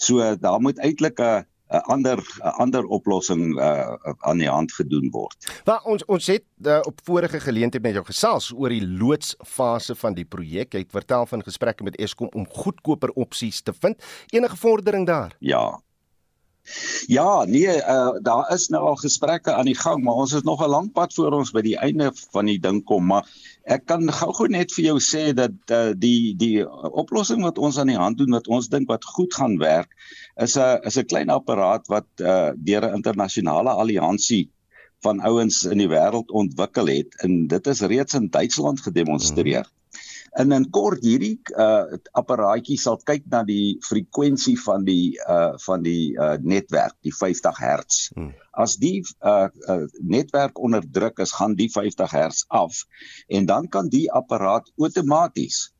So 0.00 0.36
daar 0.40 0.60
moet 0.60 0.78
eintlik 0.80 1.20
'n 1.20 1.44
'n 1.70 1.82
ander 1.86 2.18
'n 2.18 2.54
ander 2.58 2.84
oplossing 2.84 3.58
uh, 3.58 3.94
aan 4.18 4.38
die 4.38 4.48
hand 4.48 4.72
gedoen 4.72 5.10
word. 5.10 5.60
Maar 5.64 5.82
ons 5.82 6.04
ons 6.04 6.26
het 6.26 6.44
uh, 6.62 6.78
op 6.82 7.00
vorige 7.04 7.40
geleenthede 7.40 7.82
met 7.82 7.92
jou 7.92 8.04
gesels 8.04 8.52
oor 8.56 8.68
die 8.68 8.86
loodsfase 8.86 9.94
van 9.94 10.14
die 10.14 10.24
projek. 10.24 10.72
Jy 10.72 10.78
het 10.86 10.90
vertel 10.90 11.26
van 11.26 11.42
gesprekke 11.42 11.86
met 11.86 11.96
Eskom 11.96 12.28
om 12.32 12.48
goedkoper 12.48 13.10
opsies 13.10 13.60
te 13.60 13.72
vind. 13.72 14.02
Enige 14.30 14.56
vordering 14.56 15.06
daar? 15.06 15.36
Ja. 15.38 15.80
Ja, 17.06 17.44
nee, 17.44 17.76
uh, 17.76 18.16
daar 18.22 18.52
is 18.54 18.68
nou 18.68 18.82
al 18.92 18.98
gesprekke 19.00 19.52
aan 19.52 19.68
die 19.70 19.78
gang, 19.78 20.02
maar 20.04 20.14
ons 20.14 20.32
het 20.32 20.44
nog 20.44 20.62
'n 20.62 20.70
lang 20.70 20.92
pad 20.92 21.14
voor 21.14 21.32
ons 21.32 21.50
by 21.50 21.62
die 21.66 21.76
einde 21.78 22.12
van 22.32 22.46
die 22.46 22.58
ding 22.58 22.84
kom, 22.84 23.06
maar 23.06 23.26
ek 23.64 23.86
kan 23.86 24.12
gou-gou 24.12 24.48
net 24.48 24.72
vir 24.72 24.84
jou 24.84 24.98
sê 25.00 25.32
dat 25.34 25.52
uh, 25.70 25.90
die 25.96 26.36
die 26.36 26.68
oplossing 27.02 27.42
wat 27.42 27.58
ons 27.58 27.78
aan 27.78 27.92
die 27.92 27.98
hand 27.98 28.18
doen 28.18 28.30
wat 28.30 28.48
ons 28.48 28.68
dink 28.68 28.88
wat 28.88 29.04
goed 29.04 29.34
gaan 29.34 29.58
werk, 29.58 29.90
is 30.36 30.56
'n 30.56 30.78
is 30.86 30.98
'n 30.98 31.06
klein 31.06 31.30
apparaat 31.30 31.86
wat 31.88 32.08
uh, 32.20 32.50
deur 32.56 32.86
'n 32.86 32.94
internasionale 32.94 33.70
alliansie 33.70 34.50
van 35.02 35.20
ouens 35.20 35.64
in 35.64 35.78
die 35.78 35.88
wêreld 35.88 36.30
ontwikkel 36.30 36.86
het 36.86 37.22
en 37.24 37.46
dit 37.46 37.66
is 37.66 37.80
reeds 37.80 38.14
in 38.14 38.30
Duitsland 38.30 38.80
gedemonstreer. 38.80 39.64
Mm. 39.64 39.79
En 40.38 40.52
in 40.54 40.66
kort 40.70 41.02
hierdie 41.02 41.40
uh 41.58 41.96
apparaatjie 42.18 42.78
sal 42.78 43.00
kyk 43.06 43.24
na 43.32 43.42
die 43.46 43.78
frekwensie 43.82 44.54
van 44.62 44.84
die 44.86 45.16
uh 45.26 45.56
van 45.64 45.82
die 45.82 46.12
uh 46.14 46.36
netwerk, 46.38 46.94
die 47.02 47.14
50 47.14 47.58
Hz. 47.58 47.98
Hmm. 48.14 48.30
As 48.52 48.76
die 48.82 49.00
uh, 49.02 49.48
uh 49.66 49.82
netwerk 49.98 50.58
onder 50.58 50.86
druk 50.86 51.18
is, 51.24 51.34
gaan 51.34 51.56
die 51.58 51.70
50 51.72 52.14
Hz 52.14 52.46
af 52.48 52.84
en 53.28 53.46
dan 53.46 53.68
kan 53.68 53.90
die 53.90 54.06
apparaat 54.12 54.70
outomaties 54.78 55.70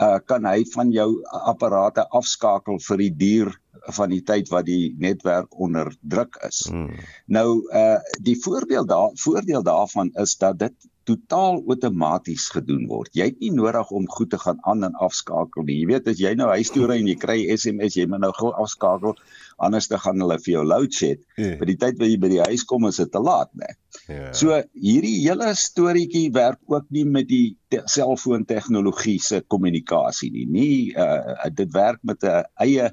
uh 0.00 0.18
kan 0.24 0.48
hy 0.48 0.64
van 0.72 0.92
jou 0.92 1.08
apparate 1.52 2.06
afskakel 2.16 2.80
vir 2.80 3.02
die 3.04 3.12
duur 3.24 3.50
van 3.92 4.12
die 4.12 4.22
tyd 4.24 4.48
wat 4.48 4.64
die 4.66 4.94
netwerk 4.98 5.52
onder 5.60 5.92
druk 6.00 6.38
is. 6.48 6.64
Hmm. 6.70 6.96
Nou 7.26 7.60
uh 7.68 8.00
die 8.24 8.38
voorbeeld 8.40 8.88
daar 8.88 9.12
voordeel 9.20 9.62
daarvan 9.62 10.10
is 10.24 10.36
dat 10.40 10.58
dit 10.58 10.88
totaal 11.08 11.60
outomaties 11.66 12.48
gedoen 12.54 12.86
word. 12.90 13.10
Jy 13.16 13.26
het 13.30 13.40
nie 13.42 13.50
nodig 13.54 13.90
om 13.90 14.08
goed 14.10 14.30
te 14.30 14.38
gaan 14.38 14.60
aan 14.68 14.86
en 14.86 14.98
afskakel 15.02 15.66
nie. 15.66 15.80
Jy 15.80 15.88
weet 15.90 16.10
as 16.12 16.20
jy 16.22 16.32
nou 16.38 16.48
huis 16.52 16.70
toe 16.74 16.86
ry 16.86 16.98
en 17.02 17.08
jy 17.10 17.16
kry 17.20 17.38
SMS, 17.54 17.96
jy 17.98 18.06
moet 18.10 18.22
nou 18.22 18.32
gou 18.36 18.52
afskakel 18.52 19.16
anders 19.62 19.88
dan 19.90 20.02
gaan 20.02 20.22
hulle 20.22 20.38
vir 20.42 20.52
jou 20.56 20.64
load 20.66 20.94
shed. 20.96 21.22
Yeah. 21.36 21.52
Ja. 21.52 21.58
By 21.60 21.68
die 21.70 21.78
tyd 21.84 22.00
wat 22.00 22.10
jy 22.10 22.18
by 22.22 22.30
die 22.32 22.42
huis 22.42 22.64
kom 22.68 22.88
is 22.88 23.00
dit 23.02 23.12
te 23.12 23.22
laat, 23.22 23.52
né? 23.58 23.72
Yeah. 24.08 24.18
Ja. 24.18 24.32
So 24.36 24.58
hierdie 24.86 25.14
hele 25.24 25.52
storieetjie 25.58 26.26
werk 26.34 26.60
ook 26.72 26.88
nie 26.94 27.04
met 27.08 27.28
die 27.30 27.56
selfoon 27.90 28.46
tegnologie 28.48 29.18
se 29.22 29.42
kommunikasie 29.42 30.32
nie. 30.34 30.46
Nie 30.50 30.74
uh 30.96 31.50
dit 31.50 31.72
werk 31.74 32.02
met 32.02 32.24
'n 32.24 32.44
eie 32.66 32.90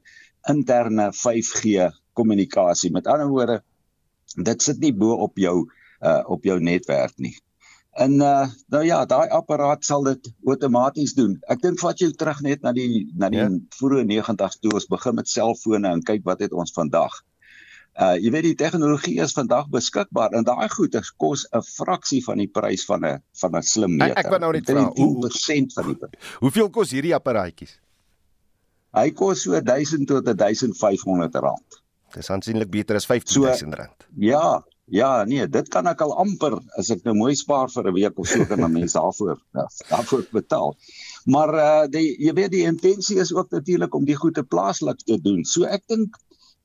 interne 0.50 1.12
5G 1.14 1.90
kommunikasie. 2.14 2.92
Met 2.92 3.08
ander 3.08 3.28
woorde, 3.28 3.62
dit 4.36 4.62
sit 4.62 4.80
nie 4.80 4.94
bo 4.94 5.16
op 5.16 5.38
jou 5.38 5.68
uh 6.02 6.24
op 6.26 6.44
jou 6.44 6.60
netwerk 6.60 7.18
nie. 7.18 7.36
En 8.00 8.14
uh 8.24 8.48
nou 8.72 8.84
ja, 8.86 9.06
daai 9.06 9.28
apparaat 9.36 9.84
sal 9.86 10.06
dit 10.08 10.30
outomaties 10.48 11.14
doen. 11.18 11.34
Ek 11.52 11.60
dink 11.64 11.82
vat 11.82 12.00
jou 12.00 12.12
terug 12.16 12.40
net 12.46 12.62
na 12.64 12.72
die 12.76 13.10
na 13.20 13.28
die 13.34 13.42
ja. 13.42 13.50
vroeë 13.80 14.06
90's 14.08 14.62
toe 14.64 14.72
ons 14.80 14.88
begin 14.94 15.18
met 15.18 15.28
selfone 15.32 15.92
en 15.92 16.06
kyk 16.08 16.24
wat 16.30 16.46
het 16.46 16.56
ons 16.56 16.72
vandag. 16.76 17.18
Uh 18.00 18.14
jy 18.16 18.32
weet 18.32 18.48
die 18.48 18.60
tegnologie 18.62 19.18
is 19.26 19.36
vandag 19.36 19.68
beskikbaar 19.74 20.38
en 20.38 20.48
daai 20.48 20.70
goede 20.72 21.02
kos 21.20 21.44
'n 21.52 21.66
fraksie 21.66 22.22
van 22.24 22.40
die 22.40 22.48
prys 22.48 22.86
van 22.88 23.04
'n 23.06 23.20
van 23.42 23.60
'n 23.60 23.68
slim 23.74 23.98
meter. 23.98 24.16
Ek, 24.16 24.26
ek 24.26 24.32
wou 24.32 24.40
nou 24.40 24.54
net 24.54 24.72
vra, 24.72 24.86
hoe 24.96 25.20
persent 25.28 25.74
van 25.74 25.92
die 25.92 25.98
Hoeveel 26.40 26.70
kos 26.70 26.96
hierdie 26.96 27.16
apparaatjies? 27.16 27.80
Hy 28.96 29.12
kos 29.12 29.44
so 29.44 29.60
1000 29.60 30.08
tot 30.08 30.26
1500 30.26 31.36
rand. 31.36 31.82
Dis 32.14 32.30
aansienlik 32.30 32.72
beter 32.72 32.96
as 32.96 33.06
15000 33.06 33.76
rand. 33.76 34.08
So, 34.08 34.24
ja, 34.24 34.64
Ja, 34.90 35.24
nee, 35.30 35.46
dit 35.48 35.68
kan 35.70 35.88
ek 35.88 36.02
al 36.02 36.16
amper 36.18 36.56
as 36.82 36.90
ek 36.94 37.04
nou 37.06 37.14
mooi 37.18 37.36
spaar 37.38 37.70
vir 37.70 37.90
'n 37.90 37.94
week 37.94 38.20
of 38.20 38.28
so 38.28 38.46
kan 38.50 38.66
mense 38.72 38.98
daarvoor 38.98 39.38
ja, 39.54 39.68
daarvoor 39.90 40.24
betaal. 40.32 40.74
Maar 41.26 41.54
uh 41.66 41.84
die 41.92 42.16
jy 42.18 42.34
weet 42.34 42.52
die 42.52 42.66
intensie 42.66 43.20
is 43.20 43.34
ook 43.34 43.52
natuurlik 43.52 43.94
om 43.94 44.06
die 44.06 44.18
goede 44.18 44.44
plaaslik 44.44 45.06
te 45.06 45.22
doen. 45.22 45.46
So 45.46 45.64
ek 45.64 45.86
dink 45.88 46.18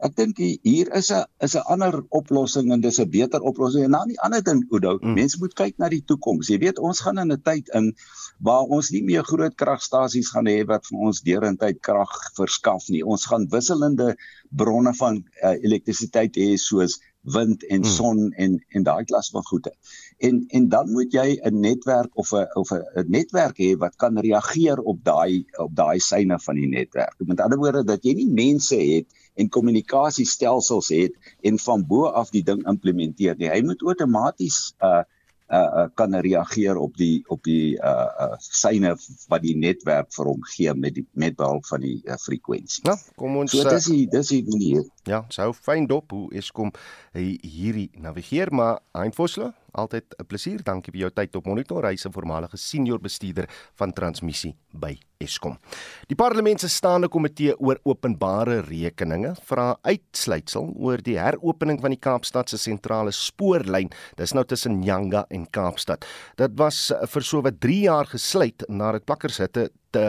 ek 0.04 0.16
dink 0.16 0.40
hier 0.40 0.88
is 0.96 1.10
'n 1.12 1.24
is 1.40 1.54
'n 1.54 1.68
ander 1.74 2.02
oplossing 2.08 2.72
en 2.72 2.80
dis 2.80 2.98
'n 3.00 3.10
beter 3.10 3.40
oplossing. 3.40 3.84
En 3.84 3.90
dan 3.90 4.08
die 4.08 4.20
ander 4.20 4.42
ding, 4.42 4.64
Oudo, 4.70 4.98
mm. 5.00 5.14
mense 5.14 5.38
moet 5.38 5.54
kyk 5.54 5.78
na 5.78 5.88
die 5.88 6.04
toekoms. 6.04 6.48
Jy 6.48 6.58
weet 6.58 6.78
ons 6.78 7.00
gaan 7.00 7.18
in 7.18 7.32
'n 7.32 7.42
tyd 7.42 7.68
in 7.74 7.94
waar 8.40 8.64
ons 8.64 8.90
nie 8.90 9.02
meer 9.02 9.24
groot 9.24 9.54
kragstasies 9.54 10.30
gaan 10.34 10.46
hê 10.46 10.64
wat 10.66 10.86
vir 10.86 10.98
ons 10.98 11.20
deurentyd 11.20 11.80
krag 11.80 12.12
verskaf 12.36 12.88
nie. 12.88 13.04
Ons 13.04 13.26
gaan 13.26 13.46
wisselende 13.50 14.16
bronne 14.50 14.94
van 14.94 15.24
uh, 15.42 15.56
elektrisiteit 15.62 16.36
hê 16.36 16.56
soos 16.56 17.00
wind 17.24 17.64
en 17.64 17.82
hmm. 17.82 17.90
son 17.90 18.18
hmm. 18.18 18.32
en 18.32 18.58
en 18.68 18.82
daai 18.82 19.04
klas 19.04 19.30
van 19.30 19.44
goede. 19.44 19.72
En 20.18 20.44
en 20.48 20.68
dan 20.68 20.92
moet 20.92 21.12
jy 21.12 21.40
'n 21.40 21.60
netwerk 21.60 22.16
of 22.16 22.32
'n 22.32 22.46
of 22.54 22.70
'n 22.70 23.08
netwerk 23.08 23.58
hê 23.58 23.76
wat 23.78 23.96
kan 23.96 24.18
reageer 24.18 24.78
op 24.78 25.04
daai 25.04 25.44
op 25.56 25.74
daai 25.74 25.98
syne 25.98 26.38
van 26.38 26.54
die 26.54 26.68
netwerk. 26.68 27.14
Met 27.18 27.40
ander 27.40 27.58
woorde 27.58 27.84
dat 27.84 28.04
jy 28.04 28.14
nie 28.14 28.30
mense 28.30 28.76
het 28.76 29.06
en 29.34 29.48
kommunikasiestelsels 29.48 30.88
het 30.88 31.12
en 31.40 31.58
van 31.58 31.86
bo 31.86 32.06
af 32.06 32.30
die 32.30 32.42
ding 32.42 32.66
implementeer 32.68 33.36
nie. 33.36 33.50
Hy 33.50 33.62
moet 33.62 33.82
outomaties 33.82 34.74
uh 34.80 35.02
uh, 35.50 35.58
uh 35.58 35.88
kan 35.94 36.14
reageer 36.14 36.76
op 36.76 36.96
die 36.96 37.24
op 37.28 37.42
die 37.44 37.76
uh, 37.76 38.08
uh 38.20 38.36
syne 38.38 38.94
wat 39.28 39.42
die 39.42 39.56
netwerk 39.56 40.12
vir 40.16 40.30
hom 40.30 40.42
gee 40.54 40.74
met 40.74 40.94
die 40.94 41.06
met 41.12 41.36
behulp 41.36 41.66
van 41.66 41.84
die 41.84 42.00
uh, 42.04 42.18
frekwensie. 42.20 42.84
Ja, 42.88 42.96
kom 43.20 43.36
ons 43.42 43.52
so 43.52 43.68
dis 43.68 43.90
die 43.90 44.04
dis 44.10 44.32
die 44.32 44.44
manier. 44.48 44.84
Ja, 45.04 45.24
sou 45.28 45.52
fyn 45.52 45.86
dop 45.86 46.12
hoe 46.12 46.30
Eskom 46.32 46.72
hierdie 47.12 47.90
navigeer 48.00 48.52
maar 48.52 48.80
Einfoslo 48.92 49.52
Altyd 49.74 50.14
'n 50.18 50.26
plesier. 50.26 50.62
Dankie 50.62 50.92
vir 50.92 51.00
jou 51.00 51.10
tyd 51.10 51.36
op 51.36 51.46
Monitor. 51.46 51.84
Hy's 51.84 52.06
'n 52.06 52.12
voormalige 52.12 52.56
senior 52.56 53.00
bestuurder 53.00 53.48
van 53.74 53.92
transmissie 53.92 54.54
by 54.72 54.96
Eskom. 55.18 55.58
Die 56.06 56.14
parlement 56.14 56.60
se 56.60 56.68
staande 56.68 57.08
komitee 57.08 57.58
oor 57.58 57.78
openbare 57.82 58.60
rekeninge 58.60 59.34
vra 59.42 59.76
uitsluitsel 59.82 60.74
oor 60.76 60.98
die 60.98 61.18
heropening 61.18 61.80
van 61.80 61.90
die 61.90 61.98
Kaapstad 61.98 62.48
se 62.48 62.56
sentrale 62.56 63.10
spoorlyn. 63.10 63.90
Dis 64.16 64.32
nou 64.32 64.44
tussen 64.44 64.80
Nyanga 64.80 65.26
en 65.28 65.50
Kaapstad. 65.50 66.04
Dit 66.36 66.50
was 66.54 66.92
vir 67.06 67.22
sowat 67.22 67.60
3 67.60 67.80
jaar 67.80 68.06
gesluit 68.06 68.68
nadat 68.68 69.04
plakkershitte 69.04 69.70
te, 69.94 70.04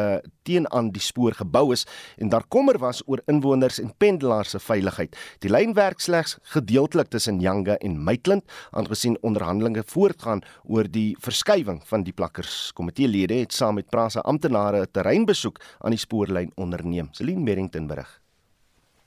teen 0.46 0.66
aan 0.74 0.92
die 0.94 1.04
spoor 1.04 1.38
gebou 1.38 1.70
is 1.76 1.86
en 2.22 2.32
daar 2.34 2.46
kommer 2.50 2.80
was 2.82 3.04
oor 3.06 3.22
inwoners 3.32 3.80
en 3.82 3.94
pendelaars 4.02 4.56
se 4.56 4.62
veiligheid. 4.62 5.16
Die 5.46 5.52
lyn 5.52 5.76
werk 5.78 6.04
slegs 6.04 6.38
gedeeltelik 6.56 7.12
tussen 7.14 7.40
Yanga 7.44 7.78
en 7.86 7.98
Maitland, 8.04 8.44
aangesien 8.72 9.18
onderhandelinge 9.22 9.86
voortgaan 9.94 10.44
oor 10.64 10.90
die 10.90 11.16
verskywing 11.22 11.82
van 11.90 12.06
die 12.06 12.14
plakkers. 12.14 12.72
Komiteelede 12.78 13.42
het 13.46 13.54
saam 13.54 13.80
met 13.80 13.90
Prasa 13.90 14.26
amptenare 14.26 14.82
'n 14.82 14.92
terreinbesoek 14.92 15.60
aan 15.80 15.92
die 15.92 16.00
spoorlyn 16.00 16.52
onderneem. 16.56 17.10
Celine 17.12 17.44
Merrington 17.44 17.88
berig. 17.88 18.22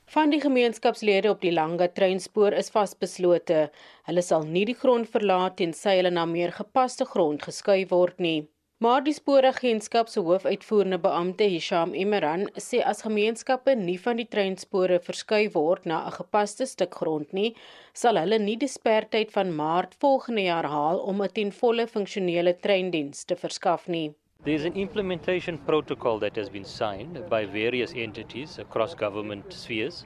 Van 0.09 0.31
die 0.33 0.41
gemeenskapslede 0.41 1.29
op 1.29 1.41
die 1.41 1.51
Langa 1.53 1.87
treinspoor 1.87 2.55
is 2.57 2.71
vasbeslote. 2.73 3.69
Hulle 4.07 4.21
sal 4.25 4.47
nie 4.55 4.63
die 4.65 4.73
grond 4.73 5.09
verlaat 5.13 5.59
tensy 5.59 5.99
hulle 5.99 6.09
na 6.09 6.23
meer 6.25 6.51
gepaste 6.55 7.05
grond 7.05 7.43
geskuif 7.45 7.91
word 7.93 8.17
nie. 8.17 8.49
Maar 8.79 9.01
die 9.03 9.11
spooragentskap 9.11 10.07
se 10.07 10.21
hoofuitvoerende 10.23 10.97
beampte 11.03 11.43
Hisham 11.51 11.91
Imran 11.99 12.45
sê 12.63 12.77
as 12.91 13.01
gemeenskappe 13.03 13.73
nie 13.75 13.97
van 13.99 14.21
die 14.21 14.25
treinspore 14.35 15.01
verskuif 15.07 15.57
word 15.57 15.89
na 15.91 15.97
'n 16.07 16.15
gepaste 16.17 16.67
stuk 16.73 16.95
grond 16.99 17.33
nie, 17.39 17.49
sal 17.93 18.15
hulle 18.21 18.39
nie 18.39 18.55
die 18.61 18.71
spertyd 18.75 19.33
van 19.35 19.51
Maart 19.57 19.97
volgende 20.05 20.45
jaar 20.45 20.69
haal 20.75 21.03
om 21.11 21.21
'n 21.21 21.27
ten 21.39 21.51
volle 21.51 21.87
funksionele 21.87 22.53
treindiens 22.67 23.25
te 23.25 23.35
verskaf 23.35 23.89
nie. 23.89 24.13
There 24.45 24.55
is 24.55 24.63
an 24.63 24.79
implementation 24.85 25.57
protocol 25.65 26.19
that 26.19 26.37
has 26.37 26.49
been 26.49 26.63
signed 26.63 27.29
by 27.29 27.45
various 27.45 27.93
entities 27.93 28.59
across 28.59 28.95
government 28.95 29.51
spheres. 29.51 30.05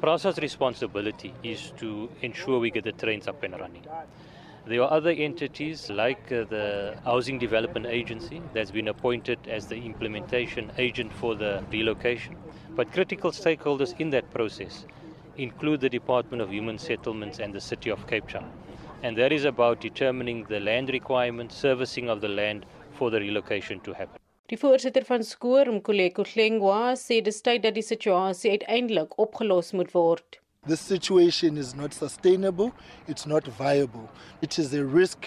Process 0.00 0.38
responsibility 0.38 1.34
is 1.42 1.72
to 1.76 2.08
ensure 2.22 2.58
we 2.58 2.70
get 2.70 2.84
the 2.84 2.92
trains 2.92 3.28
up 3.28 3.42
and 3.42 3.60
running. 3.60 3.84
There 4.68 4.82
are 4.82 4.92
other 4.92 5.12
entities 5.12 5.88
like 5.88 6.30
uh, 6.30 6.44
the 6.44 6.94
Housing 7.02 7.38
Development 7.38 7.86
Agency 7.86 8.42
that's 8.52 8.70
been 8.70 8.88
appointed 8.88 9.38
as 9.48 9.66
the 9.66 9.76
implementation 9.76 10.70
agent 10.76 11.10
for 11.10 11.34
the 11.34 11.64
relocation. 11.72 12.36
But 12.76 12.92
critical 12.92 13.30
stakeholders 13.30 13.98
in 13.98 14.10
that 14.10 14.30
process 14.30 14.84
include 15.38 15.80
the 15.80 15.88
Department 15.88 16.42
of 16.42 16.50
Human 16.52 16.76
Settlements 16.76 17.38
and 17.38 17.54
the 17.54 17.62
City 17.62 17.88
of 17.88 18.06
Cape 18.06 18.28
Town. 18.28 18.50
And 19.02 19.16
that 19.16 19.32
is 19.32 19.46
about 19.46 19.80
determining 19.80 20.44
the 20.44 20.60
land 20.60 20.90
requirements, 20.90 21.56
servicing 21.56 22.10
of 22.10 22.20
the 22.20 22.28
land 22.28 22.66
for 22.92 23.10
the 23.10 23.20
relocation 23.20 23.80
to 23.80 23.94
happen. 23.94 24.20
Die 24.48 24.56
voorsitter 24.56 25.04
van 25.04 25.24
Skoor, 25.24 25.72
Mkoleko 25.72 26.26
Hlengwa, 26.28 26.92
sê 26.96 27.22
dis 27.24 27.40
tyd 27.40 27.64
dat 27.64 27.74
die 27.76 27.86
situasie 27.88 28.52
uiteindelik 28.58 29.16
opgelos 29.16 29.72
moet 29.72 29.96
word. 29.96 30.38
This 30.66 30.80
situation 30.80 31.56
is 31.56 31.74
not 31.74 31.94
sustainable, 31.94 32.74
it's 33.06 33.26
not 33.26 33.46
viable. 33.46 34.10
It 34.42 34.58
is 34.58 34.74
a 34.74 34.84
risk 34.84 35.26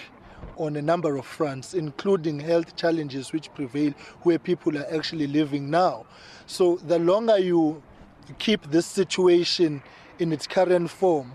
on 0.57 0.75
a 0.75 0.81
number 0.81 1.15
of 1.15 1.25
fronts, 1.25 1.73
including 1.73 2.39
health 2.39 2.75
challenges 2.75 3.31
which 3.31 3.51
prevail 3.53 3.93
where 4.21 4.37
people 4.37 4.77
are 4.77 4.85
actually 4.93 5.27
living 5.27 5.69
now. 5.69 6.05
So, 6.45 6.75
the 6.75 6.99
longer 6.99 7.39
you 7.39 7.81
keep 8.37 8.69
this 8.69 8.85
situation 8.85 9.81
in 10.19 10.31
its 10.31 10.45
current 10.45 10.89
form, 10.91 11.31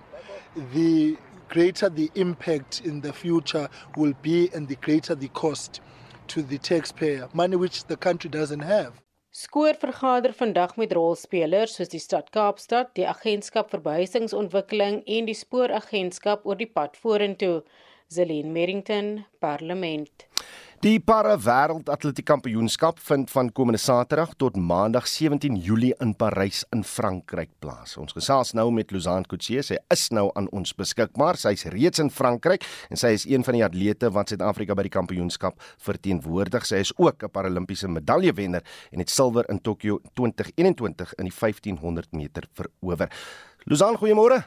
the 0.73 1.17
greater 1.49 1.89
the 1.89 2.11
impact 2.15 2.83
in 2.85 3.01
the 3.01 3.13
future 3.13 3.69
will 3.97 4.15
be 4.23 4.51
and 4.55 4.69
the 4.69 4.77
greater 4.77 5.15
the 5.15 5.29
cost 5.29 5.81
to 6.29 6.43
the 6.43 6.59
taxpayer, 6.59 7.29
money 7.33 7.57
which 7.57 7.85
the 7.85 7.97
country 7.97 8.31
doesn't 8.31 8.61
have. 8.61 9.01
Skoor 9.37 9.77
vergader 9.77 10.33
vandag 10.33 10.71
met 10.81 10.95
rolspelers 10.97 11.75
soos 11.77 11.91
die 11.93 11.99
stad 12.01 12.31
Kaapstad, 12.33 12.95
die 12.97 13.05
Agentskap 13.05 13.69
vir 13.75 13.83
Behuisingsontwikkeling 13.85 15.03
en 15.17 15.29
die 15.29 15.35
Spooragentskap 15.37 16.47
oor 16.49 16.57
die 16.57 16.69
pad 16.79 16.97
vorentoe. 17.03 17.59
Zelin 18.09 18.55
Merrington, 18.55 19.11
Parlement. 19.45 20.25
Die 20.85 20.99
para 21.01 21.39
wêreld 21.41 21.89
atletiek 21.89 22.27
kampioenskap 22.29 22.99
vind 23.01 23.31
van 23.33 23.49
komende 23.57 23.79
Saterdag 23.81 24.35
tot 24.37 24.59
Maandag 24.61 25.07
17 25.09 25.55
Julie 25.57 25.95
in 26.05 26.11
Parys 26.13 26.67
in 26.75 26.83
Frankryk 26.85 27.49
plaas. 27.65 27.95
Ons 27.97 28.13
gesels 28.13 28.53
nou 28.53 28.67
met 28.77 28.93
Lausanne 28.93 29.25
Kutse, 29.25 29.63
sy 29.65 29.79
is 29.95 30.03
nou 30.13 30.27
aan 30.37 30.51
ons 30.53 30.75
beskikbaar. 30.77 31.41
Sy's 31.41 31.65
reeds 31.73 32.03
in 32.05 32.13
Frankryk 32.13 32.67
en 32.93 33.01
sy 33.01 33.15
is 33.17 33.25
een 33.25 33.47
van 33.47 33.57
die 33.57 33.65
atlete 33.65 34.11
wat 34.13 34.35
Suid-Afrika 34.35 34.77
by 34.77 34.85
die 34.85 34.93
kampioenskap 34.93 35.57
verteenwoordig. 35.87 36.69
Sy 36.69 36.83
is 36.85 36.93
ook 36.99 37.25
'n 37.25 37.33
Paralimpiese 37.33 37.89
medaljewenner 37.89 38.63
en 38.93 38.99
het 38.99 39.09
silwer 39.09 39.49
in 39.49 39.63
Tokio 39.63 40.01
2021 40.13 41.15
in 41.17 41.25
die 41.25 41.33
1500 41.33 42.13
meter 42.13 42.45
verower. 42.53 43.09
Lausanne, 43.65 43.97
goeiemôre. 43.97 44.45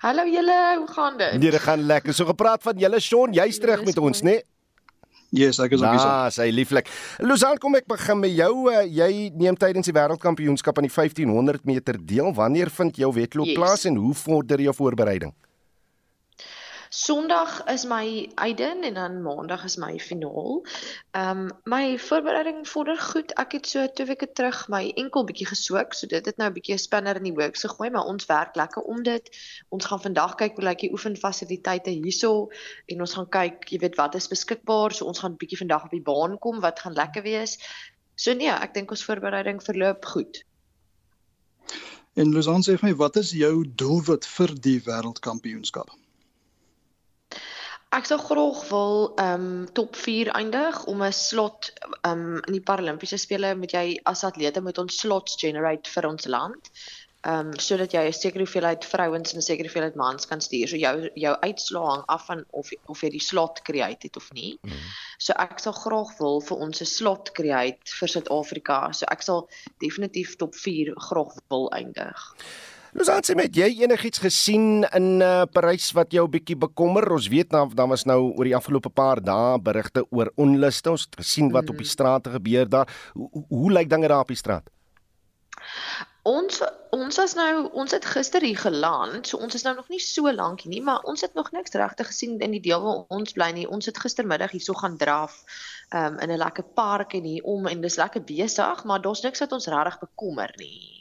Hallo 0.00 0.24
julle, 0.24 0.76
hoe 0.78 0.88
gaan 0.88 1.18
dit? 1.18 1.32
Nee, 1.32 1.50
dit 1.50 1.60
gaan 1.60 1.82
lekker. 1.82 2.14
So 2.14 2.24
gepraat 2.24 2.62
van 2.62 2.78
julle 2.78 3.00
Shaun, 3.00 3.32
jy's 3.32 3.58
terug 3.58 3.84
met 3.84 3.98
ons, 3.98 4.22
né? 4.22 4.30
Nee? 4.30 4.53
Yes, 5.34 5.58
ek 5.58 5.74
is 5.74 5.82
ook 5.82 5.90
hier. 5.90 6.04
Ah, 6.06 6.28
sy 6.30 6.46
lieflik. 6.54 6.90
Luzan, 7.24 7.58
kom 7.62 7.74
ek 7.78 7.88
begin 7.90 8.20
met 8.22 8.34
jou. 8.36 8.52
Uh, 8.70 8.84
jy 8.86 9.30
neem 9.34 9.58
tydens 9.58 9.90
die 9.90 9.94
wêreldkampioenskap 9.96 10.78
aan 10.78 10.86
die 10.86 10.94
1500 10.94 11.64
meter 11.66 11.98
deel. 11.98 12.30
Wanneer 12.36 12.70
vind 12.70 13.00
jou 13.02 13.10
wedloop 13.16 13.50
yes. 13.50 13.58
plaas 13.58 13.88
en 13.90 13.98
hoe 13.98 14.14
vorder 14.14 14.62
jou 14.62 14.74
voorbereiding? 14.78 15.34
Sondag 16.94 17.64
is 17.66 17.84
my 17.90 18.30
eiden 18.34 18.82
en 18.82 18.94
dan 18.94 19.22
maandag 19.22 19.64
is 19.64 19.74
my 19.76 19.98
finaal. 19.98 20.66
Ehm 21.10 21.38
um, 21.38 21.48
my 21.64 21.98
voorbereiding 21.98 22.68
vorder 22.68 22.98
goed. 22.98 23.32
Ek 23.34 23.56
het 23.56 23.66
so 23.66 23.86
2 24.00 24.06
weke 24.06 24.28
terug 24.32 24.68
my 24.68 24.92
enkel 25.02 25.24
bietjie 25.26 25.46
gesoek, 25.50 25.94
so 25.98 26.06
dit 26.06 26.26
het 26.26 26.36
nou 26.36 26.48
'n 26.50 26.54
bietjie 26.54 26.78
spanner 26.78 27.16
in 27.16 27.26
die 27.26 27.34
works 27.34 27.66
gegooi, 27.66 27.90
maar 27.90 28.04
ons 28.12 28.26
werk 28.26 28.54
lekker 28.54 28.82
om 28.82 29.02
dit. 29.02 29.30
Ons 29.68 29.84
gaan 29.84 30.00
vandag 30.00 30.34
kyk 30.34 30.54
hoe 30.54 30.64
lyk 30.64 30.78
die 30.84 30.92
oefenfasiliteite 30.92 31.90
hierso 31.90 32.52
en 32.86 33.00
ons 33.00 33.14
gaan 33.14 33.28
kyk, 33.28 33.66
jy 33.70 33.78
weet, 33.78 33.96
wat 33.96 34.14
is 34.14 34.28
beskikbaar. 34.28 34.94
So 34.94 35.04
ons 35.04 35.18
gaan 35.18 35.36
bietjie 35.36 35.58
vandag 35.58 35.84
op 35.84 35.90
die 35.90 36.02
baan 36.12 36.38
kom 36.38 36.60
wat 36.60 36.78
gaan 36.78 36.94
lekker 36.94 37.22
wees. 37.22 37.58
So 38.14 38.34
nee, 38.34 38.50
ek 38.50 38.74
dink 38.74 38.90
ons 38.90 39.04
voorbereiding 39.04 39.62
verloop 39.62 40.04
goed. 40.04 40.44
En 42.14 42.32
Lausanne 42.32 42.62
sê 42.62 42.78
vir 42.78 42.88
my, 42.90 42.94
wat 42.94 43.16
is 43.16 43.30
jou 43.30 43.64
doelwit 43.66 44.26
vir 44.26 44.54
die 44.60 44.78
wêreldkampioenskap? 44.86 45.90
Ek 47.94 48.08
sou 48.10 48.16
graag 48.18 48.62
wil 48.72 48.96
ehm 49.22 49.42
um, 49.42 49.66
top 49.72 49.94
4 49.96 50.32
eindig 50.34 50.78
om 50.90 51.02
'n 51.06 51.12
slot 51.14 51.70
ehm 52.02 52.10
um, 52.10 52.40
in 52.48 52.56
die 52.56 52.66
Paralimpiese 52.70 53.18
spele 53.22 53.54
moet 53.54 53.70
jy 53.76 54.00
as 54.12 54.24
atlete 54.26 54.60
moet 54.60 54.78
ons 54.82 54.98
slots 55.02 55.36
generate 55.38 55.90
vir 55.90 56.08
ons 56.08 56.26
land. 56.26 56.70
Ehm 57.22 57.52
um, 57.52 57.52
sodat 57.66 57.94
jy 57.94 58.02
'n 58.08 58.16
sekere 58.18 58.44
hoeveelheid 58.44 58.84
vrouens 58.94 59.32
en 59.32 59.38
'n 59.38 59.46
sekere 59.48 59.70
hoeveelheid 59.70 60.00
mans 60.02 60.26
kan 60.26 60.40
stuur. 60.40 60.68
So 60.68 60.76
jou 60.76 61.08
jou 61.14 61.34
uitslae 61.46 61.86
hang 61.92 62.04
af 62.16 62.26
van 62.26 62.44
of 62.50 62.74
of 62.86 63.02
jy 63.02 63.10
die 63.14 63.26
slot 63.30 63.62
create 63.62 64.06
het 64.08 64.16
of 64.16 64.32
nie. 64.32 64.58
Mm. 64.62 64.84
So 65.18 65.32
ek 65.38 65.58
sal 65.58 65.78
graag 65.84 66.18
wil 66.18 66.40
vir 66.40 66.58
ons 66.66 66.80
'n 66.80 66.94
slot 66.98 67.32
create 67.32 67.94
vir 68.00 68.08
Suid-Afrika. 68.08 68.92
So 68.92 69.06
ek 69.06 69.22
sal 69.22 69.48
definitief 69.78 70.36
top 70.36 70.54
4 70.54 70.94
graag 70.96 71.34
wil 71.48 71.70
eindig. 71.70 72.34
Lousanne, 72.94 73.42
het 73.42 73.56
jy 73.58 73.66
enigiets 73.82 74.20
gesien 74.22 74.84
in 74.94 75.18
uh, 75.18 75.42
Parys 75.50 75.88
wat 75.96 76.12
jou 76.14 76.28
bietjie 76.30 76.54
bekommer? 76.54 77.02
Ons 77.10 77.26
weet 77.26 77.50
nou 77.50 77.64
dan 77.74 77.90
was 77.90 78.04
nou 78.06 78.20
oor 78.28 78.46
die 78.46 78.54
afgelope 78.54 78.92
paar 78.94 79.18
dae 79.18 79.56
berigte 79.58 80.04
oor 80.14 80.30
onluste. 80.38 80.92
Ons 80.92 81.08
het 81.08 81.18
gesien 81.18 81.50
wat 81.50 81.72
op 81.72 81.80
die 81.80 81.88
mm. 81.88 81.90
strate 81.90 82.30
gebeur 82.36 82.70
daar. 82.70 82.92
Hoe, 83.18 83.26
hoe, 83.32 83.44
hoe 83.50 83.72
lyk 83.74 83.90
dinge 83.90 84.12
daar 84.12 84.22
op 84.22 84.30
die 84.30 84.38
straat? 84.38 84.70
Ons 86.22 86.62
ons 86.94 87.18
is 87.18 87.34
nou 87.34 87.66
ons 87.74 87.98
het 87.98 88.06
gister 88.14 88.46
hier 88.46 88.62
geland, 88.62 89.26
so 89.26 89.42
ons 89.42 89.58
is 89.58 89.66
nou 89.66 89.74
nog 89.74 89.90
nie 89.90 89.98
so 89.98 90.30
lank 90.30 90.62
hier 90.62 90.76
nie, 90.76 90.86
maar 90.86 91.02
ons 91.02 91.26
het 91.26 91.34
nog 91.34 91.50
niks 91.50 91.74
regtig 91.74 92.12
gesien 92.14 92.38
in 92.38 92.54
die 92.54 92.62
deel 92.62 92.78
waar 92.86 93.02
ons 93.10 93.34
bly 93.34 93.50
nie. 93.58 93.66
Ons 93.66 93.90
het 93.90 93.98
gistermiddag 93.98 94.54
hierso 94.54 94.78
gaan 94.78 94.94
draf 95.02 95.42
um, 95.90 96.22
in 96.22 96.30
'n 96.30 96.38
lekker 96.46 96.70
park 96.78 97.18
en 97.18 97.26
hier 97.26 97.42
om 97.42 97.66
en 97.66 97.82
dis 97.82 97.98
lekker 97.98 98.22
besig, 98.22 98.84
maar 98.84 99.02
daar's 99.02 99.26
niks 99.26 99.42
wat 99.42 99.52
ons 99.58 99.66
regtig 99.66 99.98
bekommer 99.98 100.54
nie. 100.62 100.93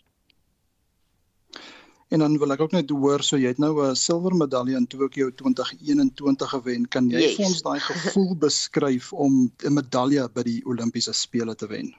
En 2.13 2.21
dan 2.21 2.35
wil 2.37 2.53
ek 2.53 2.61
ook 2.61 2.73
net 2.75 2.91
hoor 2.93 3.23
so 3.25 3.39
jy 3.41 3.49
het 3.49 3.59
nou 3.61 3.73
'n 3.81 3.95
silwer 3.97 4.35
medalje 4.37 4.77
in 4.77 4.85
Tokio 4.87 5.31
2021 5.33 6.49
gewen. 6.49 6.87
Kan 6.87 7.09
jy 7.09 7.21
yes. 7.23 7.35
vir 7.35 7.45
ons 7.45 7.61
daai 7.65 7.79
gevoel 7.79 8.35
beskryf 8.47 9.13
om 9.13 9.49
'n 9.49 9.73
medalje 9.73 10.29
by 10.29 10.43
die 10.45 10.61
Olimpiese 10.65 11.13
spele 11.13 11.55
te 11.55 11.67
wen? 11.67 11.89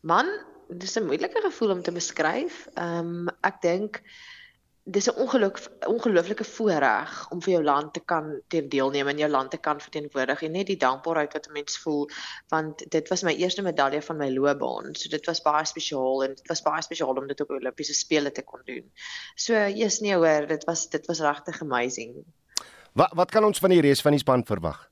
Man, 0.00 0.28
dis 0.68 0.98
'n 0.98 1.08
moeilike 1.08 1.40
gevoel 1.40 1.70
om 1.70 1.82
te 1.82 1.92
beskryf. 1.92 2.68
Ehm 2.74 3.28
um, 3.28 3.28
ek 3.40 3.62
dink 3.62 4.02
dis 4.84 5.06
'n 5.06 5.14
ongeluk 5.14 5.58
ongelooflike 5.86 6.44
voorreg 6.44 7.30
om 7.30 7.42
vir 7.42 7.52
jou 7.52 7.64
land 7.64 7.92
te 7.94 8.00
kan 8.00 8.40
teen 8.48 8.68
deelneem 8.68 9.08
en 9.08 9.18
jou 9.18 9.30
land 9.30 9.50
te 9.50 9.56
kan 9.56 9.80
verteenwoordig 9.80 10.42
en 10.42 10.52
net 10.52 10.66
die 10.66 10.76
dankbaarheid 10.76 11.32
wat 11.32 11.46
'n 11.46 11.52
mens 11.52 11.78
voel 11.78 12.08
want 12.48 12.90
dit 12.90 13.08
was 13.08 13.22
my 13.22 13.34
eerste 13.34 13.62
medalje 13.62 14.02
van 14.02 14.16
my 14.16 14.30
loopbaan. 14.30 14.94
So 14.94 15.08
dit 15.08 15.26
was 15.26 15.42
baie 15.42 15.64
spesiaal 15.64 16.24
en 16.24 16.34
dit 16.34 16.48
was 16.48 16.62
baie 16.62 16.82
spesiaal 16.82 17.14
om 17.14 17.26
dit 17.26 17.40
op 17.40 17.50
Olimpiese 17.50 17.94
spele 17.94 18.32
te 18.32 18.42
kon 18.42 18.60
doen. 18.64 18.90
So 19.34 19.54
jy's 19.54 20.00
nie 20.00 20.14
hoor, 20.14 20.46
dit 20.46 20.64
was 20.64 20.88
dit 20.88 21.06
was 21.06 21.20
regtig 21.20 21.60
amazing. 21.60 22.24
Wat 22.92 23.12
wat 23.14 23.30
kan 23.30 23.44
ons 23.44 23.58
van 23.58 23.70
die 23.70 23.80
res 23.80 24.00
van 24.00 24.12
die 24.12 24.20
span 24.20 24.44
verwag? 24.44 24.91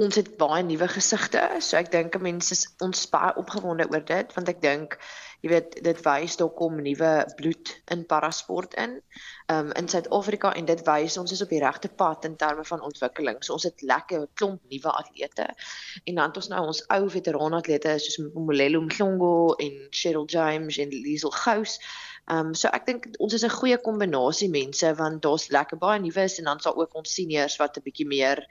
Ons 0.00 0.16
het 0.16 0.30
baie 0.40 0.62
nuwe 0.64 0.86
gesigte, 0.88 1.40
so 1.60 1.76
ek 1.76 1.90
dink 1.92 2.14
mense 2.24 2.54
is 2.54 2.62
ons 2.80 3.02
baie 3.12 3.34
opgewonde 3.36 3.84
oor 3.92 4.04
dit 4.08 4.30
want 4.32 4.48
ek 4.48 4.62
dink 4.62 4.94
jy 5.42 5.50
weet 5.50 5.74
dit 5.84 5.98
wys 6.06 6.38
daar 6.40 6.52
kom 6.56 6.78
nuwe 6.80 7.10
bloed 7.36 7.72
in 7.92 8.06
parasport 8.08 8.72
in 8.80 8.94
um, 9.52 9.68
in 9.76 9.90
Suid-Afrika 9.92 10.54
en 10.56 10.70
dit 10.70 10.80
wys 10.86 11.18
ons 11.20 11.34
is 11.36 11.42
op 11.44 11.52
die 11.52 11.60
regte 11.60 11.90
pad 12.02 12.24
in 12.24 12.38
terme 12.40 12.64
van 12.64 12.86
ontwikkeling. 12.88 13.42
So 13.44 13.58
ons 13.58 13.66
het 13.68 13.84
lekker 13.84 14.30
klomp 14.40 14.62
nuwe 14.72 14.94
atlete 15.02 15.50
en 15.50 16.14
dan 16.14 16.24
het 16.24 16.40
ons 16.40 16.48
nou 16.54 16.62
ons 16.70 16.80
ou 16.96 17.02
veteraan 17.12 17.58
atlete 17.60 17.98
soos 18.00 18.16
Molelo 18.32 18.80
Mhlongo 18.86 19.58
en 19.60 19.76
Cheryl 19.90 20.24
James 20.24 20.80
en 20.80 20.96
Liesel 20.96 21.36
Gous. 21.42 21.76
Ehm 22.30 22.52
um, 22.52 22.54
so 22.54 22.70
ek 22.70 22.86
dink 22.86 23.06
ons 23.18 23.34
is 23.34 23.42
'n 23.44 23.50
goeie 23.50 23.76
kombinasie 23.82 24.48
mense 24.48 24.94
want 24.94 25.22
daar's 25.22 25.48
lekker 25.50 25.78
baie 25.78 25.98
nuus 26.00 26.38
en 26.38 26.44
dan 26.44 26.60
sal 26.60 26.76
ook 26.78 26.94
ons 26.94 27.14
seniors 27.14 27.56
wat 27.58 27.76
'n 27.76 27.82
bietjie 27.82 28.06
meer 28.06 28.46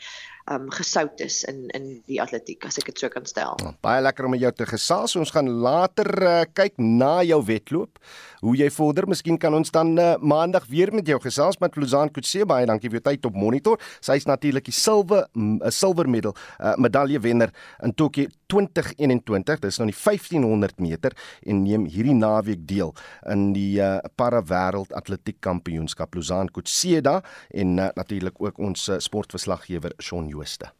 um 0.52 0.68
gesout 0.74 1.22
is 1.24 1.44
in 1.50 1.70
in 1.78 1.88
die 2.10 2.20
atletiek 2.22 2.66
as 2.68 2.80
ek 2.82 2.92
dit 2.92 3.04
so 3.04 3.10
kan 3.14 3.26
stel. 3.30 3.56
Oh, 3.64 3.74
baie 3.84 4.02
lekker 4.04 4.28
om 4.28 4.36
met 4.36 4.44
jou 4.44 4.52
te 4.56 4.68
gesels. 4.70 5.16
Ons 5.20 5.34
gaan 5.36 5.50
later 5.64 6.10
uh, 6.22 6.36
kyk 6.54 6.78
na 6.82 7.22
jou 7.28 7.40
wedloop. 7.48 8.02
Hoe 8.42 8.56
jy 8.58 8.72
vorder, 8.74 9.06
miskien 9.10 9.38
kan 9.38 9.54
ons 9.54 9.70
dan 9.74 9.94
uh, 10.02 10.16
maandag 10.18 10.66
weer 10.70 10.90
met 10.94 11.08
jou 11.08 11.20
gesels 11.22 11.60
met 11.62 11.76
Luzan 11.78 12.10
Kutse. 12.14 12.46
Baie 12.50 12.66
dankie 12.70 12.90
vir 12.90 13.00
jou 13.00 13.06
tyd 13.12 13.28
op 13.30 13.38
monitor. 13.38 13.82
Sy 14.02 14.18
is 14.22 14.28
natuurlik 14.30 14.66
die 14.70 14.76
silwer 14.76 15.28
'n 15.36 15.60
uh, 15.62 15.70
silwer 15.70 16.10
medal 16.10 16.36
uh, 16.60 16.76
medalje 16.78 17.20
wenner 17.22 17.54
in 17.84 17.94
Tokio 17.94 18.28
2021. 18.52 19.62
Dis 19.62 19.80
nou 19.80 19.88
die 19.88 19.98
1500 19.98 20.80
meter 20.80 21.16
en 21.46 21.64
neem 21.64 21.86
hierdie 21.86 22.18
naweek 22.18 22.66
deel 22.68 22.96
in 23.30 23.52
die 23.56 23.80
uh, 23.80 24.00
para 24.16 24.42
wêreld 24.42 24.92
atletiek 24.98 25.40
kampioenskap 25.40 26.16
Luzan 26.16 26.52
Kutse 26.52 27.02
da 27.02 27.22
en 27.50 27.78
uh, 27.78 27.90
natuurlik 27.96 28.42
ook 28.42 28.60
ons 28.60 28.90
uh, 28.90 29.00
sportverslaggewer 29.00 29.96
Shaun 30.02 30.30
Jooste. 30.42 30.72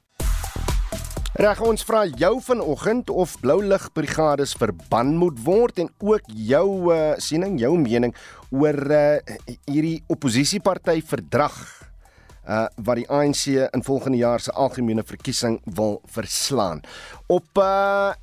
Reg 1.42 1.62
ons 1.64 1.86
vra 1.88 2.02
jou 2.06 2.34
vanoggend 2.44 3.10
of 3.14 3.38
blou 3.42 3.60
lig 3.64 3.84
brigades 3.96 4.56
verban 4.58 5.14
moet 5.18 5.38
word 5.46 5.80
en 5.84 5.90
ook 6.02 6.26
jou 6.50 6.66
uh, 6.92 7.14
siening, 7.22 7.56
jou 7.62 7.72
mening 7.80 8.14
oor 8.50 8.78
uh, 8.92 9.22
hierdie 9.70 10.02
oppositieparty 10.12 11.00
verdrag 11.08 11.56
uh 12.48 12.66
wat 12.76 12.98
die 12.98 13.08
ANC 13.10 13.46
in 13.74 13.84
volgende 13.84 14.18
jaar 14.18 14.40
se 14.40 14.52
algemene 14.52 15.04
verkiesing 15.04 15.60
wil 15.76 16.02
verslaan. 16.06 16.82
Op 17.28 17.58
uh 17.58 18.14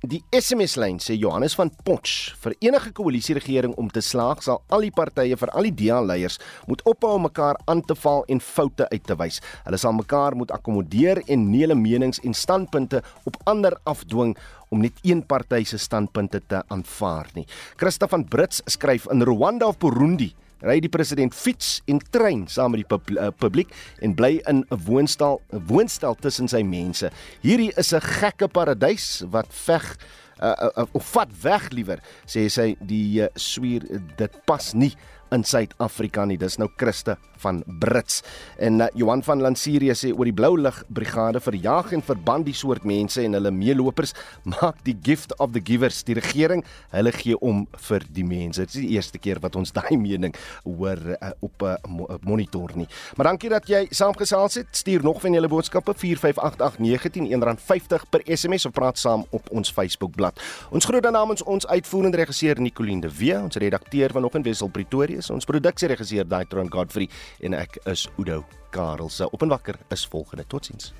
die 0.00 0.22
SMS 0.30 0.76
lyn 0.78 1.00
sê 1.02 1.16
Johannes 1.18 1.56
van 1.58 1.70
Potch 1.84 2.34
vir 2.42 2.54
enige 2.60 2.92
koalisieregering 2.94 3.74
om 3.76 3.90
te 3.90 4.00
slaag 4.00 4.42
sal 4.42 4.62
al 4.68 4.86
die 4.86 4.94
partye 4.94 5.36
vir 5.36 5.50
al 5.50 5.68
die 5.68 5.74
DA 5.74 6.00
leiers 6.00 6.38
moet 6.66 6.82
ophou 6.86 7.16
om 7.18 7.26
mekaar 7.26 7.58
aan 7.66 7.82
te 7.82 7.94
val 7.98 8.24
en 8.28 8.40
foute 8.40 8.88
uit 8.88 9.04
te 9.04 9.16
wys. 9.18 9.42
Hulle 9.66 9.78
sal 9.78 9.92
mekaar 9.92 10.36
moet 10.38 10.54
akkommodeer 10.54 11.22
en 11.26 11.50
nie 11.50 11.64
hulle 11.66 11.76
menings 11.76 12.22
en 12.24 12.34
standpunte 12.34 13.02
op 13.26 13.36
ander 13.44 13.76
afdwing 13.84 14.36
om 14.70 14.80
net 14.84 14.96
een 15.02 15.22
party 15.26 15.64
se 15.64 15.78
standpunte 15.78 16.40
te 16.46 16.62
aanvaar 16.68 17.28
nie. 17.34 17.46
Christa 17.76 18.08
van 18.08 18.24
Brits 18.28 18.62
skryf 18.66 19.08
in 19.12 19.24
Rwanda 19.24 19.66
of 19.66 19.78
Burundi 19.78 20.34
ry 20.62 20.78
die 20.80 20.90
president 20.92 21.34
fiets 21.34 21.78
en 21.86 22.00
trein 22.10 22.46
saam 22.50 22.74
met 22.74 22.82
die 22.82 22.88
pub 22.88 23.10
uh, 23.14 23.30
publiek 23.38 23.72
en 24.02 24.14
bly 24.18 24.40
in 24.50 24.64
'n 24.70 24.80
woonstel 24.86 25.40
'n 25.52 25.62
woonstel 25.68 26.14
tussen 26.14 26.48
sy 26.48 26.62
mense. 26.62 27.10
Hierdie 27.42 27.72
is 27.76 27.92
'n 27.94 28.00
gekke 28.00 28.48
paradys 28.48 29.24
wat 29.30 29.46
veg 29.50 29.96
uh, 30.42 30.54
uh, 30.76 30.84
uh, 30.84 31.00
vat 31.12 31.28
weg 31.42 31.70
liewer 31.70 32.00
sê 32.26 32.48
sy 32.48 32.76
die 32.80 33.22
uh, 33.22 33.28
swier 33.34 33.82
dit 34.16 34.32
pas 34.46 34.74
nie 34.74 34.94
in 35.30 35.44
Suid-Afrika 35.44 36.24
nie. 36.24 36.38
Dis 36.40 36.58
nou 36.58 36.68
Christe 36.76 37.18
van 37.42 37.62
Brits. 37.80 38.22
En 38.58 38.80
uh, 38.80 38.88
Johan 38.94 39.22
van 39.22 39.42
Lansierie 39.44 39.94
sê 39.94 40.12
oor 40.14 40.28
die 40.28 40.34
Blou 40.36 40.54
Lig 40.60 40.82
Brigade 40.88 41.40
verjaag 41.40 41.92
en 41.96 42.02
verban 42.04 42.44
die 42.46 42.56
soort 42.56 42.84
mense 42.88 43.22
en 43.22 43.36
hulle 43.38 43.52
meelopers 43.54 44.14
maak 44.54 44.82
die 44.86 44.96
gift 45.02 45.34
of 45.38 45.52
the 45.56 45.62
givers 45.64 46.02
die 46.06 46.16
regering 46.18 46.64
hulle 46.94 47.12
gee 47.12 47.38
om 47.38 47.66
vir 47.88 48.04
die 48.14 48.24
mense. 48.26 48.64
Dit 48.66 48.74
is 48.74 48.80
die 48.82 48.94
eerste 48.96 49.18
keer 49.22 49.40
wat 49.44 49.56
ons 49.56 49.72
daai 49.78 49.96
mening 49.98 50.34
hoor 50.64 50.98
uh, 51.14 51.32
op 51.44 51.62
'n 51.62 52.02
uh, 52.02 52.18
monitor 52.22 52.72
nie. 52.74 52.88
Maar 53.16 53.32
dankie 53.32 53.50
dat 53.50 53.68
jy 53.68 53.86
saamgesels 53.90 54.54
het. 54.54 54.66
Stuur 54.70 55.02
nog 55.02 55.20
van 55.20 55.32
julle 55.32 55.48
boodskappe 55.48 55.94
4588919 55.94 57.28
R50 57.58 58.08
per 58.10 58.22
SMS 58.24 58.66
of 58.66 58.72
praat 58.72 58.98
saam 58.98 59.24
op 59.30 59.50
ons 59.50 59.72
Facebookblad. 59.72 60.40
Ons 60.70 60.84
groet 60.84 61.02
dan 61.02 61.12
namens 61.12 61.42
ons 61.42 61.66
uitvoerende 61.66 62.16
regisseur 62.16 62.60
Nicoline 62.60 63.00
de 63.00 63.10
Wee, 63.18 63.36
ons 63.40 63.56
redakteur 63.56 64.12
vanoggend 64.12 64.44
Wessel 64.44 64.68
Pretorius, 64.68 65.30
ons 65.30 65.44
produksieregisseur 65.44 66.28
Daitron 66.28 66.70
Godfrey 66.72 67.08
en 67.40 67.56
ek 67.58 67.80
is 67.84 68.08
Udo 68.16 68.44
Karelse. 68.70 69.30
Op 69.30 69.42
en 69.42 69.48
wakker 69.48 69.78
is 69.88 70.06
volgende. 70.06 70.46
Totsiens. 70.46 70.92